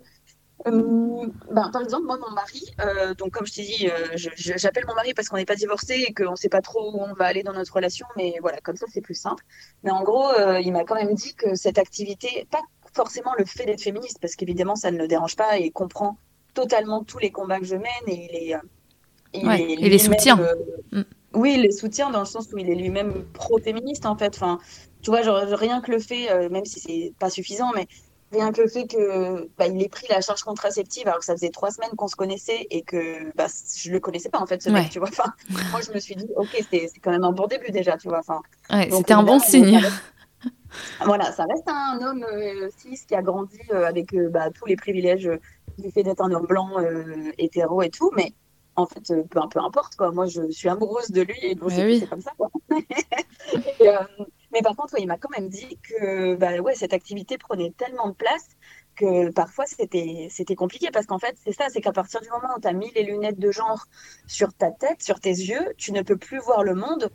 euh, 0.66 1.26
ben, 1.50 1.70
par 1.70 1.82
exemple, 1.82 2.06
moi, 2.06 2.18
mon 2.18 2.30
mari, 2.34 2.72
euh, 2.80 3.14
donc 3.14 3.32
comme 3.32 3.46
je 3.46 3.54
t'ai 3.54 3.62
dit, 3.62 3.88
euh, 3.88 4.16
j'appelle 4.36 4.84
mon 4.86 4.94
mari 4.94 5.12
parce 5.14 5.28
qu'on 5.28 5.36
n'est 5.36 5.44
pas 5.44 5.56
divorcé 5.56 6.04
et 6.08 6.14
qu'on 6.14 6.32
ne 6.32 6.36
sait 6.36 6.48
pas 6.48 6.60
trop 6.60 6.92
où 6.92 7.00
on 7.00 7.14
va 7.14 7.26
aller 7.26 7.42
dans 7.42 7.52
notre 7.52 7.74
relation, 7.74 8.06
mais 8.16 8.34
voilà, 8.40 8.58
comme 8.58 8.76
ça, 8.76 8.86
c'est 8.92 9.00
plus 9.00 9.14
simple. 9.14 9.44
Mais 9.82 9.90
en 9.90 10.02
gros, 10.02 10.28
euh, 10.28 10.60
il 10.60 10.72
m'a 10.72 10.84
quand 10.84 10.94
même 10.94 11.14
dit 11.14 11.34
que 11.34 11.54
cette 11.54 11.78
activité, 11.78 12.46
pas 12.50 12.62
forcément 12.94 13.32
le 13.38 13.44
fait 13.44 13.66
d'être 13.66 13.82
féministe, 13.82 14.18
parce 14.20 14.36
qu'évidemment, 14.36 14.76
ça 14.76 14.90
ne 14.90 14.98
le 14.98 15.08
dérange 15.08 15.36
pas 15.36 15.58
et 15.58 15.66
il 15.66 15.72
comprend 15.72 16.16
totalement 16.54 17.02
tous 17.02 17.18
les 17.18 17.30
combats 17.30 17.58
que 17.58 17.64
je 17.66 17.76
mène 17.76 18.06
et 18.06 18.28
il 18.30 18.36
est. 18.36 18.56
Il 19.34 19.46
ouais, 19.46 19.62
est 19.62 19.72
et 19.72 19.88
les 19.88 19.98
soutiens. 19.98 20.38
Mm. 20.92 21.02
Oui, 21.34 21.56
les 21.56 21.72
soutiens 21.72 22.10
dans 22.10 22.20
le 22.20 22.26
sens 22.26 22.48
où 22.52 22.58
il 22.58 22.68
est 22.68 22.74
lui-même 22.74 23.24
pro-féministe 23.32 24.04
en 24.04 24.16
fait. 24.16 24.34
Enfin, 24.34 24.58
tu 25.00 25.10
vois, 25.10 25.22
genre, 25.22 25.38
rien 25.38 25.80
que 25.80 25.90
le 25.90 25.98
fait, 25.98 26.50
même 26.50 26.66
si 26.66 26.78
c'est 26.78 27.14
pas 27.18 27.30
suffisant, 27.30 27.72
mais 27.74 27.88
Rien 28.32 28.50
que 28.50 28.62
le 28.62 28.68
fait 28.68 28.86
que 28.86 29.48
bah, 29.58 29.66
il 29.66 29.82
ait 29.82 29.88
pris 29.88 30.06
la 30.08 30.22
charge 30.22 30.42
contraceptive 30.42 31.06
alors 31.06 31.18
que 31.18 31.24
ça 31.24 31.34
faisait 31.34 31.50
trois 31.50 31.70
semaines 31.70 31.90
qu'on 31.96 32.08
se 32.08 32.16
connaissait 32.16 32.66
et 32.70 32.82
que 32.82 33.30
bah, 33.36 33.46
je 33.76 33.90
le 33.90 34.00
connaissais 34.00 34.30
pas 34.30 34.40
en 34.40 34.46
fait 34.46 34.62
ce 34.62 34.70
mec, 34.70 34.88
tu 34.90 34.98
vois. 34.98 35.08
Enfin, 35.08 35.34
moi 35.70 35.80
je 35.86 35.92
me 35.92 35.98
suis 35.98 36.16
dit 36.16 36.28
ok 36.36 36.66
c'est 36.70 36.88
quand 37.02 37.10
même 37.10 37.24
un 37.24 37.32
bon 37.32 37.46
début 37.46 37.70
déjà, 37.70 37.98
tu 37.98 38.08
vois. 38.08 38.20
Enfin, 38.20 38.40
ouais, 38.70 38.88
c'était 38.90 39.12
un 39.12 39.22
bon 39.22 39.38
signe. 39.38 39.80
voilà, 41.04 41.30
ça 41.32 41.44
reste 41.44 41.68
un 41.68 42.00
homme 42.00 42.24
euh, 42.24 42.68
cis 42.78 43.04
qui 43.06 43.14
a 43.14 43.22
grandi 43.22 43.58
euh, 43.70 43.84
avec 43.84 44.14
euh, 44.14 44.28
bah, 44.30 44.50
tous 44.50 44.66
les 44.66 44.76
privilèges 44.76 45.30
du 45.78 45.90
fait 45.90 46.02
d'être 46.02 46.22
un 46.22 46.32
homme 46.32 46.46
blanc, 46.46 46.70
hétéro 47.38 47.82
et 47.82 47.90
tout, 47.90 48.10
mais 48.16 48.32
en 48.76 48.86
fait, 48.86 49.12
peu, 49.28 49.40
peu 49.50 49.60
importe 49.60 49.96
quoi. 49.96 50.10
Moi, 50.10 50.26
je 50.26 50.50
suis 50.50 50.68
amoureuse 50.68 51.10
de 51.10 51.22
lui 51.22 51.38
et 51.42 51.54
donc 51.54 51.70
c'est 51.70 52.08
comme 52.08 52.20
ça 52.20 52.32
quoi. 52.36 52.50
et, 53.80 53.88
mais 54.52 54.62
par 54.62 54.76
contre, 54.76 54.94
il 54.98 55.06
m'a 55.06 55.16
quand 55.16 55.30
même 55.30 55.48
dit 55.48 55.78
que 55.82 56.34
bah, 56.34 56.58
ouais, 56.58 56.74
cette 56.74 56.92
activité 56.92 57.38
prenait 57.38 57.72
tellement 57.76 58.08
de 58.08 58.14
place 58.14 58.48
que 58.96 59.30
parfois 59.30 59.64
c'était 59.66 60.54
compliqué. 60.56 60.90
Parce 60.92 61.06
qu'en 61.06 61.18
fait 61.18 61.36
c'est 61.44 61.52
ça 61.52 61.66
c'est 61.70 61.80
qu'à 61.80 61.92
partir 61.92 62.20
du 62.20 62.28
moment 62.28 62.54
où 62.56 62.60
tu 62.60 62.68
as 62.68 62.72
mis 62.72 62.90
les 62.92 63.02
lunettes 63.02 63.38
de 63.38 63.50
genre 63.50 63.86
sur 64.26 64.52
ta 64.52 64.70
tête 64.70 65.02
sur 65.02 65.20
tes 65.20 65.30
yeux 65.30 65.72
tu 65.76 65.92
ne 65.92 66.02
peux 66.02 66.16
plus 66.16 66.38
voir 66.38 66.62
le 66.62 66.74
monde 66.74 67.10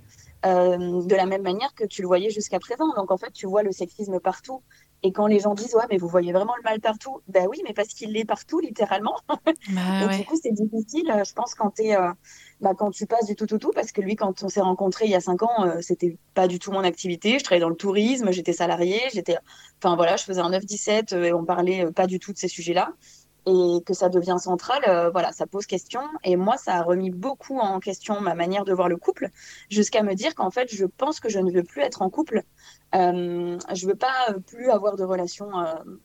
euh, 0.46 1.04
de 1.04 1.16
la 1.16 1.26
même 1.26 1.42
manière 1.42 1.74
que 1.76 1.84
tu 1.86 2.02
le 2.02 2.08
voyais 2.08 2.30
jusqu'à 2.30 2.60
présent. 2.60 2.94
Donc 2.96 3.12
en 3.12 3.18
fait 3.18 3.32
tu 3.32 3.46
vois 3.48 3.64
le 3.64 3.72
sexisme 3.72 4.20
partout. 4.20 4.62
Et 5.04 5.12
quand 5.12 5.28
les 5.28 5.40
gens 5.40 5.54
disent 5.54 5.76
ouais 5.76 5.86
mais 5.90 5.98
vous 5.98 6.08
voyez 6.08 6.34
vraiment 6.34 6.56
le 6.56 6.64
mal 6.64 6.80
partout 6.80 7.22
ben 7.28 7.48
oui 7.48 7.62
mais 7.64 7.74
parce 7.74 7.90
qu'il 7.90 8.12
l'est 8.12 8.26
partout 8.26 8.60
littéralement. 8.60 9.16
Bah, 9.28 9.36
donc 10.02 10.18
du 10.18 10.26
coup 10.26 10.38
c'est 10.42 10.54
difficile 10.54 11.14
je 11.24 11.34
pense 11.34 11.54
quand 11.54 11.72
tu 11.72 11.84
es 11.84 11.96
euh, 11.96 12.12
bah, 12.62 12.74
quand 12.76 12.90
tu 12.90 13.06
passes 13.06 13.26
du 13.26 13.36
tout 13.36 13.46
tout 13.46 13.60
tout, 13.60 13.72
parce 13.72 13.92
que 13.92 14.02
lui, 14.02 14.16
quand 14.16 14.44
on 14.44 14.50
s'est 14.50 14.62
rencontrés 14.62 15.06
il 15.06 15.12
y 15.12 15.16
a 15.16 15.20
cinq 15.20 15.44
ans, 15.44 15.66
euh, 15.66 15.78
c'était 15.82 16.18
pas 16.34 16.48
du 16.48 16.58
tout 16.60 16.72
mon 16.72 16.84
activité. 16.84 17.38
Je 17.38 17.44
travaillais 17.44 17.62
dans 17.62 17.70
le 17.70 17.76
tourisme, 17.76 18.32
j'étais 18.32 18.54
salariée, 18.54 19.02
j'étais, 19.14 19.38
enfin 19.82 19.96
voilà, 19.96 20.16
je 20.18 20.24
faisais 20.24 20.42
un 20.42 20.50
9-17 20.50 21.14
euh, 21.14 21.24
et 21.26 21.34
on 21.34 21.46
parlait 21.46 21.86
euh, 21.86 21.92
pas 21.92 22.08
du 22.08 22.20
tout 22.20 22.34
de 22.34 22.38
ces 22.38 22.48
sujets-là. 22.48 22.94
Et 23.50 23.82
que 23.86 23.94
ça 23.94 24.10
devient 24.10 24.36
central, 24.40 25.10
voilà, 25.14 25.32
ça 25.32 25.48
pose 25.48 25.66
question. 25.66 26.02
Et 26.26 26.36
moi, 26.36 26.58
ça 26.58 26.74
a 26.74 26.82
remis 26.82 27.12
beaucoup 27.12 27.58
en 27.60 27.80
question 27.80 28.20
ma 28.20 28.36
manière 28.36 28.66
de 28.66 28.74
voir 28.74 28.90
le 28.90 28.98
couple, 28.98 29.30
jusqu'à 29.70 30.04
me 30.04 30.16
dire 30.16 30.36
qu'en 30.36 30.52
fait, 30.52 30.68
je 30.76 30.84
pense 30.84 31.22
que 31.22 31.30
je 31.30 31.40
ne 31.40 31.50
veux 31.50 31.64
plus 31.64 31.82
être 31.82 32.02
en 32.02 32.10
couple. 32.10 32.44
Euh, 32.94 33.58
je 33.74 33.88
veux 33.88 33.96
pas 33.96 34.34
plus 34.48 34.70
avoir 34.70 34.98
de 34.98 35.06
relations 35.06 35.50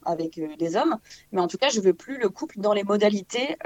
avec 0.04 0.40
des 0.56 0.76
hommes, 0.76 0.98
mais 1.32 1.40
en 1.40 1.48
tout 1.48 1.58
cas, 1.58 1.68
je 1.68 1.80
veux 1.80 1.94
plus 1.94 2.16
le 2.16 2.28
couple 2.28 2.60
dans 2.60 2.74
les 2.74 2.84
modalités 2.84 3.56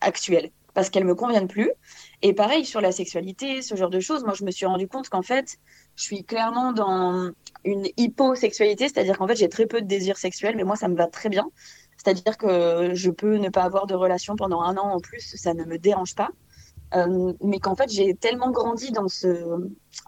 actuelles 0.00 0.52
parce 0.76 0.90
qu'elles 0.90 1.06
me 1.06 1.14
conviennent 1.14 1.48
plus. 1.48 1.72
Et 2.20 2.34
pareil 2.34 2.66
sur 2.66 2.82
la 2.82 2.92
sexualité, 2.92 3.62
ce 3.62 3.74
genre 3.76 3.88
de 3.88 3.98
choses, 3.98 4.24
moi 4.24 4.34
je 4.34 4.44
me 4.44 4.50
suis 4.50 4.66
rendu 4.66 4.86
compte 4.86 5.08
qu'en 5.08 5.22
fait, 5.22 5.56
je 5.96 6.02
suis 6.02 6.22
clairement 6.22 6.72
dans 6.74 7.30
une 7.64 7.86
hyposexualité, 7.96 8.84
c'est-à-dire 8.86 9.16
qu'en 9.16 9.26
fait 9.26 9.36
j'ai 9.36 9.48
très 9.48 9.64
peu 9.64 9.80
de 9.80 9.86
désirs 9.86 10.18
sexuels, 10.18 10.54
mais 10.54 10.64
moi 10.64 10.76
ça 10.76 10.88
me 10.88 10.94
va 10.94 11.06
très 11.06 11.30
bien. 11.30 11.48
C'est-à-dire 11.96 12.36
que 12.36 12.90
je 12.92 13.10
peux 13.10 13.38
ne 13.38 13.48
pas 13.48 13.62
avoir 13.62 13.86
de 13.86 13.94
relation 13.94 14.36
pendant 14.36 14.60
un 14.60 14.76
an 14.76 14.90
en 14.96 15.00
plus, 15.00 15.34
ça 15.36 15.54
ne 15.54 15.64
me 15.64 15.78
dérange 15.78 16.14
pas. 16.14 16.28
Euh, 16.94 17.32
mais 17.42 17.58
qu'en 17.58 17.74
fait 17.74 17.90
j'ai 17.90 18.14
tellement 18.14 18.50
grandi 18.50 18.92
dans 18.92 19.08
ce, 19.08 19.28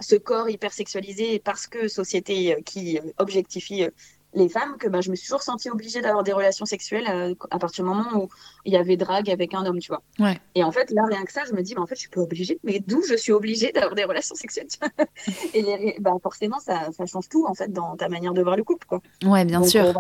ce 0.01 0.17
corps 0.17 0.51
hypersexualisé 0.51 1.39
parce 1.41 1.67
que 1.67 1.89
société 1.89 2.63
qui 2.67 3.01
objectifie 3.17 3.87
les 4.39 4.49
femmes 4.49 4.77
que 4.79 4.89
bah, 4.89 5.01
je 5.01 5.11
me 5.11 5.17
suis 5.17 5.27
toujours 5.27 5.43
sentie 5.43 5.69
obligée 5.69 6.01
d'avoir 6.01 6.25
des 6.25 6.33
relations 6.33 6.65
sexuelles 6.65 7.07
euh, 7.09 7.35
à 7.51 7.59
partir 7.59 7.85
du 7.85 7.91
moment 7.91 8.07
où 8.15 8.29
il 8.65 8.73
y 8.73 8.77
avait 8.77 8.97
drague 8.97 9.29
avec 9.31 9.53
un 9.55 9.67
homme, 9.67 9.79
tu 9.79 9.89
vois. 9.89 10.03
Ouais. 10.19 10.39
Et 10.55 10.65
en 10.65 10.73
fait, 10.73 10.91
là, 10.91 11.03
rien 11.07 11.25
que 11.25 11.33
ça, 11.33 11.43
je 11.49 11.55
me 11.55 11.63
dis, 11.63 11.75
mais 11.75 11.81
en 11.81 11.87
fait, 11.87 11.97
je 11.97 12.01
suis 12.01 12.09
pas 12.09 12.21
obligée, 12.21 12.59
mais 12.65 12.81
d'où 12.81 13.03
je 13.07 13.15
suis 13.15 13.33
obligée 13.33 13.73
d'avoir 13.73 13.95
des 13.95 14.05
relations 14.05 14.35
sexuelles 14.35 14.69
Et 15.55 15.97
bah, 16.01 16.13
forcément, 16.23 16.59
ça, 16.61 16.89
ça, 16.97 17.05
change 17.07 17.29
tout, 17.29 17.45
en 17.47 17.55
fait, 17.55 17.73
dans 17.73 17.97
ta 17.97 18.09
manière 18.09 18.33
de 18.33 18.43
voir 18.43 18.57
le 18.57 18.65
couple, 18.65 18.87
quoi. 18.87 19.01
Ouais, 19.25 19.45
bien 19.45 19.63
sûr. 19.65 19.85
Euh, 19.85 19.93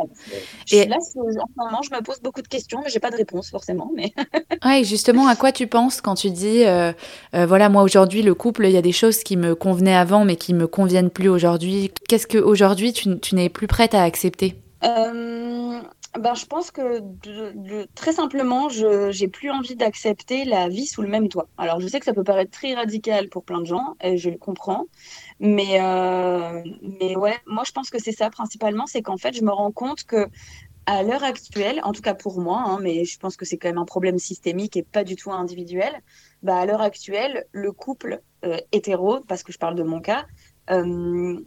et 0.70 0.86
là, 0.86 0.96
en 0.96 1.00
ce 1.00 1.18
moment, 1.18 1.82
je 1.82 1.94
me 1.94 2.02
pose 2.02 2.20
beaucoup 2.22 2.42
de 2.42 2.48
questions, 2.48 2.80
mais 2.82 2.90
j'ai 2.90 3.00
pas 3.00 3.10
de 3.10 3.16
réponse, 3.16 3.50
forcément. 3.50 3.90
Mais... 3.94 4.12
ouais, 4.64 4.84
justement, 4.84 5.26
à 5.26 5.36
quoi 5.36 5.52
tu 5.52 5.66
penses 5.66 6.00
quand 6.00 6.14
tu 6.14 6.30
dis, 6.30 6.64
euh, 6.64 6.92
voilà, 7.32 7.68
moi, 7.68 7.82
aujourd'hui, 7.82 8.22
le 8.22 8.34
couple, 8.34 8.66
il 8.66 8.72
y 8.72 8.76
a 8.76 8.82
des 8.82 8.92
choses 8.92 9.22
qui 9.24 9.36
me 9.36 9.54
convenaient 9.54 9.96
avant, 9.96 10.24
mais 10.24 10.36
qui 10.36 10.54
me 10.54 10.66
conviennent 10.66 11.10
plus 11.10 11.28
aujourd'hui? 11.28 11.92
Qu'est-ce 12.08 12.26
que 12.26 12.38
aujourd'hui 12.38 12.92
tu, 12.92 13.18
tu 13.18 13.34
n'es 13.34 13.48
plus 13.48 13.66
prête 13.66 13.94
à 13.94 14.02
accepter 14.02 14.27
euh, 14.84 15.82
ben, 16.18 16.34
je 16.34 16.46
pense 16.46 16.70
que 16.70 17.02
très 17.94 18.12
simplement, 18.12 18.68
je 18.68 19.10
j'ai 19.10 19.28
plus 19.28 19.50
envie 19.50 19.76
d'accepter 19.76 20.44
la 20.44 20.68
vie 20.68 20.86
sous 20.86 21.02
le 21.02 21.08
même 21.08 21.28
toit. 21.28 21.48
Alors, 21.58 21.80
je 21.80 21.88
sais 21.88 21.98
que 21.98 22.04
ça 22.04 22.14
peut 22.14 22.24
paraître 22.24 22.50
très 22.50 22.74
radical 22.74 23.28
pour 23.28 23.44
plein 23.44 23.60
de 23.60 23.66
gens, 23.66 23.96
et 24.00 24.16
je 24.16 24.30
le 24.30 24.38
comprends, 24.38 24.86
mais 25.40 25.80
euh, 25.80 26.62
mais 27.00 27.16
ouais, 27.16 27.36
moi 27.46 27.64
je 27.66 27.72
pense 27.72 27.90
que 27.90 28.00
c'est 28.00 28.12
ça 28.12 28.30
principalement, 28.30 28.86
c'est 28.86 29.02
qu'en 29.02 29.16
fait, 29.16 29.34
je 29.34 29.42
me 29.42 29.50
rends 29.50 29.72
compte 29.72 30.04
que 30.04 30.28
à 30.86 31.02
l'heure 31.02 31.24
actuelle, 31.24 31.80
en 31.84 31.92
tout 31.92 32.00
cas 32.00 32.14
pour 32.14 32.40
moi, 32.40 32.62
hein, 32.66 32.78
mais 32.80 33.04
je 33.04 33.18
pense 33.18 33.36
que 33.36 33.44
c'est 33.44 33.58
quand 33.58 33.68
même 33.68 33.78
un 33.78 33.84
problème 33.84 34.18
systémique 34.18 34.76
et 34.76 34.82
pas 34.82 35.04
du 35.04 35.16
tout 35.16 35.30
individuel, 35.30 35.92
bah 36.42 36.56
à 36.56 36.66
l'heure 36.66 36.80
actuelle, 36.80 37.44
le 37.52 37.72
couple 37.72 38.22
euh, 38.44 38.56
hétéro, 38.72 39.20
parce 39.28 39.42
que 39.42 39.52
je 39.52 39.58
parle 39.58 39.74
de 39.74 39.82
mon 39.82 40.00
cas, 40.00 40.24
euh, 40.70 41.38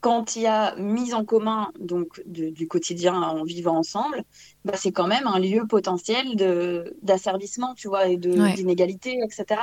quand 0.00 0.36
il 0.36 0.42
y 0.42 0.46
a 0.46 0.76
mise 0.76 1.14
en 1.14 1.24
commun 1.24 1.72
donc 1.78 2.22
du 2.26 2.68
quotidien 2.68 3.14
en 3.14 3.42
vivant 3.44 3.76
ensemble, 3.76 4.22
bah, 4.64 4.74
c'est 4.76 4.92
quand 4.92 5.08
même 5.08 5.26
un 5.26 5.38
lieu 5.38 5.66
potentiel 5.66 6.36
de 6.36 6.96
d'asservissement, 7.02 7.74
tu 7.74 7.88
vois, 7.88 8.08
et 8.08 8.16
de 8.16 8.54
d'inégalité, 8.54 9.18
etc. 9.24 9.60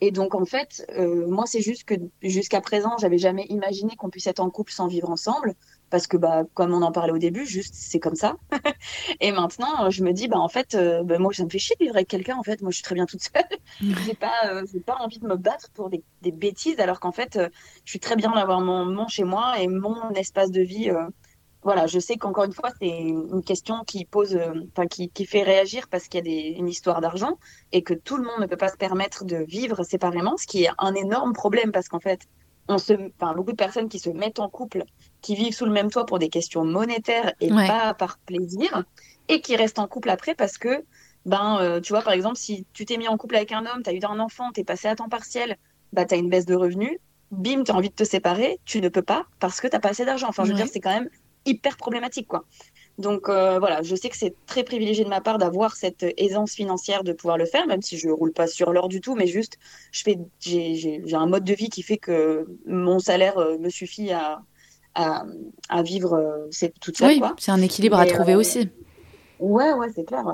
Et 0.00 0.10
donc 0.10 0.34
en 0.34 0.44
fait, 0.44 0.84
euh, 0.96 1.26
moi 1.28 1.44
c'est 1.46 1.60
juste 1.60 1.84
que 1.84 1.94
jusqu'à 2.22 2.60
présent, 2.60 2.96
j'avais 3.00 3.18
jamais 3.18 3.46
imaginé 3.48 3.96
qu'on 3.96 4.10
puisse 4.10 4.26
être 4.26 4.40
en 4.40 4.50
couple 4.50 4.72
sans 4.72 4.86
vivre 4.88 5.10
ensemble 5.10 5.54
parce 5.90 6.06
que 6.06 6.16
bah 6.16 6.44
comme 6.54 6.72
on 6.72 6.82
en 6.82 6.92
parlait 6.92 7.12
au 7.12 7.18
début, 7.18 7.46
juste 7.46 7.74
c'est 7.74 7.98
comme 7.98 8.14
ça. 8.14 8.36
et 9.20 9.32
maintenant, 9.32 9.90
je 9.90 10.02
me 10.02 10.12
dis 10.12 10.28
bah 10.28 10.38
en 10.38 10.48
fait, 10.48 10.74
euh, 10.74 11.02
bah, 11.02 11.18
moi 11.18 11.32
ça 11.32 11.44
me 11.44 11.50
fait 11.50 11.58
chier 11.58 11.76
de 11.78 11.84
vivre 11.84 11.96
avec 11.96 12.08
quelqu'un. 12.08 12.36
En 12.36 12.42
fait, 12.42 12.60
moi 12.62 12.70
je 12.70 12.76
suis 12.76 12.84
très 12.84 12.94
bien 12.94 13.06
toute 13.06 13.22
seule. 13.22 13.58
j'ai 14.06 14.14
pas, 14.14 14.32
euh, 14.46 14.64
j'ai 14.72 14.80
pas 14.80 14.96
envie 15.00 15.18
de 15.18 15.26
me 15.26 15.36
battre 15.36 15.70
pour 15.72 15.90
des, 15.90 16.02
des 16.22 16.32
bêtises, 16.32 16.80
alors 16.80 17.00
qu'en 17.00 17.12
fait, 17.12 17.36
euh, 17.36 17.48
je 17.84 17.90
suis 17.90 18.00
très 18.00 18.16
bien 18.16 18.32
d'avoir 18.32 18.60
mon, 18.60 18.84
mon 18.84 19.08
chez 19.08 19.24
moi 19.24 19.60
et 19.60 19.68
mon 19.68 20.10
espace 20.10 20.50
de 20.50 20.60
vie. 20.62 20.90
voilà, 21.62 21.86
je 21.86 21.98
sais 21.98 22.16
qu'encore 22.16 22.44
une 22.44 22.52
fois, 22.52 22.70
c'est 22.80 22.88
une 22.88 23.42
question 23.42 23.84
qui 23.84 24.04
pose, 24.04 24.38
enfin 24.72 24.86
qui, 24.86 25.10
qui 25.10 25.26
fait 25.26 25.42
réagir 25.42 25.88
parce 25.88 26.08
qu'il 26.08 26.18
y 26.18 26.20
a 26.20 26.24
des, 26.24 26.56
une 26.58 26.68
histoire 26.68 27.00
d'argent 27.00 27.38
et 27.72 27.82
que 27.82 27.94
tout 27.94 28.16
le 28.16 28.24
monde 28.24 28.40
ne 28.40 28.46
peut 28.46 28.56
pas 28.56 28.68
se 28.68 28.76
permettre 28.76 29.24
de 29.24 29.36
vivre 29.36 29.82
séparément, 29.82 30.36
ce 30.36 30.46
qui 30.46 30.64
est 30.64 30.70
un 30.78 30.94
énorme 30.94 31.32
problème 31.32 31.72
parce 31.72 31.88
qu'en 31.88 32.00
fait, 32.00 32.20
on 32.68 32.78
se, 32.78 32.92
enfin, 33.20 33.34
beaucoup 33.34 33.52
de 33.52 33.56
personnes 33.56 33.88
qui 33.88 33.98
se 33.98 34.10
mettent 34.10 34.38
en 34.38 34.48
couple, 34.48 34.84
qui 35.22 35.34
vivent 35.34 35.54
sous 35.54 35.64
le 35.64 35.72
même 35.72 35.90
toit 35.90 36.06
pour 36.06 36.18
des 36.18 36.28
questions 36.28 36.64
monétaires 36.64 37.32
et 37.40 37.48
pas 37.48 37.94
par 37.94 38.18
plaisir, 38.18 38.84
et 39.28 39.40
qui 39.40 39.56
restent 39.56 39.78
en 39.78 39.88
couple 39.88 40.10
après 40.10 40.34
parce 40.34 40.58
que, 40.58 40.84
ben, 41.26 41.58
euh, 41.60 41.80
tu 41.80 41.92
vois, 41.92 42.02
par 42.02 42.12
exemple, 42.12 42.36
si 42.36 42.66
tu 42.72 42.84
t'es 42.84 42.96
mis 42.96 43.08
en 43.08 43.16
couple 43.16 43.36
avec 43.36 43.52
un 43.52 43.66
homme, 43.66 43.82
tu 43.82 43.90
as 43.90 43.94
eu 43.94 44.00
un 44.02 44.18
enfant, 44.20 44.52
tu 44.52 44.60
es 44.60 44.64
passé 44.64 44.88
à 44.88 44.96
temps 44.96 45.08
partiel, 45.08 45.56
bah, 45.92 46.04
tu 46.04 46.14
as 46.14 46.18
une 46.18 46.28
baisse 46.28 46.46
de 46.46 46.54
revenus, 46.54 46.98
bim, 47.30 47.64
tu 47.64 47.72
as 47.72 47.74
envie 47.74 47.90
de 47.90 47.94
te 47.94 48.04
séparer, 48.04 48.60
tu 48.64 48.80
ne 48.80 48.88
peux 48.88 49.02
pas 49.02 49.26
parce 49.38 49.60
que 49.60 49.66
tu 49.66 49.78
pas 49.78 49.88
assez 49.90 50.04
d'argent. 50.04 50.28
Enfin, 50.28 50.44
je 50.44 50.50
veux 50.50 50.54
dire, 50.54 50.68
c'est 50.68 50.80
quand 50.80 50.92
même 50.92 51.08
hyper 51.44 51.76
problématique, 51.76 52.28
quoi. 52.28 52.44
Donc 52.98 53.28
euh, 53.28 53.60
voilà, 53.60 53.82
je 53.82 53.94
sais 53.94 54.08
que 54.08 54.16
c'est 54.16 54.34
très 54.46 54.64
privilégié 54.64 55.04
de 55.04 55.08
ma 55.08 55.20
part 55.20 55.38
d'avoir 55.38 55.76
cette 55.76 56.04
aisance 56.16 56.52
financière 56.52 57.04
de 57.04 57.12
pouvoir 57.12 57.38
le 57.38 57.46
faire, 57.46 57.66
même 57.68 57.80
si 57.80 57.96
je 57.96 58.08
roule 58.08 58.32
pas 58.32 58.48
sur 58.48 58.72
l'or 58.72 58.88
du 58.88 59.00
tout, 59.00 59.14
mais 59.14 59.28
juste 59.28 59.56
je 59.92 60.02
fais, 60.02 60.18
j'ai 60.40 61.14
un 61.14 61.26
mode 61.26 61.44
de 61.44 61.54
vie 61.54 61.68
qui 61.68 61.82
fait 61.82 61.96
que 61.96 62.46
mon 62.66 62.98
salaire 62.98 63.38
euh, 63.38 63.56
me 63.58 63.70
suffit 63.70 64.10
à, 64.10 64.42
à, 64.96 65.24
à 65.68 65.82
vivre 65.82 66.14
euh, 66.14 66.48
c'est 66.50 66.76
toute 66.80 66.96
seule. 66.96 67.08
Oui, 67.10 67.22
c'est 67.38 67.52
un 67.52 67.62
équilibre 67.62 67.98
à 68.00 68.06
trouver 68.06 68.34
aussi. 68.34 68.68
Ouais, 69.38 69.72
ouais, 69.74 69.88
c'est 69.94 70.04
clair. 70.04 70.24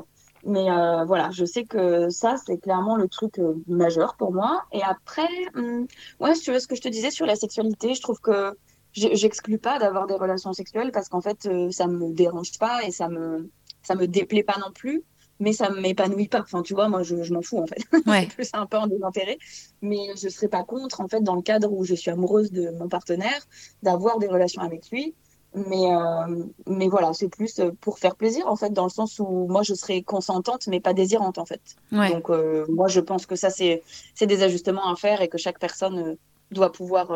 Mais 0.47 0.67
voilà, 1.07 1.31
je 1.31 1.45
sais 1.47 1.65
que 1.65 2.11
ça, 2.11 2.37
c'est 2.47 2.59
clairement 2.59 2.97
le 2.97 3.09
truc 3.09 3.41
majeur 3.67 4.15
pour 4.17 4.33
moi. 4.33 4.63
Et 4.73 4.83
après, 4.83 5.29
hum, 5.55 5.87
ouais, 6.21 6.35
si 6.35 6.43
tu 6.43 6.53
veux 6.53 6.61
ce 6.61 6.67
que 6.67 6.77
je 6.77 6.83
te 6.83 6.89
disais 6.89 7.11
sur 7.11 7.25
la 7.25 7.35
sexualité, 7.35 7.95
je 7.95 8.03
trouve 8.03 8.21
que 8.21 8.55
j'exclus 8.95 9.59
pas 9.59 9.79
d'avoir 9.79 10.07
des 10.07 10.15
relations 10.15 10.53
sexuelles 10.53 10.93
parce 10.93 11.09
qu'en 11.09 11.21
fait, 11.21 11.47
euh, 11.47 11.71
ça 11.71 11.87
me 11.87 12.13
dérange 12.13 12.59
pas 12.59 12.85
et 12.85 12.91
ça 12.91 13.09
me, 13.09 13.51
ça 13.83 13.95
me 13.95 14.07
déplaît 14.07 14.43
pas 14.45 14.57
non 14.59 14.73
plus, 14.73 15.03
mais 15.41 15.53
ça 15.53 15.71
m'épanouit 15.71 16.29
pas. 16.29 16.41
Enfin, 16.41 16.63
tu 16.63 16.75
vois, 16.75 16.89
moi, 16.89 17.03
je, 17.03 17.23
je 17.23 17.33
m'en 17.33 17.43
fous 17.43 17.59
en 17.59 17.67
fait. 17.67 17.83
Ouais. 18.07 18.23
c'est 18.23 18.35
plus 18.35 18.51
un 18.53 18.67
peu 18.67 18.77
en 18.77 18.87
désintérêt, 18.87 19.39
mais 19.83 20.15
je 20.17 20.29
serais 20.29 20.49
pas 20.49 20.65
contre 20.65 21.01
en 21.01 21.09
fait 21.09 21.23
dans 21.23 21.35
le 21.35 21.43
cadre 21.43 21.73
où 21.73 21.85
je 21.85 21.95
suis 21.95 22.11
amoureuse 22.11 22.53
de 22.53 22.71
mon 22.71 22.89
partenaire 22.89 23.41
d'avoir 23.83 24.19
des 24.19 24.29
relations 24.29 24.63
avec 24.63 24.91
lui. 24.91 25.15
Mais, 25.57 25.87
euh, 25.87 26.45
mais 26.67 26.89
voilà, 26.89 27.13
c'est 27.13 27.29
plus 27.29 27.61
pour 27.81 28.01
faire 28.01 28.17
plaisir 28.17 28.49
en 28.49 28.57
fait, 28.57 28.73
dans 28.73 28.83
le 28.83 28.91
sens 28.91 29.21
où 29.21 29.47
moi 29.47 29.63
je 29.63 29.75
serais 29.75 30.03
consentante 30.03 30.67
mais 30.67 30.81
pas 30.81 30.95
désirante 30.95 31.39
en 31.39 31.45
fait. 31.45 31.77
Ouais. 31.93 32.11
Donc 32.11 32.29
euh, 32.29 32.67
moi 32.69 32.89
je 32.89 32.99
pense 32.99 33.25
que 33.25 33.37
ça 33.37 33.51
c'est 33.51 33.83
des 34.21 34.43
ajustements 34.43 34.93
à 34.93 34.97
faire 34.97 35.23
et 35.23 35.29
que 35.29 35.39
chaque 35.39 35.61
personne 35.61 35.99
euh, 35.99 36.15
doit 36.51 36.73
pouvoir 36.73 37.13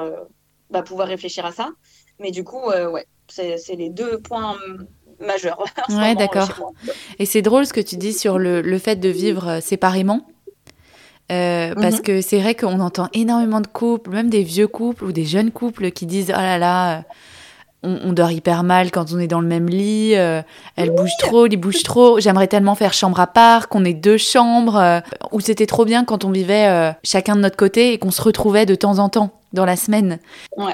va 0.70 0.83
pouvoir 0.83 1.09
réfléchir 1.09 1.44
à 1.46 1.52
ça. 1.52 1.70
Mais 2.18 2.31
du 2.31 2.44
coup, 2.44 2.70
euh, 2.70 2.90
ouais, 2.90 3.07
c'est 3.28 3.76
les 3.76 3.90
deux 3.90 4.18
points 4.18 4.57
majeurs. 5.20 5.64
Ouais, 5.88 6.14
d'accord. 6.14 6.72
Et 7.18 7.26
c'est 7.26 7.42
drôle 7.42 7.66
ce 7.66 7.72
que 7.72 7.81
tu 7.81 7.96
dis 7.96 8.12
sur 8.12 8.38
le, 8.38 8.61
le 8.61 8.78
fait 8.78 8.96
de 8.96 9.09
vivre 9.09 9.48
euh, 9.48 9.61
séparément. 9.61 10.26
Euh, 11.31 11.74
parce 11.74 11.96
mhm. 11.96 12.02
que 12.02 12.20
c'est 12.22 12.40
vrai 12.40 12.54
qu'on 12.54 12.81
entend 12.81 13.09
énormément 13.12 13.61
de 13.61 13.66
couples, 13.66 14.11
même 14.11 14.31
des 14.31 14.42
vieux 14.42 14.68
couples 14.68 15.04
ou 15.04 15.12
des 15.12 15.26
jeunes 15.26 15.50
couples 15.50 15.90
qui 15.90 16.07
disent 16.07 16.33
oh 16.35 16.40
là 16.40 16.57
là, 16.57 17.04
on, 17.82 18.12
dort 18.12 18.30
hyper 18.30 18.64
mal 18.64 18.90
quand 18.90 19.12
on 19.12 19.18
est 19.18 19.26
dans 19.28 19.40
le 19.40 19.46
même 19.46 19.68
lit, 19.68 20.12
elle 20.12 20.90
bouge 20.90 21.12
trop, 21.18 21.46
il 21.46 21.56
bouge 21.56 21.82
trop. 21.82 22.18
J'aimerais 22.18 22.48
tellement 22.48 22.74
faire 22.74 22.92
chambre 22.92 23.20
à 23.20 23.26
part, 23.26 23.68
qu'on 23.68 23.84
ait 23.84 23.94
deux 23.94 24.18
chambres, 24.18 25.02
ou 25.30 25.40
c'était 25.40 25.66
trop 25.66 25.84
bien 25.84 26.04
quand 26.04 26.24
on 26.24 26.30
vivait 26.30 26.92
chacun 27.04 27.36
de 27.36 27.40
notre 27.40 27.56
côté 27.56 27.92
et 27.92 27.98
qu'on 27.98 28.10
se 28.10 28.20
retrouvait 28.20 28.66
de 28.66 28.74
temps 28.74 28.98
en 28.98 29.08
temps 29.08 29.30
dans 29.52 29.64
la 29.64 29.76
semaine. 29.76 30.18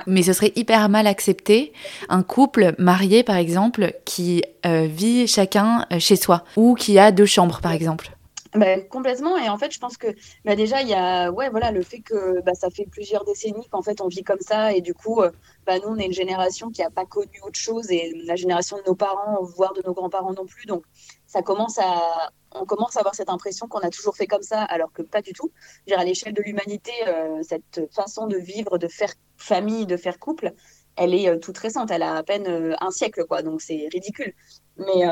Mais 0.07 0.23
ce 0.23 0.33
serait 0.33 0.53
hyper 0.57 0.89
mal 0.89 1.07
accepté 1.07 1.73
un 2.09 2.23
couple 2.23 2.75
marié, 2.79 3.23
par 3.23 3.37
exemple, 3.37 3.93
qui 4.05 4.43
euh, 4.67 4.87
vit 4.91 5.27
chacun 5.27 5.87
euh, 5.93 5.99
chez 5.99 6.17
soi 6.17 6.45
ou 6.57 6.75
qui 6.75 6.99
a 6.99 7.13
deux 7.13 7.27
chambres, 7.27 7.61
par 7.61 7.73
exemple. 7.73 8.11
Bah, 8.55 8.81
complètement. 8.83 9.37
Et 9.37 9.49
en 9.49 9.59
fait, 9.59 9.73
je 9.73 9.81
pense 9.81 9.97
que 9.97 10.07
bah, 10.45 10.55
déjà, 10.55 10.81
il 10.81 10.89
y 10.89 10.95
a 10.95 11.33
ouais, 11.33 11.51
voilà, 11.51 11.73
le 11.73 11.83
fait 11.83 12.01
que 12.01 12.41
bah, 12.43 12.55
ça 12.55 12.71
fait 12.71 12.87
plusieurs 12.87 13.25
décennies 13.25 13.69
qu'en 13.69 13.83
fait, 13.83 14.01
on 14.01 14.07
vit 14.07 14.23
comme 14.23 14.41
ça. 14.41 14.73
Et 14.73 14.81
du 14.81 14.95
coup, 14.95 15.21
euh, 15.23 15.33
bah, 15.67 15.79
nous, 15.81 15.89
on 15.89 15.97
est 15.99 16.07
une 16.07 16.13
génération 16.13 16.71
qui 16.71 16.81
n'a 16.81 16.91
pas 16.91 17.05
connu 17.05 17.41
autre 17.43 17.59
chose 17.59 17.91
et 17.91 18.13
la 18.25 18.37
génération 18.37 18.77
de 18.77 18.83
nos 18.87 18.95
parents, 18.95 19.43
voire 19.43 19.73
de 19.73 19.83
nos 19.85 19.93
grands-parents 19.93 20.35
non 20.35 20.47
plus. 20.47 20.67
Donc, 20.67 20.85
ça 21.27 21.43
commence 21.43 21.79
à, 21.79 22.31
on 22.53 22.65
commence 22.65 22.97
à 22.97 23.01
avoir 23.01 23.17
cette 23.17 23.29
impression 23.29 23.67
qu'on 23.67 23.81
a 23.81 23.91
toujours 23.91 24.17
fait 24.17 24.29
comme 24.29 24.43
ça, 24.43 24.63
alors 24.63 24.93
que 24.93 25.03
pas 25.03 25.21
du 25.21 25.33
tout. 25.33 25.51
Dire, 25.89 25.99
à 25.99 26.05
l'échelle 26.05 26.33
de 26.33 26.43
l'humanité, 26.43 26.93
euh, 27.09 27.43
cette 27.43 27.93
façon 27.93 28.29
de 28.29 28.37
vivre, 28.37 28.79
de 28.79 28.87
faire 28.87 29.15
famille, 29.37 29.85
de 29.87 29.97
faire 29.97 30.21
couple, 30.21 30.55
elle 30.97 31.15
est 31.15 31.29
euh, 31.29 31.39
toute 31.39 31.59
récente. 31.59 31.91
Elle 31.91 32.03
a 32.03 32.17
à 32.17 32.23
peine 32.23 32.47
euh, 32.47 32.75
un 32.81 32.91
siècle, 32.91 33.25
quoi. 33.27 33.43
Donc 33.43 33.61
c'est 33.61 33.89
ridicule. 33.93 34.35
Mais 34.77 35.07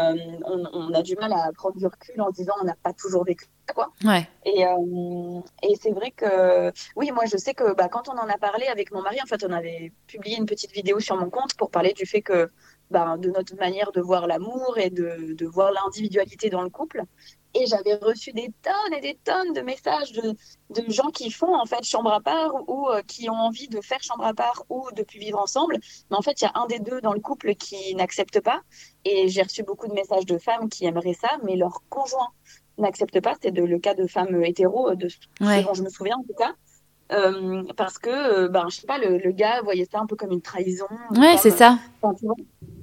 on, 0.44 0.92
a 0.92 1.02
du 1.02 1.14
mal 1.14 1.32
à 1.32 1.48
prendre 1.54 1.76
du 1.76 1.86
recul 1.86 2.20
en 2.20 2.30
disant 2.30 2.54
on 2.60 2.64
n'a 2.64 2.74
pas 2.82 2.92
toujours 2.92 3.24
vécu 3.24 3.46
quoi. 3.72 3.92
Ouais. 4.04 4.26
Et, 4.44 4.62
et 4.62 5.76
c'est 5.80 5.92
vrai 5.92 6.10
que 6.10 6.72
oui, 6.96 7.12
moi 7.12 7.26
je 7.26 7.36
sais 7.36 7.54
que 7.54 7.72
bah, 7.72 7.88
quand 7.88 8.08
on 8.08 8.18
en 8.18 8.28
a 8.28 8.38
parlé 8.38 8.66
avec 8.66 8.90
mon 8.90 9.02
mari, 9.02 9.18
en 9.22 9.26
fait, 9.26 9.44
on 9.48 9.52
avait 9.52 9.92
publié 10.08 10.36
une 10.36 10.46
petite 10.46 10.72
vidéo 10.72 10.98
sur 10.98 11.16
mon 11.16 11.30
compte 11.30 11.54
pour 11.54 11.70
parler 11.70 11.92
du 11.92 12.06
fait 12.06 12.22
que 12.22 12.50
ben, 12.92 13.16
de 13.16 13.30
notre 13.30 13.56
manière 13.56 13.90
de 13.92 14.00
voir 14.00 14.26
l'amour 14.26 14.78
et 14.78 14.90
de, 14.90 15.32
de 15.32 15.46
voir 15.46 15.72
l'individualité 15.72 16.50
dans 16.50 16.62
le 16.62 16.70
couple. 16.70 17.02
Et 17.54 17.66
j'avais 17.66 17.96
reçu 17.96 18.32
des 18.32 18.50
tonnes 18.62 18.94
et 18.96 19.00
des 19.00 19.18
tonnes 19.24 19.52
de 19.52 19.60
messages 19.60 20.12
de, 20.12 20.34
de 20.70 20.90
gens 20.90 21.10
qui 21.10 21.30
font 21.30 21.54
en 21.54 21.66
fait 21.66 21.84
chambre 21.84 22.12
à 22.12 22.20
part 22.20 22.54
ou, 22.68 22.88
euh, 22.88 23.02
qui 23.02 23.28
ont 23.28 23.34
envie 23.34 23.68
de 23.68 23.80
faire 23.80 24.02
chambre 24.02 24.24
à 24.24 24.32
part 24.32 24.64
ou 24.70 24.88
de 24.96 25.02
plus 25.02 25.18
vivre 25.18 25.38
ensemble. 25.38 25.78
Mais 26.10 26.16
en 26.16 26.22
fait, 26.22 26.40
il 26.40 26.44
y 26.44 26.46
a 26.46 26.52
un 26.54 26.66
des 26.66 26.78
deux 26.78 27.00
dans 27.00 27.12
le 27.12 27.20
couple 27.20 27.54
qui 27.54 27.94
n'accepte 27.94 28.40
pas. 28.40 28.62
Et 29.04 29.28
j'ai 29.28 29.42
reçu 29.42 29.62
beaucoup 29.62 29.86
de 29.86 29.92
messages 29.92 30.26
de 30.26 30.38
femmes 30.38 30.68
qui 30.68 30.86
aimeraient 30.86 31.18
ça, 31.20 31.30
mais 31.44 31.56
leur 31.56 31.82
conjoint 31.90 32.28
n'accepte 32.78 33.20
pas. 33.20 33.34
C'est 33.42 33.50
le 33.50 33.78
cas 33.78 33.94
de 33.94 34.06
femmes 34.06 34.42
hétéros, 34.44 34.94
de 34.94 35.08
ce 35.08 35.18
dont 35.40 35.74
je 35.74 35.82
me 35.82 35.90
souviens 35.90 36.16
en 36.16 36.22
tout 36.22 36.34
cas. 36.38 36.52
Euh, 37.12 37.64
parce 37.76 37.98
que, 37.98 38.08
euh, 38.08 38.48
ben, 38.48 38.66
je 38.70 38.76
sais 38.76 38.86
pas, 38.86 38.98
le, 38.98 39.18
le, 39.18 39.32
gars 39.32 39.60
voyait 39.62 39.86
ça 39.90 39.98
un 40.00 40.06
peu 40.06 40.16
comme 40.16 40.32
une 40.32 40.40
trahison. 40.40 40.86
Ouais, 41.10 41.36
c'est 41.36 41.50
ça. 41.50 41.78
Enfin, 42.00 42.16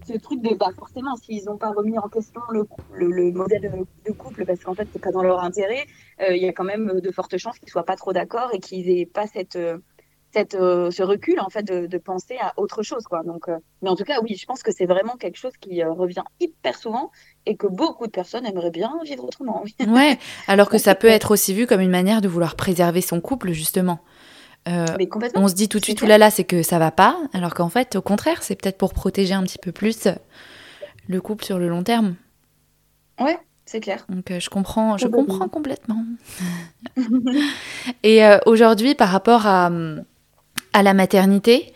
ce 0.09 0.17
truc 0.17 0.41
de, 0.41 0.55
bah, 0.55 0.69
forcément, 0.77 1.15
s'ils 1.15 1.45
n'ont 1.45 1.57
pas 1.57 1.71
remis 1.71 1.97
en 1.97 2.09
question 2.09 2.41
le, 2.51 2.65
le, 2.93 3.07
le 3.11 3.31
modèle 3.31 3.85
de, 4.05 4.11
couple, 4.11 4.45
parce 4.45 4.59
qu'en 4.61 4.73
fait, 4.73 4.87
c'est 4.91 5.01
pas 5.01 5.11
dans 5.11 5.21
leur 5.23 5.43
intérêt, 5.43 5.85
euh, 6.21 6.35
il 6.35 6.41
y 6.41 6.47
a 6.47 6.53
quand 6.53 6.63
même 6.63 6.99
de 6.99 7.11
fortes 7.11 7.37
chances 7.37 7.59
qu'ils 7.59 7.69
soient 7.69 7.85
pas 7.85 7.95
trop 7.95 8.13
d'accord 8.13 8.49
et 8.53 8.59
qu'ils 8.59 8.89
aient 8.89 9.05
pas 9.05 9.27
cette, 9.27 9.57
cette, 10.31 10.53
ce 10.53 11.03
recul, 11.03 11.39
en 11.39 11.49
fait, 11.49 11.63
de, 11.63 11.85
de, 11.85 11.97
penser 11.97 12.37
à 12.39 12.53
autre 12.57 12.81
chose, 12.81 13.03
quoi. 13.03 13.23
Donc, 13.23 13.47
mais 13.81 13.89
en 13.89 13.95
tout 13.95 14.03
cas, 14.03 14.19
oui, 14.21 14.35
je 14.35 14.45
pense 14.45 14.63
que 14.63 14.71
c'est 14.71 14.85
vraiment 14.85 15.15
quelque 15.15 15.37
chose 15.37 15.53
qui 15.59 15.83
revient 15.83 16.23
hyper 16.39 16.77
souvent 16.77 17.11
et 17.45 17.55
que 17.55 17.67
beaucoup 17.67 18.07
de 18.07 18.11
personnes 18.11 18.45
aimeraient 18.45 18.71
bien 18.71 18.91
vivre 19.03 19.25
autrement. 19.25 19.63
ouais, 19.87 20.17
alors 20.47 20.69
que 20.69 20.77
ça 20.87 20.95
peut 20.95 21.07
être 21.07 21.31
aussi 21.31 21.53
vu 21.53 21.67
comme 21.67 21.81
une 21.81 21.91
manière 21.91 22.21
de 22.21 22.27
vouloir 22.27 22.55
préserver 22.55 23.01
son 23.01 23.21
couple, 23.21 23.51
justement. 23.51 23.99
Euh, 24.69 24.85
on 25.35 25.47
se 25.47 25.55
dit 25.55 25.67
tout 25.67 25.79
de 25.79 25.83
suite, 25.83 26.01
oulala, 26.01 26.29
c'est 26.29 26.43
que 26.43 26.63
ça 26.63 26.79
va 26.79 26.91
pas, 26.91 27.17
alors 27.33 27.53
qu'en 27.53 27.69
fait, 27.69 27.95
au 27.95 28.01
contraire, 28.01 28.43
c'est 28.43 28.55
peut-être 28.55 28.77
pour 28.77 28.93
protéger 28.93 29.33
un 29.33 29.43
petit 29.43 29.57
peu 29.57 29.71
plus 29.71 30.07
le 31.07 31.21
couple 31.21 31.43
sur 31.43 31.57
le 31.57 31.67
long 31.67 31.83
terme. 31.83 32.15
Ouais, 33.19 33.37
c'est 33.65 33.79
clair. 33.79 34.05
Donc 34.09 34.31
euh, 34.31 34.39
je 34.39 34.49
comprends, 34.49 34.97
je 34.97 35.07
comprends 35.07 35.49
complètement. 35.49 36.03
Et 38.03 38.23
euh, 38.23 38.37
aujourd'hui, 38.45 38.95
par 38.95 39.09
rapport 39.09 39.47
à, 39.47 39.71
à 40.73 40.83
la 40.83 40.93
maternité, 40.93 41.73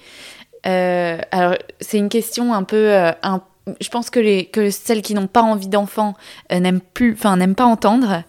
alors 0.63 1.55
c'est 1.81 1.97
une 1.97 2.09
question 2.09 2.53
un 2.53 2.63
peu, 2.63 2.93
un 3.21 3.41
je 3.79 3.89
pense 3.89 4.09
que, 4.09 4.19
les, 4.19 4.45
que 4.45 4.69
celles 4.69 5.01
qui 5.01 5.13
n'ont 5.13 5.27
pas 5.27 5.41
envie 5.41 5.67
d'enfants 5.69 6.15
euh, 6.51 6.59
n'aiment 6.59 6.81
plus, 6.81 7.13
enfin 7.13 7.37
n'aiment 7.37 7.55
pas 7.55 7.65
entendre. 7.65 8.23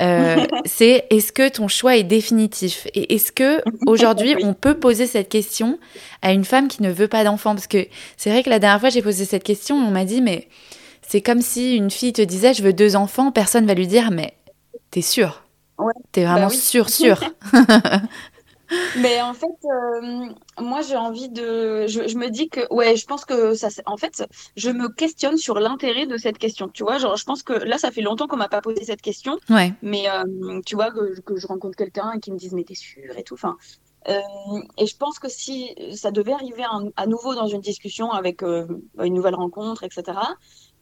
Euh, 0.00 0.46
c'est 0.64 1.06
est-ce 1.10 1.32
que 1.32 1.48
ton 1.48 1.68
choix 1.68 1.96
est 1.96 2.04
définitif? 2.04 2.86
Et 2.94 3.14
est-ce 3.14 3.32
que 3.32 3.62
aujourd'hui 3.86 4.36
on 4.42 4.54
peut 4.54 4.78
poser 4.78 5.06
cette 5.06 5.28
question 5.28 5.78
à 6.22 6.32
une 6.32 6.44
femme 6.44 6.68
qui 6.68 6.82
ne 6.82 6.90
veut 6.90 7.08
pas 7.08 7.24
d'enfants? 7.24 7.54
Parce 7.54 7.66
que 7.66 7.86
c'est 8.16 8.30
vrai 8.30 8.42
que 8.42 8.50
la 8.50 8.58
dernière 8.58 8.80
fois 8.80 8.90
j'ai 8.90 9.02
posé 9.02 9.24
cette 9.24 9.44
question 9.44 9.76
on 9.76 9.90
m'a 9.90 10.04
dit 10.04 10.22
mais 10.22 10.48
c'est 11.08 11.20
comme 11.20 11.42
si 11.42 11.76
une 11.76 11.90
fille 11.90 12.12
te 12.12 12.22
disait 12.22 12.54
je 12.54 12.62
veux 12.62 12.72
deux 12.72 12.94
enfants, 12.96 13.32
personne 13.32 13.66
va 13.66 13.74
lui 13.74 13.86
dire 13.86 14.10
mais 14.10 14.34
t'es 14.90 15.02
sûr 15.02 15.42
Ouais. 15.78 15.92
T'es 16.12 16.24
vraiment 16.24 16.46
Bah 16.46 16.52
oui. 16.52 16.56
sûr, 16.56 16.88
sûr. 16.88 17.20
Mais 18.96 19.20
en 19.22 19.34
fait, 19.34 19.46
euh, 19.64 20.26
moi, 20.60 20.82
j'ai 20.82 20.96
envie 20.96 21.28
de. 21.28 21.86
Je, 21.86 22.08
je 22.08 22.16
me 22.16 22.28
dis 22.30 22.48
que, 22.48 22.60
ouais, 22.72 22.96
je 22.96 23.06
pense 23.06 23.24
que 23.24 23.54
ça. 23.54 23.68
En 23.86 23.96
fait, 23.96 24.24
je 24.56 24.70
me 24.70 24.88
questionne 24.88 25.36
sur 25.36 25.58
l'intérêt 25.60 26.06
de 26.06 26.16
cette 26.16 26.38
question. 26.38 26.68
Tu 26.68 26.82
vois, 26.82 26.98
genre, 26.98 27.16
je 27.16 27.24
pense 27.24 27.42
que 27.42 27.52
là, 27.52 27.78
ça 27.78 27.90
fait 27.90 28.02
longtemps 28.02 28.26
qu'on 28.26 28.36
m'a 28.36 28.48
pas 28.48 28.62
posé 28.62 28.84
cette 28.84 29.02
question. 29.02 29.38
ouais, 29.50 29.72
Mais 29.82 30.08
euh, 30.10 30.60
tu 30.64 30.74
vois, 30.74 30.90
que, 30.90 31.20
que 31.20 31.36
je 31.36 31.46
rencontre 31.46 31.76
quelqu'un 31.76 32.12
et 32.12 32.20
qui 32.20 32.32
me 32.32 32.38
dise, 32.38 32.52
mais 32.52 32.64
t'es 32.64 32.74
sûr 32.74 33.16
et 33.16 33.22
tout. 33.22 33.34
Enfin, 33.34 33.56
euh, 34.08 34.20
et 34.78 34.86
je 34.86 34.96
pense 34.96 35.18
que 35.18 35.28
si 35.28 35.74
ça 35.94 36.10
devait 36.10 36.32
arriver 36.32 36.64
à, 36.64 36.78
à 36.96 37.06
nouveau 37.06 37.34
dans 37.34 37.48
une 37.48 37.60
discussion 37.60 38.10
avec 38.12 38.42
une 38.42 39.14
nouvelle 39.14 39.34
rencontre, 39.34 39.82
etc., 39.84 40.04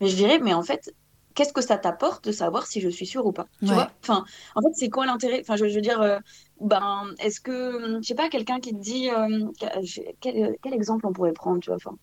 mais 0.00 0.08
je 0.08 0.16
dirais, 0.16 0.38
mais 0.38 0.52
en 0.54 0.62
fait, 0.62 0.92
qu'est-ce 1.34 1.52
que 1.52 1.60
ça 1.62 1.78
t'apporte 1.78 2.24
de 2.26 2.32
savoir 2.32 2.66
si 2.66 2.80
je 2.80 2.88
suis 2.88 3.06
sûre 3.06 3.26
ou 3.26 3.32
pas? 3.32 3.46
Tu 3.64 3.72
Ouais. 3.72 3.74
vois? 3.74 3.92
Enfin, 4.02 4.24
en 4.54 4.62
fait, 4.62 4.68
c'est 4.74 4.90
quoi 4.90 5.06
l'intérêt? 5.06 5.40
Enfin, 5.40 5.56
je, 5.56 5.68
je 5.68 5.74
veux 5.74 5.80
dire, 5.80 6.00
euh, 6.02 6.18
ben, 6.60 7.04
est-ce 7.20 7.40
que, 7.40 7.98
je 8.02 8.06
sais 8.06 8.14
pas, 8.14 8.28
quelqu'un 8.28 8.60
qui 8.60 8.72
te 8.72 8.80
dit, 8.80 9.10
euh, 9.10 9.50
quel, 10.20 10.56
quel 10.62 10.74
exemple 10.74 11.06
on 11.06 11.12
pourrait 11.12 11.32
prendre, 11.32 11.60
tu 11.60 11.70
vois? 11.70 11.76
Enfin, 11.76 11.96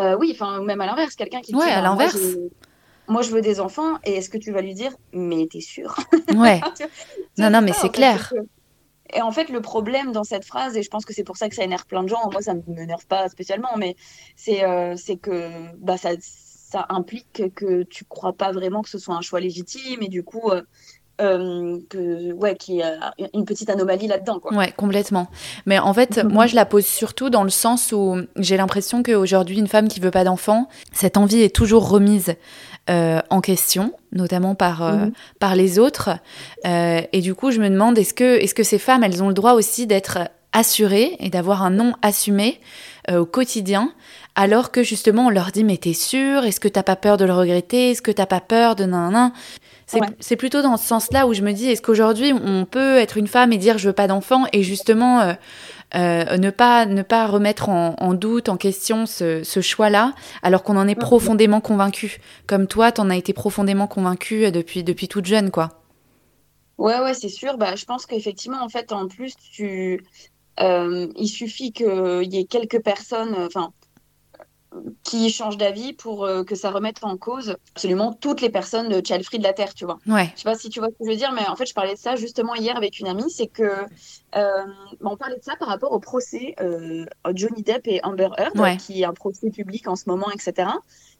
euh, 0.00 0.16
oui, 0.18 0.30
enfin, 0.34 0.62
même 0.62 0.80
à 0.82 0.86
l'inverse, 0.86 1.16
quelqu'un 1.16 1.40
qui 1.42 1.54
te 1.56 1.58
Ouais, 1.58 1.62
dit, 1.62 1.72
à 1.72 1.80
ben, 1.80 1.88
moi, 1.88 2.06
l'inverse. 2.06 2.08
je, 2.08 2.48
moi, 3.08 3.22
je 3.22 3.30
veux 3.32 3.42
des 3.42 3.60
enfants, 3.60 3.98
et 4.04 4.14
est-ce 4.14 4.30
que 4.30 4.38
tu 4.38 4.52
vas 4.52 4.62
lui 4.62 4.74
dire, 4.74 4.94
mais 5.12 5.46
t'es 5.50 5.60
sûre? 5.62 5.96
ouais. 6.30 6.66
Non, 7.38 7.50
non, 7.50 7.62
mais 7.62 7.72
c'est 7.74 7.90
fait, 7.96 7.98
clair. 7.98 8.36
Et 9.14 9.22
en 9.22 9.30
fait, 9.32 9.48
le 9.48 9.60
problème 9.62 10.12
dans 10.12 10.24
cette 10.24 10.44
phrase, 10.44 10.76
et 10.76 10.82
je 10.82 10.88
pense 10.90 11.04
que 11.06 11.14
c'est 11.14 11.24
pour 11.24 11.36
ça 11.38 11.48
que 11.48 11.54
ça 11.54 11.64
énerve 11.64 11.86
plein 11.86 12.02
de 12.02 12.08
gens, 12.08 12.30
moi 12.30 12.42
ça 12.42 12.52
ne 12.54 12.60
m'énerve 12.66 13.06
pas 13.06 13.28
spécialement, 13.30 13.76
mais 13.78 13.96
c'est 14.36 14.64
euh, 14.64 14.94
que 15.22 15.74
bah, 15.78 15.96
ça, 15.96 16.10
ça 16.70 16.86
implique 16.90 17.42
que 17.54 17.82
tu 17.84 18.04
crois 18.04 18.32
pas 18.34 18.52
vraiment 18.52 18.82
que 18.82 18.90
ce 18.90 18.98
soit 18.98 19.14
un 19.14 19.20
choix 19.22 19.40
légitime, 19.40 20.02
et 20.02 20.08
du 20.08 20.22
coup, 20.22 20.50
euh, 20.50 20.62
euh, 21.20 21.78
que, 21.88 22.32
ouais, 22.32 22.54
qu'il 22.56 22.76
y 22.76 22.82
a 22.82 23.12
une 23.34 23.44
petite 23.44 23.70
anomalie 23.70 24.06
là-dedans, 24.06 24.38
quoi. 24.38 24.54
Ouais, 24.54 24.70
complètement. 24.76 25.28
Mais 25.66 25.78
en 25.78 25.92
fait, 25.94 26.18
Mhm. 26.22 26.32
moi, 26.32 26.46
je 26.46 26.54
la 26.54 26.64
pose 26.66 26.86
surtout 26.86 27.28
dans 27.30 27.42
le 27.42 27.50
sens 27.50 27.90
où 27.92 28.18
j'ai 28.36 28.56
l'impression 28.56 29.02
qu'aujourd'hui, 29.02 29.58
une 29.58 29.66
femme 29.66 29.88
qui 29.88 29.98
veut 29.98 30.10
pas 30.12 30.24
d'enfant, 30.24 30.68
cette 30.92 31.16
envie 31.16 31.40
est 31.42 31.54
toujours 31.54 31.88
remise 31.88 32.34
euh, 32.90 33.20
en 33.28 33.40
question, 33.42 33.92
notamment 34.12 34.54
par, 34.54 34.82
euh, 34.82 34.92
Mhm. 34.96 35.12
par 35.40 35.56
les 35.56 35.78
autres. 35.78 36.10
Et 36.64 37.20
du 37.20 37.34
coup, 37.34 37.50
je 37.50 37.60
me 37.60 37.68
demande, 37.68 37.98
est-ce 37.98 38.14
que, 38.14 38.38
est-ce 38.38 38.54
que 38.54 38.62
ces 38.62 38.78
femmes, 38.78 39.04
elles 39.04 39.22
ont 39.22 39.28
le 39.28 39.34
droit 39.34 39.52
aussi 39.52 39.86
d'être 39.86 40.18
assurées 40.58 41.16
et 41.20 41.30
d'avoir 41.30 41.62
un 41.62 41.70
nom 41.70 41.92
assumé 42.02 42.60
euh, 43.10 43.20
au 43.20 43.26
quotidien, 43.26 43.92
alors 44.34 44.70
que 44.70 44.82
justement, 44.82 45.26
on 45.26 45.30
leur 45.30 45.50
dit, 45.52 45.64
mais 45.64 45.76
t'es 45.78 45.94
sûre 45.94 46.44
Est-ce 46.44 46.60
que 46.60 46.68
t'as 46.68 46.82
pas 46.82 46.96
peur 46.96 47.16
de 47.16 47.24
le 47.24 47.32
regretter? 47.32 47.90
Est-ce 47.90 48.02
que 48.02 48.12
t'as 48.12 48.26
pas 48.26 48.40
peur 48.40 48.74
de 48.76 48.84
nan, 48.84 49.12
nan, 49.12 49.32
c'est, 49.86 50.00
Ouais. 50.00 50.36
plutôt 50.36 50.62
dans 50.62 50.76
ce 50.76 50.86
sens-là 50.86 51.26
où 51.26 51.32
je 51.34 51.42
me 51.42 51.52
dis, 51.52 51.68
est-ce 51.70 51.82
qu'aujourd'hui, 51.82 52.32
on 52.32 52.64
peut 52.66 52.96
être 52.98 53.16
une 53.16 53.26
femme 53.26 53.52
et 53.52 53.56
dire, 53.58 53.78
je 53.78 53.86
veux 53.88 53.94
pas 53.94 54.06
d'enfant 54.08 54.44
et 54.52 54.62
justement... 54.62 55.20
euh, 55.20 55.34
euh, 55.94 56.36
ne 56.36 56.50
pas 56.50 56.84
ne 56.84 57.00
pas 57.00 57.26
remettre 57.26 57.70
en, 57.70 57.94
en 57.98 58.12
doute, 58.12 58.50
en 58.50 58.58
question 58.58 59.06
ce, 59.06 59.42
ce 59.42 59.60
choix-là, 59.62 60.12
alors 60.42 60.62
qu'on 60.62 60.76
en 60.76 60.86
est 60.86 60.94
profondément 60.94 61.62
convaincu? 61.62 62.20
Comme 62.46 62.66
toi, 62.66 62.92
t'en 62.92 63.08
as 63.08 63.16
été 63.16 63.32
profondément 63.32 63.86
convaincu 63.86 64.50
depuis 64.52 64.84
depuis 64.84 65.08
toute 65.08 65.24
jeune, 65.24 65.50
quoi. 65.50 65.70
Ouais, 66.78 67.00
ouais, 67.00 67.14
c'est 67.14 67.28
sûr. 67.28 67.56
Bah, 67.58 67.74
je 67.74 67.84
pense 67.84 68.06
qu'effectivement, 68.06 68.62
en 68.62 68.68
fait, 68.68 68.92
en 68.92 69.08
plus, 69.08 69.34
tu, 69.52 70.04
il 70.60 71.28
suffit 71.28 71.72
qu'il 71.72 72.32
y 72.32 72.38
ait 72.38 72.44
quelques 72.44 72.82
personnes, 72.82 73.34
euh, 73.34 73.46
enfin, 73.46 73.72
qui 75.02 75.30
changent 75.30 75.56
d'avis 75.56 75.94
pour 75.94 76.24
euh, 76.24 76.44
que 76.44 76.54
ça 76.54 76.70
remette 76.70 76.98
en 77.02 77.16
cause 77.16 77.56
absolument 77.74 78.12
toutes 78.12 78.42
les 78.42 78.50
personnes 78.50 78.88
de 78.90 79.04
child 79.04 79.24
free 79.24 79.38
de 79.38 79.42
la 79.42 79.54
Terre, 79.54 79.72
tu 79.72 79.86
vois. 79.86 79.98
Ouais, 80.06 80.30
Je 80.34 80.40
sais 80.40 80.44
pas 80.44 80.54
si 80.56 80.68
tu 80.68 80.78
vois 80.78 80.88
ce 80.88 80.92
que 80.92 81.04
je 81.06 81.10
veux 81.10 81.16
dire, 81.16 81.32
mais 81.32 81.46
en 81.48 81.56
fait, 81.56 81.64
je 81.66 81.72
parlais 81.74 81.94
de 81.94 81.98
ça 81.98 82.16
justement 82.16 82.54
hier 82.54 82.76
avec 82.76 83.00
une 83.00 83.06
amie. 83.08 83.30
C'est 83.30 83.46
que 83.46 83.62
euh, 84.36 84.64
on 85.02 85.16
parlait 85.16 85.38
de 85.38 85.42
ça 85.42 85.56
par 85.56 85.68
rapport 85.68 85.92
au 85.92 85.98
procès 86.00 86.54
euh, 86.60 87.06
Johnny 87.34 87.62
Depp 87.62 87.86
et 87.88 88.04
Amber 88.04 88.28
Heard, 88.36 88.58
Ouais. 88.58 88.76
qui 88.76 89.00
est 89.00 89.04
un 89.06 89.14
procès 89.14 89.50
public 89.50 89.88
en 89.88 89.96
ce 89.96 90.04
moment, 90.06 90.30
etc. 90.30 90.68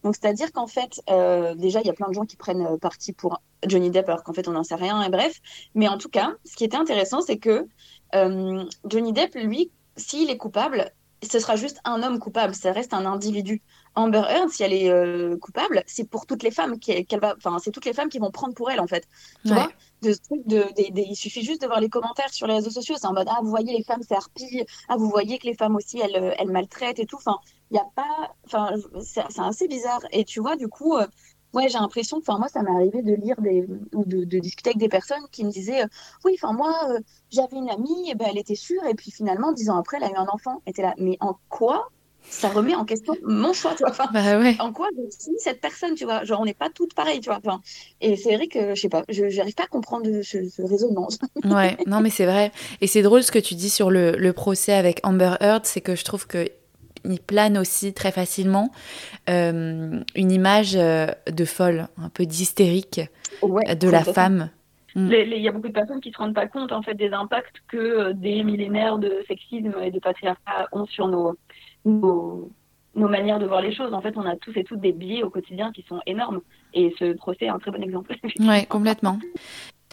Donc, 0.04 0.14
c'est-à-dire 0.14 0.52
qu'en 0.52 0.66
fait, 0.68 1.00
euh, 1.10 1.54
déjà, 1.54 1.80
il 1.80 1.86
y 1.86 1.90
a 1.90 1.94
plein 1.94 2.08
de 2.08 2.14
gens 2.14 2.26
qui 2.26 2.36
prennent 2.36 2.64
euh, 2.66 2.76
parti 2.76 3.12
pour 3.12 3.40
Johnny 3.66 3.90
Depp, 3.90 4.08
alors 4.08 4.22
qu'en 4.22 4.34
fait, 4.34 4.46
on 4.46 4.52
n'en 4.52 4.62
sait 4.62 4.76
rien, 4.76 5.02
et 5.02 5.08
bref. 5.08 5.40
Mais 5.74 5.88
en 5.88 5.96
tout 5.98 6.10
cas, 6.10 6.34
ce 6.44 6.54
qui 6.54 6.64
était 6.64 6.76
intéressant, 6.76 7.22
c'est 7.22 7.38
que 7.38 7.50
euh, 7.50 7.64
Johnny 8.12 9.12
Depp, 9.12 9.34
lui, 9.34 9.72
s'il 9.96 10.30
est 10.30 10.36
coupable, 10.36 10.92
ce 11.28 11.38
sera 11.40 11.56
juste 11.56 11.80
un 11.84 12.02
homme 12.02 12.18
coupable, 12.18 12.54
ça 12.54 12.72
reste 12.72 12.94
un 12.94 13.04
individu. 13.06 13.62
Amber 13.94 14.22
Heard, 14.28 14.50
si 14.50 14.62
elle 14.62 14.72
est 14.72 14.88
euh, 14.90 15.36
coupable, 15.38 15.82
c'est 15.86 16.08
pour 16.08 16.26
toutes 16.26 16.42
les 16.44 16.52
femmes 16.52 16.78
qui- 16.78 17.04
qu'elle 17.06 17.20
va, 17.20 17.34
enfin, 17.36 17.58
c'est 17.58 17.72
toutes 17.72 17.84
les 17.86 17.92
femmes 17.92 18.08
qui 18.08 18.18
vont 18.20 18.30
prendre 18.30 18.54
pour 18.54 18.70
elle, 18.70 18.80
en 18.80 18.86
fait. 18.86 19.04
Tu 19.44 19.52
Ouais. 19.52 19.54
vois 19.54 19.72
de 20.02 20.12
ce 20.12 20.18
truc 20.20 20.46
de, 20.46 20.64
il 20.78 21.16
suffit 21.16 21.42
juste 21.44 21.60
de 21.62 21.66
voir 21.66 21.80
les 21.80 21.88
commentaires 21.88 22.32
sur 22.32 22.46
les 22.46 22.54
réseaux 22.54 22.70
sociaux, 22.70 22.94
c'est 22.98 23.06
en 23.08 23.12
mode 23.14 23.26
ah 23.28 23.40
vous 23.42 23.50
voyez 23.50 23.76
les 23.76 23.82
femmes 23.82 24.00
c'est 24.06 24.14
harpie, 24.14 24.64
ah 24.88 24.96
vous 24.96 25.08
voyez 25.10 25.38
que 25.40 25.46
les 25.48 25.54
femmes 25.54 25.74
aussi 25.74 25.98
elles, 25.98 26.14
euh, 26.22 26.34
elles 26.38 26.50
maltraitent 26.52 27.00
et 27.00 27.06
tout. 27.06 27.16
Enfin 27.16 27.36
il 27.72 27.76
y 27.76 27.80
a 27.80 27.86
pas, 27.96 28.32
enfin 28.46 28.74
c'est 29.02 29.22
c'est 29.28 29.40
assez 29.40 29.66
bizarre. 29.66 30.00
Et 30.12 30.24
tu 30.24 30.38
vois 30.40 30.54
du 30.56 30.68
coup, 30.68 30.96
euh, 30.96 31.06
ouais 31.54 31.68
j'ai 31.68 31.78
l'impression, 31.78 32.18
enfin 32.18 32.38
moi 32.38 32.48
ça 32.48 32.62
m'est 32.62 32.70
arrivé 32.70 33.02
de 33.02 33.14
lire 33.14 33.40
des 33.40 33.66
ou 33.94 34.04
de, 34.04 34.24
de 34.24 34.38
discuter 34.38 34.70
avec 34.70 34.78
des 34.78 34.88
personnes 34.88 35.22
qui 35.32 35.44
me 35.44 35.50
disaient 35.50 35.82
euh, 35.82 35.88
oui 36.24 36.32
enfin 36.34 36.52
moi 36.52 36.74
euh, 36.90 37.00
j'avais 37.30 37.56
une 37.56 37.70
amie 37.70 38.10
et 38.10 38.14
ben 38.14 38.26
elle 38.30 38.38
était 38.38 38.54
sûre 38.54 38.84
et 38.84 38.94
puis 38.94 39.10
finalement 39.10 39.52
dix 39.52 39.70
ans 39.70 39.78
après 39.78 39.96
elle 39.98 40.04
a 40.04 40.10
eu 40.10 40.16
un 40.16 40.28
enfant. 40.28 40.62
Et 40.66 40.72
t'es 40.72 40.82
là 40.82 40.94
mais 40.98 41.16
en 41.20 41.36
quoi 41.48 41.90
ça 42.30 42.48
remet 42.48 42.74
en 42.74 42.84
question 42.84 43.14
mon 43.22 43.52
choix 43.52 43.74
tu 43.74 43.84
vois? 43.84 43.90
Enfin, 43.90 44.06
bah 44.12 44.38
ouais. 44.38 44.56
en 44.58 44.72
quoi 44.72 44.88
je 44.94 45.02
suis 45.10 45.38
cette 45.38 45.60
personne, 45.60 45.94
tu 45.94 46.04
vois? 46.04 46.24
Genre, 46.24 46.40
on 46.40 46.44
n'est 46.44 46.52
pas 46.52 46.68
toutes 46.68 46.92
pareilles, 46.92 47.20
tu 47.20 47.30
vois? 47.30 47.38
Enfin, 47.38 47.60
et 48.00 48.16
c'est 48.16 48.36
vrai 48.36 48.48
que, 48.48 48.74
je 48.74 48.80
sais 48.80 48.88
pas, 48.88 49.04
je 49.08 49.24
n'arrive 49.24 49.54
pas 49.54 49.62
à 49.64 49.66
comprendre 49.68 50.04
ce, 50.22 50.48
ce 50.48 50.62
raisonnement. 50.62 51.08
Ouais, 51.44 51.78
non 51.86 52.00
mais 52.00 52.10
c'est 52.10 52.26
vrai. 52.26 52.52
Et 52.80 52.86
c'est 52.86 53.02
drôle 53.02 53.22
ce 53.22 53.30
que 53.30 53.38
tu 53.38 53.54
dis 53.54 53.70
sur 53.70 53.90
le, 53.90 54.12
le 54.12 54.32
procès 54.32 54.74
avec 54.74 55.00
Amber 55.04 55.34
Heard, 55.40 55.64
c'est 55.64 55.80
que 55.80 55.94
je 55.94 56.04
trouve 56.04 56.26
que 56.26 56.50
il 57.04 57.20
plane 57.20 57.58
aussi 57.58 57.92
très 57.94 58.12
facilement 58.12 58.70
euh, 59.28 60.00
une 60.14 60.32
image 60.32 60.76
euh, 60.76 61.06
de 61.30 61.44
folle, 61.44 61.88
un 61.98 62.08
peu 62.08 62.26
d'hystérique 62.26 63.00
Ouais, 63.42 63.74
de 63.76 63.88
la 63.88 64.04
femme. 64.04 64.50
Mm. 64.94 65.12
Il 65.12 65.42
y 65.42 65.48
a 65.48 65.52
beaucoup 65.52 65.68
de 65.68 65.72
personnes 65.72 66.00
qui 66.00 66.10
se 66.10 66.18
rendent 66.18 66.34
pas 66.34 66.48
compte, 66.48 66.72
en 66.72 66.82
fait, 66.82 66.94
des 66.94 67.12
impacts 67.12 67.56
que 67.68 67.76
euh, 67.76 68.12
des 68.12 68.42
millénaires 68.42 68.98
de 68.98 69.22
sexisme 69.28 69.74
et 69.82 69.90
de 69.90 69.98
patriarcat 69.98 70.68
ont 70.72 70.86
sur 70.86 71.08
nos, 71.08 71.36
nos, 71.84 72.50
nos 72.94 73.08
manières 73.08 73.38
de 73.38 73.46
voir 73.46 73.60
les 73.60 73.74
choses. 73.74 73.92
En 73.92 74.00
fait, 74.00 74.16
on 74.16 74.26
a 74.26 74.36
tous 74.36 74.56
et 74.56 74.64
toutes 74.64 74.80
des 74.80 74.92
biais 74.92 75.22
au 75.22 75.30
quotidien 75.30 75.72
qui 75.72 75.84
sont 75.88 76.00
énormes. 76.06 76.40
Et 76.74 76.94
ce 76.98 77.12
procès 77.12 77.46
est 77.46 77.48
un 77.48 77.58
très 77.58 77.70
bon 77.70 77.82
exemple. 77.82 78.14
Ouais, 78.40 78.66
complètement. 78.66 79.18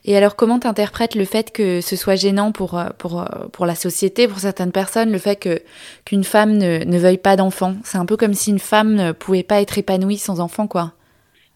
Et 0.07 0.15
alors, 0.15 0.35
comment 0.35 0.59
t'interprètes 0.59 1.15
le 1.15 1.25
fait 1.25 1.51
que 1.51 1.81
ce 1.81 1.95
soit 1.95 2.15
gênant 2.15 2.51
pour, 2.51 2.77
euh, 2.77 2.89
pour, 2.99 3.21
euh, 3.21 3.47
pour 3.51 3.65
la 3.65 3.73
société, 3.73 4.27
pour 4.27 4.37
certaines 4.37 4.71
personnes, 4.71 5.11
le 5.11 5.17
fait 5.17 5.35
que 5.35 5.59
qu'une 6.05 6.23
femme 6.23 6.59
ne, 6.59 6.97
veuille 6.99 7.17
pas 7.17 7.35
d'enfant 7.35 7.73
C'est 7.83 7.97
un 7.97 8.05
peu 8.05 8.15
comme 8.15 8.35
si 8.35 8.51
une 8.51 8.59
femme 8.59 8.93
ne 8.93 9.11
pouvait 9.13 9.41
pas 9.41 9.61
être 9.61 9.79
épanouie 9.79 10.17
sans 10.17 10.39
enfant, 10.39 10.67
quoi. 10.67 10.93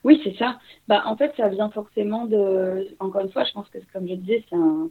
Oui, 0.03 0.19
c'est 0.23 0.35
ça. 0.35 0.57
Bah, 0.87 1.03
en 1.05 1.15
fait, 1.15 1.31
ça 1.37 1.47
vient 1.47 1.69
forcément 1.69 2.25
de. 2.25 2.87
Encore 2.99 3.21
une 3.21 3.31
fois, 3.31 3.43
je 3.43 3.51
pense 3.51 3.69
que, 3.69 3.77
comme 3.93 4.07
je 4.07 4.15
disais, 4.15 4.43
c'est 4.49 4.55
un... 4.55 4.89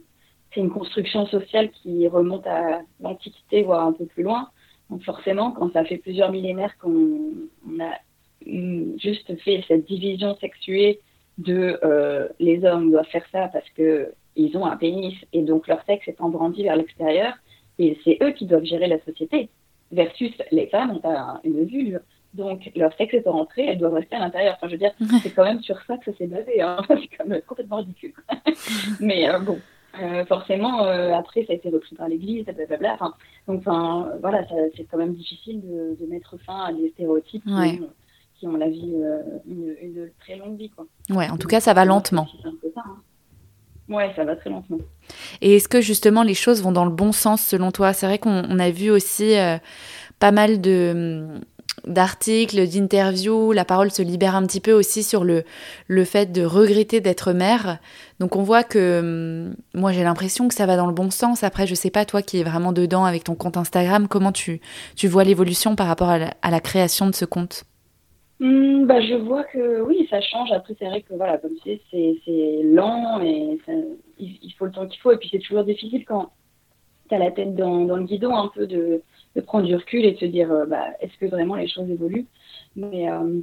une 0.55 0.69
construction 0.69 1.27
sociale 1.27 1.69
qui 1.71 2.07
remonte 2.07 2.47
à 2.47 2.79
l'Antiquité, 3.01 3.63
voire 3.63 3.85
un 3.85 3.91
peu 3.91 4.05
plus 4.05 4.23
loin. 4.23 4.47
Donc, 4.89 5.03
forcément, 5.03 5.51
quand 5.51 5.73
ça 5.73 5.83
fait 5.83 5.97
plusieurs 5.97 6.31
millénaires 6.31 6.77
qu'on 6.77 7.17
on 7.67 7.83
a 7.83 7.91
mm, 8.45 8.97
juste 8.99 9.37
fait 9.41 9.65
cette 9.67 9.85
division 9.85 10.37
sexuée 10.39 11.01
de 11.39 11.79
euh, 11.83 12.27
les 12.39 12.63
hommes 12.65 12.91
doivent 12.91 13.07
faire 13.07 13.25
ça 13.31 13.49
parce 13.51 13.69
que 13.71 14.11
ils 14.35 14.55
ont 14.57 14.65
un 14.65 14.77
pénis 14.77 15.15
et 15.33 15.41
donc 15.41 15.67
leur 15.67 15.81
sexe 15.85 16.07
est 16.07 16.15
brandi 16.19 16.63
vers 16.63 16.75
l'extérieur 16.75 17.33
et 17.79 17.97
c'est 18.03 18.17
eux 18.21 18.31
qui 18.31 18.45
doivent 18.45 18.63
gérer 18.65 18.87
la 18.87 18.99
société 19.03 19.49
versus 19.91 20.31
les 20.51 20.67
femmes 20.67 20.91
ont 21.03 21.09
un- 21.09 21.39
une 21.43 21.63
vulve. 21.65 21.99
Donc 22.35 22.69
leur 22.75 22.93
sexe 22.95 23.15
est 23.15 23.27
rentré 23.27 23.65
elles 23.65 23.79
doivent 23.79 23.95
rester 23.95 24.15
à 24.15 24.19
l'intérieur. 24.19 24.53
Enfin 24.57 24.67
je 24.67 24.73
veux 24.73 24.77
dire 24.85 24.93
c'est 25.23 25.31
quand 25.33 25.45
même 25.45 25.61
sur 25.61 25.81
ça 25.87 25.97
que 25.97 26.11
ça 26.11 26.17
s'est 26.17 26.27
basé 26.27 26.61
hein. 26.61 26.77
c'est 26.89 27.09
quand 27.17 27.25
même 27.25 27.41
complètement 27.47 27.77
ridicule. 27.77 28.13
Mais 28.99 29.29
euh, 29.29 29.39
bon. 29.39 29.57
Euh, 29.99 30.23
forcément 30.25 30.85
euh, 30.85 31.13
après 31.13 31.43
ça 31.45 31.53
a 31.53 31.55
été 31.55 31.67
repris 31.69 31.95
par 31.95 32.07
l'église 32.07 32.45
blablabla. 32.45 32.93
Enfin 32.93 33.13
donc 33.47 33.59
enfin 33.61 34.09
voilà 34.21 34.45
c'est 34.77 34.83
quand 34.89 34.97
même 34.99 35.13
difficile 35.15 35.61
de, 35.61 35.97
de 35.99 36.05
mettre 36.05 36.37
fin 36.45 36.65
à 36.65 36.71
des 36.73 36.89
stéréotypes 36.89 37.43
qui 37.43 37.81
ont- 37.81 37.89
qui 38.39 38.47
ont 38.47 38.55
la 38.55 38.69
vie 38.69 38.93
euh, 38.95 39.19
une, 39.47 39.75
une 39.81 40.09
très 40.19 40.37
longue 40.37 40.57
vie 40.57 40.69
quoi 40.69 40.85
Ouais, 41.09 41.29
en 41.29 41.37
tout 41.37 41.47
cas, 41.47 41.59
ça 41.59 41.73
va 41.73 41.85
lentement. 41.85 42.27
c'est 42.41 42.47
un 42.47 42.53
peu 42.61 42.71
ça, 42.73 42.81
hein. 42.85 42.97
Ouais, 43.89 44.11
ça 44.15 44.23
va 44.23 44.35
très 44.35 44.49
lentement. 44.51 44.77
Et 45.41 45.55
est-ce 45.55 45.67
que 45.67 45.81
justement 45.81 46.21
les 46.23 46.35
choses 46.35 46.61
vont 46.61 46.71
dans 46.71 46.85
le 46.85 46.91
bon 46.91 47.11
sens 47.11 47.41
selon 47.41 47.71
toi? 47.71 47.91
C'est 47.91 48.05
vrai 48.05 48.19
qu'on 48.19 48.43
on 48.47 48.59
a 48.59 48.69
vu 48.69 48.91
aussi 48.91 49.35
euh, 49.35 49.57
pas 50.19 50.31
mal 50.31 50.61
de 50.61 50.91
hum, 51.33 51.41
d'articles, 51.87 52.67
d'interviews, 52.67 53.51
la 53.51 53.65
parole 53.65 53.89
se 53.89 54.01
libère 54.03 54.35
un 54.35 54.45
petit 54.45 54.59
peu 54.59 54.73
aussi 54.73 55.01
sur 55.01 55.23
le, 55.23 55.43
le 55.87 56.03
fait 56.05 56.31
de 56.31 56.43
regretter 56.43 57.01
d'être 57.01 57.31
mère. 57.33 57.79
Donc 58.19 58.35
on 58.35 58.43
voit 58.43 58.63
que 58.63 58.99
hum, 59.49 59.55
moi 59.73 59.91
j'ai 59.91 60.03
l'impression 60.03 60.47
que 60.47 60.53
ça 60.53 60.67
va 60.67 60.77
dans 60.77 60.85
le 60.87 60.93
bon 60.93 61.09
sens. 61.09 61.43
Après 61.43 61.65
je 61.65 61.73
sais 61.73 61.89
pas 61.89 62.05
toi 62.05 62.21
qui 62.21 62.39
es 62.39 62.43
vraiment 62.43 62.73
dedans 62.73 63.05
avec 63.05 63.23
ton 63.23 63.33
compte 63.33 63.57
Instagram, 63.57 64.07
comment 64.07 64.31
tu, 64.31 64.61
tu 64.95 65.07
vois 65.07 65.23
l'évolution 65.23 65.75
par 65.75 65.87
rapport 65.87 66.09
à 66.09 66.19
la, 66.19 66.33
à 66.43 66.51
la 66.51 66.59
création 66.59 67.07
de 67.07 67.15
ce 67.15 67.25
compte? 67.25 67.63
Hmm, 68.39 68.85
bah, 68.85 69.01
je 69.01 69.15
vois 69.15 69.43
que 69.43 69.81
oui, 69.81 70.07
ça 70.09 70.21
change. 70.21 70.51
Après, 70.53 70.73
c'est 70.79 70.85
vrai 70.85 71.01
que 71.01 71.13
voilà, 71.13 71.37
comme 71.37 71.55
tu 71.61 71.77
sais, 71.91 72.19
c'est 72.25 72.61
lent 72.63 73.21
et 73.21 73.59
il, 74.17 74.53
faut 74.57 74.65
le 74.65 74.71
temps 74.71 74.87
qu'il 74.87 74.99
faut. 75.01 75.11
Et 75.11 75.17
puis, 75.17 75.29
c'est 75.31 75.39
toujours 75.39 75.65
difficile 75.65 76.05
quand 76.05 76.31
tu 77.09 77.15
as 77.15 77.19
la 77.19 77.31
tête 77.31 77.55
dans, 77.55 77.83
dans, 77.85 77.97
le 77.97 78.05
guidon 78.05 78.35
un 78.35 78.47
peu 78.47 78.65
de, 78.65 79.01
de, 79.35 79.41
prendre 79.41 79.65
du 79.65 79.75
recul 79.75 80.05
et 80.05 80.13
de 80.13 80.19
se 80.19 80.25
dire 80.25 80.51
euh, 80.51 80.65
bah, 80.65 80.85
est-ce 81.01 81.17
que 81.17 81.25
vraiment 81.25 81.55
les 81.55 81.67
choses 81.67 81.89
évoluent? 81.89 82.27
Mais 82.77 83.09
euh, 83.09 83.41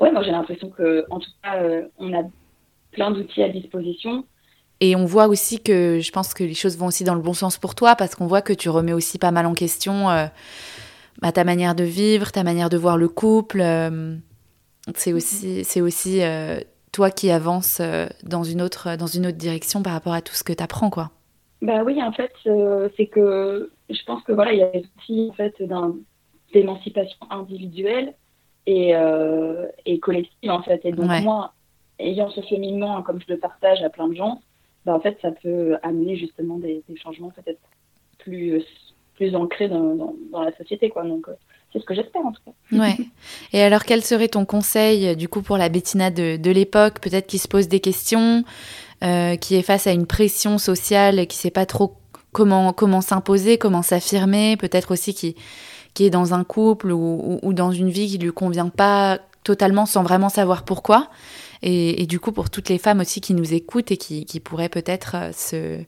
ouais, 0.00 0.10
moi 0.10 0.22
j'ai 0.22 0.30
l'impression 0.30 0.70
que 0.70 1.04
en 1.10 1.18
tout 1.18 1.30
cas, 1.42 1.62
euh, 1.62 1.88
on 1.98 2.14
a 2.14 2.22
plein 2.92 3.10
d'outils 3.10 3.42
à 3.42 3.50
disposition. 3.50 4.24
Et 4.80 4.96
on 4.96 5.04
voit 5.04 5.28
aussi 5.28 5.60
que 5.60 6.00
je 6.00 6.12
pense 6.12 6.32
que 6.32 6.44
les 6.44 6.54
choses 6.54 6.78
vont 6.78 6.86
aussi 6.86 7.04
dans 7.04 7.14
le 7.14 7.20
bon 7.20 7.34
sens 7.34 7.58
pour 7.58 7.74
toi 7.74 7.94
parce 7.94 8.14
qu'on 8.14 8.26
voit 8.26 8.42
que 8.42 8.52
tu 8.52 8.70
remets 8.70 8.92
aussi 8.92 9.18
pas 9.18 9.32
mal 9.32 9.46
en 9.46 9.54
question 9.54 10.08
bah, 11.24 11.32
ta 11.32 11.44
manière 11.44 11.74
de 11.74 11.84
vivre, 11.84 12.30
ta 12.30 12.44
manière 12.44 12.68
de 12.68 12.76
voir 12.76 12.98
le 12.98 13.08
couple. 13.08 13.62
Euh, 13.62 14.14
c'est 14.94 15.12
mhm. 15.12 15.16
aussi, 15.16 15.64
c'est 15.64 15.80
aussi 15.80 16.22
euh, 16.22 16.60
toi 16.92 17.10
qui 17.10 17.30
avances 17.30 17.78
euh, 17.80 18.08
dans, 18.24 18.42
une 18.42 18.60
autre, 18.60 18.98
dans 18.98 19.06
une 19.06 19.28
autre 19.28 19.38
direction 19.38 19.82
par 19.82 19.94
rapport 19.94 20.12
à 20.12 20.20
tout 20.20 20.34
ce 20.34 20.44
que 20.44 20.52
tu 20.52 20.62
apprends, 20.62 20.90
quoi. 20.90 21.12
Bah 21.62 21.82
oui, 21.82 21.98
en 22.02 22.12
fait, 22.12 22.30
c'est 22.98 23.06
que 23.06 23.70
je 23.88 24.04
pense 24.04 24.22
que 24.24 24.32
voilà, 24.32 24.52
il 24.52 24.58
y 24.58 24.62
a 24.62 24.68
aussi 24.68 25.30
en 25.30 25.32
fait 25.32 25.54
d'émancipation 26.52 27.16
individuelle 27.30 28.12
et, 28.66 28.92
et 29.86 29.98
collective 30.00 30.50
en 30.50 30.62
fait. 30.62 30.84
Et 30.84 30.92
donc 30.92 31.10
moi, 31.22 31.54
ayant 31.98 32.28
ce 32.28 32.42
cheminement 32.42 33.02
comme 33.02 33.18
je 33.18 33.32
le 33.32 33.38
partage 33.38 33.82
à 33.82 33.88
plein 33.88 34.08
de 34.08 34.14
gens, 34.14 34.42
bah, 34.84 34.92
en 34.92 35.00
fait, 35.00 35.16
ça 35.22 35.30
peut 35.30 35.78
amener 35.82 36.16
justement 36.16 36.58
des, 36.58 36.82
des 36.86 36.96
changements 36.98 37.30
peut-être 37.30 37.60
plus 38.18 38.60
plus 39.14 39.34
ancré 39.34 39.68
dans, 39.68 40.14
la 40.32 40.52
société, 40.56 40.90
quoi. 40.90 41.04
Donc, 41.04 41.28
euh, 41.28 41.32
c'est 41.72 41.80
ce 41.80 41.84
que 41.84 41.94
j'espère 41.94 42.24
en 42.24 42.32
tout 42.32 42.42
cas. 42.44 42.76
Ouais. 42.76 42.96
Et 43.52 43.62
alors, 43.62 43.84
quel 43.84 44.02
serait 44.02 44.28
ton 44.28 44.44
conseil 44.44 45.16
du 45.16 45.28
coup 45.28 45.42
pour 45.42 45.56
la 45.56 45.68
Bettina 45.68 46.10
de, 46.10 46.36
de 46.36 46.50
l'époque, 46.50 47.00
peut-être 47.00 47.26
qui 47.26 47.38
se 47.38 47.48
pose 47.48 47.68
des 47.68 47.80
questions, 47.80 48.44
euh, 49.02 49.36
qui 49.36 49.56
est 49.56 49.62
face 49.62 49.86
à 49.86 49.92
une 49.92 50.06
pression 50.06 50.58
sociale, 50.58 51.26
qui 51.26 51.36
sait 51.36 51.50
pas 51.50 51.66
trop 51.66 51.96
comment 52.32 52.72
comment 52.72 53.00
s'imposer, 53.00 53.58
comment 53.58 53.82
s'affirmer, 53.82 54.56
peut-être 54.56 54.92
aussi 54.92 55.14
qui 55.14 55.34
qui 55.94 56.04
est 56.04 56.10
dans 56.10 56.34
un 56.34 56.42
couple 56.44 56.90
ou, 56.90 57.38
ou, 57.40 57.52
dans 57.52 57.70
une 57.70 57.88
vie 57.88 58.08
qui 58.08 58.18
lui 58.18 58.32
convient 58.32 58.68
pas 58.68 59.20
totalement 59.44 59.86
sans 59.86 60.02
vraiment 60.02 60.28
savoir 60.28 60.64
pourquoi? 60.64 61.08
Et, 61.62 62.02
et, 62.02 62.06
du 62.06 62.18
coup, 62.18 62.32
pour 62.32 62.50
toutes 62.50 62.68
les 62.68 62.78
femmes 62.78 63.00
aussi 63.00 63.20
qui 63.20 63.32
nous 63.32 63.54
écoutent 63.54 63.92
et 63.92 63.96
qui, 63.96 64.26
qui 64.26 64.40
pourraient 64.40 64.68
peut-être 64.68 65.14
euh, 65.14 65.32
se 65.32 65.84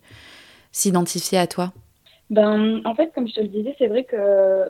s'identifier 0.72 1.38
à 1.38 1.46
toi. 1.46 1.72
Ben, 2.30 2.80
en 2.84 2.94
fait, 2.94 3.12
comme 3.14 3.28
je 3.28 3.34
te 3.34 3.40
le 3.40 3.48
disais, 3.48 3.74
c'est 3.78 3.86
vrai 3.86 4.04
que 4.04 4.64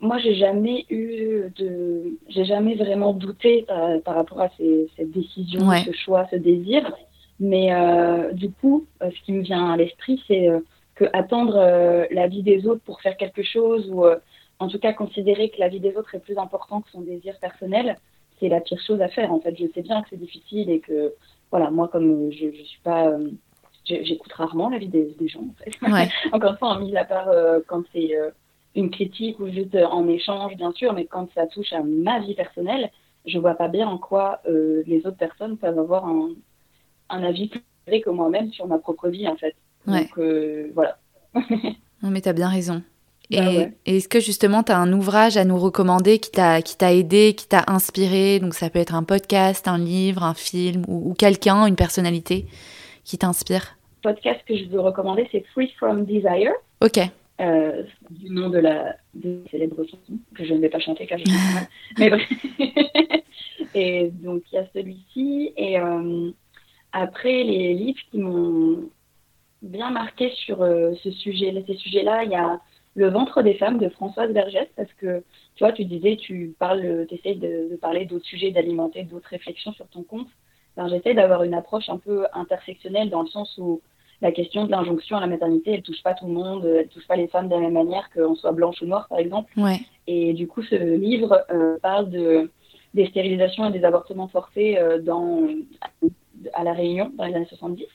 moi, 0.00 0.18
j'ai 0.18 0.34
jamais 0.34 0.86
eu 0.88 1.50
de, 1.56 2.16
j'ai 2.28 2.44
jamais 2.44 2.74
vraiment 2.74 3.12
douté 3.12 3.62
par, 3.62 4.00
par 4.02 4.14
rapport 4.14 4.40
à 4.40 4.48
ces, 4.56 4.88
cette 4.96 5.10
décision, 5.10 5.70
ce 5.72 5.92
choix, 5.92 6.26
ce 6.30 6.36
désir. 6.36 6.90
Mais 7.40 7.72
euh, 7.72 8.32
du 8.32 8.50
coup, 8.50 8.86
euh, 9.02 9.10
ce 9.10 9.24
qui 9.24 9.32
me 9.32 9.42
vient 9.42 9.70
à 9.70 9.76
l'esprit, 9.76 10.22
c'est 10.28 10.48
euh, 10.48 10.60
que 10.94 11.06
attendre 11.12 11.56
euh, 11.56 12.06
la 12.10 12.28
vie 12.28 12.42
des 12.42 12.66
autres 12.66 12.82
pour 12.82 13.00
faire 13.00 13.16
quelque 13.16 13.42
chose, 13.42 13.90
ou 13.90 14.04
en 14.58 14.68
tout 14.68 14.78
cas 14.78 14.92
considérer 14.92 15.48
que 15.48 15.58
la 15.58 15.68
vie 15.68 15.80
des 15.80 15.96
autres 15.96 16.14
est 16.14 16.20
plus 16.20 16.38
important 16.38 16.82
que 16.82 16.90
son 16.90 17.00
désir 17.00 17.34
personnel, 17.40 17.96
c'est 18.38 18.48
la 18.48 18.60
pire 18.60 18.80
chose 18.86 19.00
à 19.00 19.08
faire. 19.08 19.32
En 19.32 19.40
fait, 19.40 19.56
je 19.58 19.66
sais 19.74 19.82
bien 19.82 20.02
que 20.02 20.08
c'est 20.10 20.20
difficile 20.20 20.70
et 20.70 20.80
que, 20.80 21.14
voilà, 21.50 21.70
moi, 21.70 21.88
comme 21.88 22.30
je, 22.30 22.52
je 22.52 22.62
suis 22.62 22.80
pas 22.82 23.10
j'écoute 23.84 24.32
rarement 24.32 24.68
la 24.68 24.78
vie 24.78 24.88
des, 24.88 25.28
gens, 25.28 25.40
en 25.40 25.54
fait. 25.62 25.72
Encore 26.32 26.52
une 26.52 26.58
fois, 26.58 26.78
mis 26.78 26.96
à 26.96 27.04
part 27.04 27.28
euh, 27.28 27.60
quand 27.66 27.82
c'est 27.92 28.16
euh, 28.16 28.30
une 28.74 28.90
critique 28.90 29.38
ou 29.40 29.48
juste 29.48 29.74
euh, 29.74 29.86
en 29.86 30.08
échange, 30.08 30.56
bien 30.56 30.72
sûr, 30.72 30.92
mais 30.92 31.06
quand 31.06 31.28
ça 31.34 31.46
touche 31.46 31.72
à 31.72 31.82
ma 31.82 32.20
vie 32.20 32.34
personnelle, 32.34 32.90
je 33.26 33.38
vois 33.38 33.54
pas 33.54 33.68
bien 33.68 33.86
en 33.86 33.98
quoi 33.98 34.40
les 34.46 35.02
autres 35.04 35.18
personnes 35.18 35.58
peuvent 35.58 35.78
avoir 35.78 36.06
un, 36.06 36.30
un 37.10 37.22
avis 37.22 37.48
plus 37.48 37.62
vrai 37.86 38.00
que 38.00 38.08
moi-même 38.08 38.50
sur 38.50 38.66
ma 38.66 38.78
propre 38.78 39.08
vie, 39.08 39.28
en 39.28 39.36
fait. 39.36 39.54
Donc, 39.86 40.18
voilà. 40.74 40.98
non, 41.34 42.10
mais 42.10 42.22
tu 42.22 42.30
as 42.30 42.32
bien 42.32 42.48
raison. 42.48 42.82
Bah 43.30 43.38
et, 43.84 43.96
est-ce 43.96 44.08
que 44.08 44.20
justement, 44.20 44.62
tu 44.62 44.72
as 44.72 44.78
un 44.78 44.90
ouvrage 44.92 45.36
à 45.36 45.44
nous 45.44 45.58
recommander 45.58 46.18
qui 46.18 46.30
t'a, 46.30 46.62
qui 46.62 46.78
t'a 46.78 46.94
aidé, 46.94 47.34
qui 47.36 47.46
t'a 47.46 47.64
inspiré? 47.66 48.40
Donc, 48.40 48.54
ça 48.54 48.70
peut 48.70 48.78
être 48.78 48.94
un 48.94 49.04
podcast, 49.04 49.68
un 49.68 49.78
livre, 49.78 50.24
un 50.24 50.34
film 50.34 50.84
ou, 50.88 51.10
ou 51.10 51.14
quelqu'un, 51.14 51.66
une 51.66 51.76
personnalité 51.76 52.46
qui 53.10 53.18
t'inspire 53.18 53.76
podcast 54.02 54.40
que 54.46 54.56
je 54.56 54.64
veux 54.64 54.80
recommander, 54.80 55.28
c'est 55.30 55.44
Free 55.52 55.72
From 55.76 56.04
Desire. 56.04 56.52
Ok. 56.80 56.98
Euh, 57.40 57.82
du 58.10 58.30
nom 58.30 58.50
de 58.50 58.58
la 58.58 58.96
célèbre 59.50 59.84
chanson 59.84 60.18
que 60.34 60.44
je 60.44 60.52
ne 60.52 60.60
vais 60.60 60.68
pas 60.68 60.78
chanter 60.78 61.06
car 61.06 61.18
je 61.18 61.24
mal. 61.24 61.68
Mais 61.98 62.10
bref. 62.10 62.28
et 63.74 64.10
donc 64.10 64.42
il 64.52 64.56
y 64.56 64.58
a 64.58 64.66
celui-ci 64.74 65.52
et 65.56 65.78
euh, 65.78 66.30
après 66.92 67.42
les 67.42 67.74
livres 67.74 68.00
qui 68.10 68.18
m'ont 68.18 68.90
bien 69.62 69.90
marqué 69.90 70.30
sur 70.44 70.62
euh, 70.62 70.92
ce 71.02 71.10
sujet, 71.10 71.64
ces 71.66 71.76
sujets-là, 71.76 72.24
il 72.24 72.30
y 72.30 72.36
a 72.36 72.60
Le 72.94 73.08
ventre 73.08 73.42
des 73.42 73.54
femmes 73.54 73.78
de 73.78 73.88
Françoise 73.88 74.32
Vergès 74.32 74.68
parce 74.76 74.92
que 74.94 75.22
tu 75.56 75.64
vois, 75.64 75.72
tu 75.72 75.84
disais, 75.84 76.16
tu 76.16 76.54
parles, 76.58 77.06
tu 77.08 77.14
essayes 77.14 77.36
de, 77.36 77.68
de 77.70 77.76
parler 77.76 78.04
d'autres 78.04 78.26
sujets, 78.26 78.50
d'alimenter 78.50 79.04
d'autres 79.04 79.28
réflexions 79.28 79.72
sur 79.72 79.86
ton 79.88 80.02
compte. 80.02 80.28
Ben, 80.76 80.88
j'essaie 80.88 81.14
d'avoir 81.14 81.42
une 81.42 81.54
approche 81.54 81.88
un 81.88 81.98
peu 81.98 82.26
intersectionnelle 82.32 83.10
dans 83.10 83.22
le 83.22 83.28
sens 83.28 83.56
où 83.58 83.80
la 84.22 84.32
question 84.32 84.64
de 84.64 84.70
l'injonction 84.70 85.16
à 85.16 85.20
la 85.20 85.26
maternité, 85.26 85.72
elle 85.72 85.82
touche 85.82 86.02
pas 86.02 86.14
tout 86.14 86.26
le 86.26 86.32
monde, 86.32 86.64
elle 86.64 86.88
touche 86.88 87.06
pas 87.06 87.16
les 87.16 87.28
femmes 87.28 87.48
de 87.48 87.54
la 87.54 87.60
même 87.60 87.72
manière 87.72 88.10
qu'on 88.14 88.34
soit 88.34 88.52
blanche 88.52 88.80
ou 88.82 88.86
noire, 88.86 89.08
par 89.08 89.18
exemple. 89.18 89.52
Et 90.06 90.34
du 90.34 90.46
coup, 90.46 90.62
ce 90.62 90.74
livre 90.74 91.44
euh, 91.50 91.78
parle 91.80 92.10
de, 92.10 92.50
des 92.94 93.06
stérilisations 93.06 93.66
et 93.66 93.72
des 93.72 93.84
avortements 93.84 94.28
forcés 94.28 94.76
euh, 94.78 95.00
dans, 95.00 95.46
à 96.52 96.64
La 96.64 96.72
Réunion 96.72 97.10
dans 97.16 97.24
les 97.24 97.34
années 97.34 97.46
70. 97.46 97.86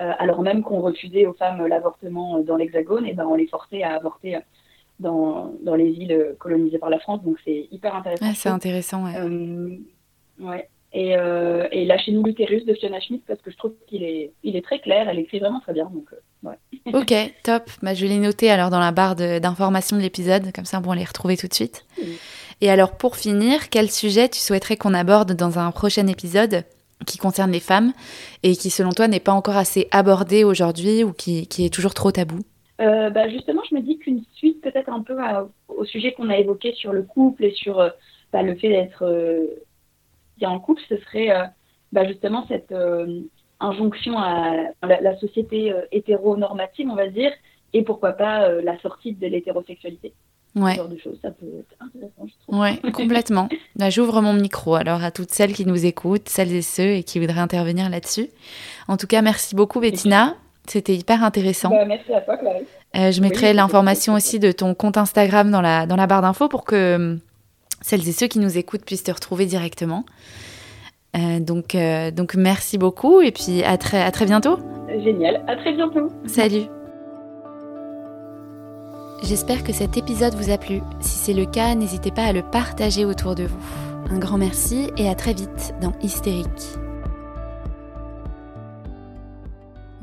Euh, 0.00 0.12
alors 0.18 0.42
même 0.42 0.62
qu'on 0.62 0.80
refusait 0.80 1.26
aux 1.26 1.34
femmes 1.34 1.66
l'avortement 1.66 2.40
dans 2.40 2.56
l'Hexagone, 2.56 3.06
et 3.06 3.14
ben 3.14 3.26
on 3.26 3.34
les 3.34 3.46
forçait 3.46 3.82
à 3.82 3.94
avorter 3.94 4.38
dans, 5.00 5.54
dans 5.62 5.74
les 5.74 5.88
îles 5.90 6.34
colonisées 6.38 6.78
par 6.78 6.90
la 6.90 6.98
France. 6.98 7.22
Donc 7.22 7.38
c'est 7.44 7.68
hyper 7.70 7.94
intéressant. 7.94 8.26
c'est 8.34 8.48
intéressant, 8.48 9.04
ouais. 9.04 9.78
ouais. 10.40 10.68
Et, 10.94 11.16
euh, 11.16 11.66
et 11.72 11.86
Lâchez-nous 11.86 12.22
l'utérus 12.22 12.66
de 12.66 12.74
Fiona 12.74 13.00
Schmidt 13.00 13.24
parce 13.26 13.40
que 13.40 13.50
je 13.50 13.56
trouve 13.56 13.72
qu'il 13.86 14.02
est, 14.02 14.32
il 14.42 14.56
est 14.56 14.64
très 14.64 14.78
clair, 14.78 15.08
elle 15.08 15.18
écrit 15.18 15.38
vraiment 15.38 15.60
très 15.60 15.72
bien. 15.72 15.90
Donc, 15.92 16.06
euh, 16.12 16.48
ouais. 16.50 16.56
ok, 16.92 17.34
top. 17.42 17.70
Bah, 17.82 17.94
je 17.94 18.04
l'ai 18.06 18.18
noté 18.18 18.50
alors 18.50 18.68
dans 18.68 18.80
la 18.80 18.92
barre 18.92 19.16
d'information 19.16 19.96
de, 19.96 20.02
l'épisode, 20.02 20.52
comme 20.54 20.66
ça 20.66 20.82
on 20.84 20.92
les 20.92 21.04
retrouver 21.04 21.36
tout 21.36 21.48
de 21.48 21.54
suite. 21.54 21.86
Et 22.60 22.70
alors 22.70 22.96
pour 22.96 23.16
finir, 23.16 23.70
quel 23.70 23.90
sujet 23.90 24.28
tu 24.28 24.38
souhaiterais 24.38 24.76
qu'on 24.76 24.92
aborde 24.92 25.32
dans 25.32 25.58
un 25.58 25.70
prochain 25.70 26.06
épisode 26.08 26.64
qui 27.06 27.18
concerne 27.18 27.50
les 27.50 27.60
femmes 27.60 27.92
et 28.42 28.54
qui 28.54 28.70
selon 28.70 28.90
toi 28.90 29.08
n'est 29.08 29.18
pas 29.18 29.32
encore 29.32 29.56
assez 29.56 29.88
abordé 29.90 30.44
aujourd'hui 30.44 31.04
ou 31.04 31.12
qui, 31.12 31.46
qui, 31.46 31.64
est 31.64 31.72
toujours 31.72 31.94
trop 31.94 32.12
tabou? 32.12 32.38
Euh, 32.80 33.10
bah 33.10 33.28
justement, 33.28 33.62
je 33.68 33.76
me 33.76 33.80
dis 33.80 33.98
qu'une 33.98 34.22
suite 34.34 34.60
peut-être 34.60 34.90
un 34.90 35.02
peu 35.02 35.16
au 35.68 35.84
sujet 35.84 36.12
qu'on 36.12 36.28
a 36.28 36.36
évoqué 36.36 36.72
sur 36.74 36.92
le 36.92 37.02
couple 37.02 37.44
et 37.44 37.52
sur 37.52 37.80
euh, 37.80 37.90
bah, 38.32 38.42
le 38.42 38.54
fait 38.56 38.68
d'être 38.68 39.04
en 40.50 40.60
couple, 40.60 40.82
ce 40.88 40.96
serait 40.98 41.30
euh, 41.30 41.44
bah, 41.92 42.06
justement 42.06 42.44
cette 42.48 42.72
euh, 42.72 43.20
injonction 43.60 44.18
à 44.18 44.54
la, 44.82 45.18
société 45.18 45.72
euh, 45.72 45.82
hétéronormative, 45.92 46.88
on 46.90 46.94
va 46.94 47.08
dire, 47.08 47.32
et 47.72 47.82
pourquoi 47.82 48.12
pas 48.12 48.48
la 48.60 48.78
sortie 48.80 49.14
de 49.14 49.26
l'hétérosexualité. 49.26 50.12
Ouais. 50.54 50.72
Ce 50.72 50.76
genre 50.76 50.88
de 50.88 50.98
choses, 50.98 51.18
ça 51.22 51.30
peut 51.30 51.46
être 51.60 51.74
intéressant, 51.80 52.26
je 52.26 52.32
trouve. 52.42 52.60
Ouais, 52.60 52.78
complètement. 52.92 53.48
Là, 53.76 53.88
j'ouvre 53.88 54.20
mon 54.20 54.34
micro 54.34 54.74
alors 54.74 55.02
à 55.02 55.10
toutes 55.10 55.30
celles 55.30 55.54
qui 55.54 55.64
nous 55.64 55.86
écoutent, 55.86 56.28
celles 56.28 56.52
et 56.52 56.60
ceux 56.60 56.90
et 56.90 57.02
qui 57.02 57.18
voudraient 57.18 57.40
intervenir 57.40 57.88
là-dessus. 57.88 58.28
En 58.88 58.98
tout 58.98 59.06
cas, 59.06 59.22
merci 59.22 59.54
beaucoup 59.54 59.80
Bettina. 59.80 60.36
C'était 60.66 60.94
hyper 60.94 61.24
intéressant. 61.24 61.70
Bah, 61.70 61.86
merci 61.86 62.12
à 62.12 62.20
toi, 62.20 62.36
Clarisse. 62.36 62.68
je 62.94 63.20
mettrai 63.22 63.54
l'information 63.54 64.12
aussi 64.12 64.38
de 64.38 64.52
ton 64.52 64.74
compte 64.74 64.98
Instagram 64.98 65.50
dans 65.50 65.62
la, 65.62 65.86
dans 65.86 65.96
la 65.96 66.06
barre 66.06 66.22
d'infos 66.22 66.48
pour 66.48 66.64
que 66.64 67.18
celles 67.82 68.08
et 68.08 68.12
ceux 68.12 68.26
qui 68.26 68.38
nous 68.38 68.56
écoutent 68.56 68.84
puissent 68.84 69.04
te 69.04 69.12
retrouver 69.12 69.46
directement. 69.46 70.04
Euh, 71.16 71.40
donc, 71.40 71.74
euh, 71.74 72.10
donc 72.10 72.34
merci 72.34 72.78
beaucoup 72.78 73.20
et 73.20 73.32
puis 73.32 73.62
à 73.62 73.76
très, 73.76 74.02
à 74.02 74.10
très 74.10 74.24
bientôt. 74.24 74.58
Génial, 75.04 75.44
à 75.46 75.56
très 75.56 75.74
bientôt. 75.74 76.10
Salut. 76.26 76.64
J'espère 79.22 79.62
que 79.62 79.72
cet 79.72 79.96
épisode 79.96 80.34
vous 80.34 80.50
a 80.50 80.58
plu. 80.58 80.80
Si 81.00 81.16
c'est 81.16 81.34
le 81.34 81.46
cas, 81.46 81.74
n'hésitez 81.74 82.10
pas 82.10 82.24
à 82.24 82.32
le 82.32 82.42
partager 82.42 83.04
autour 83.04 83.34
de 83.34 83.44
vous. 83.44 83.58
Un 84.10 84.18
grand 84.18 84.38
merci 84.38 84.90
et 84.96 85.08
à 85.08 85.14
très 85.14 85.32
vite 85.32 85.74
dans 85.80 85.92
Hystérique. 86.02 86.81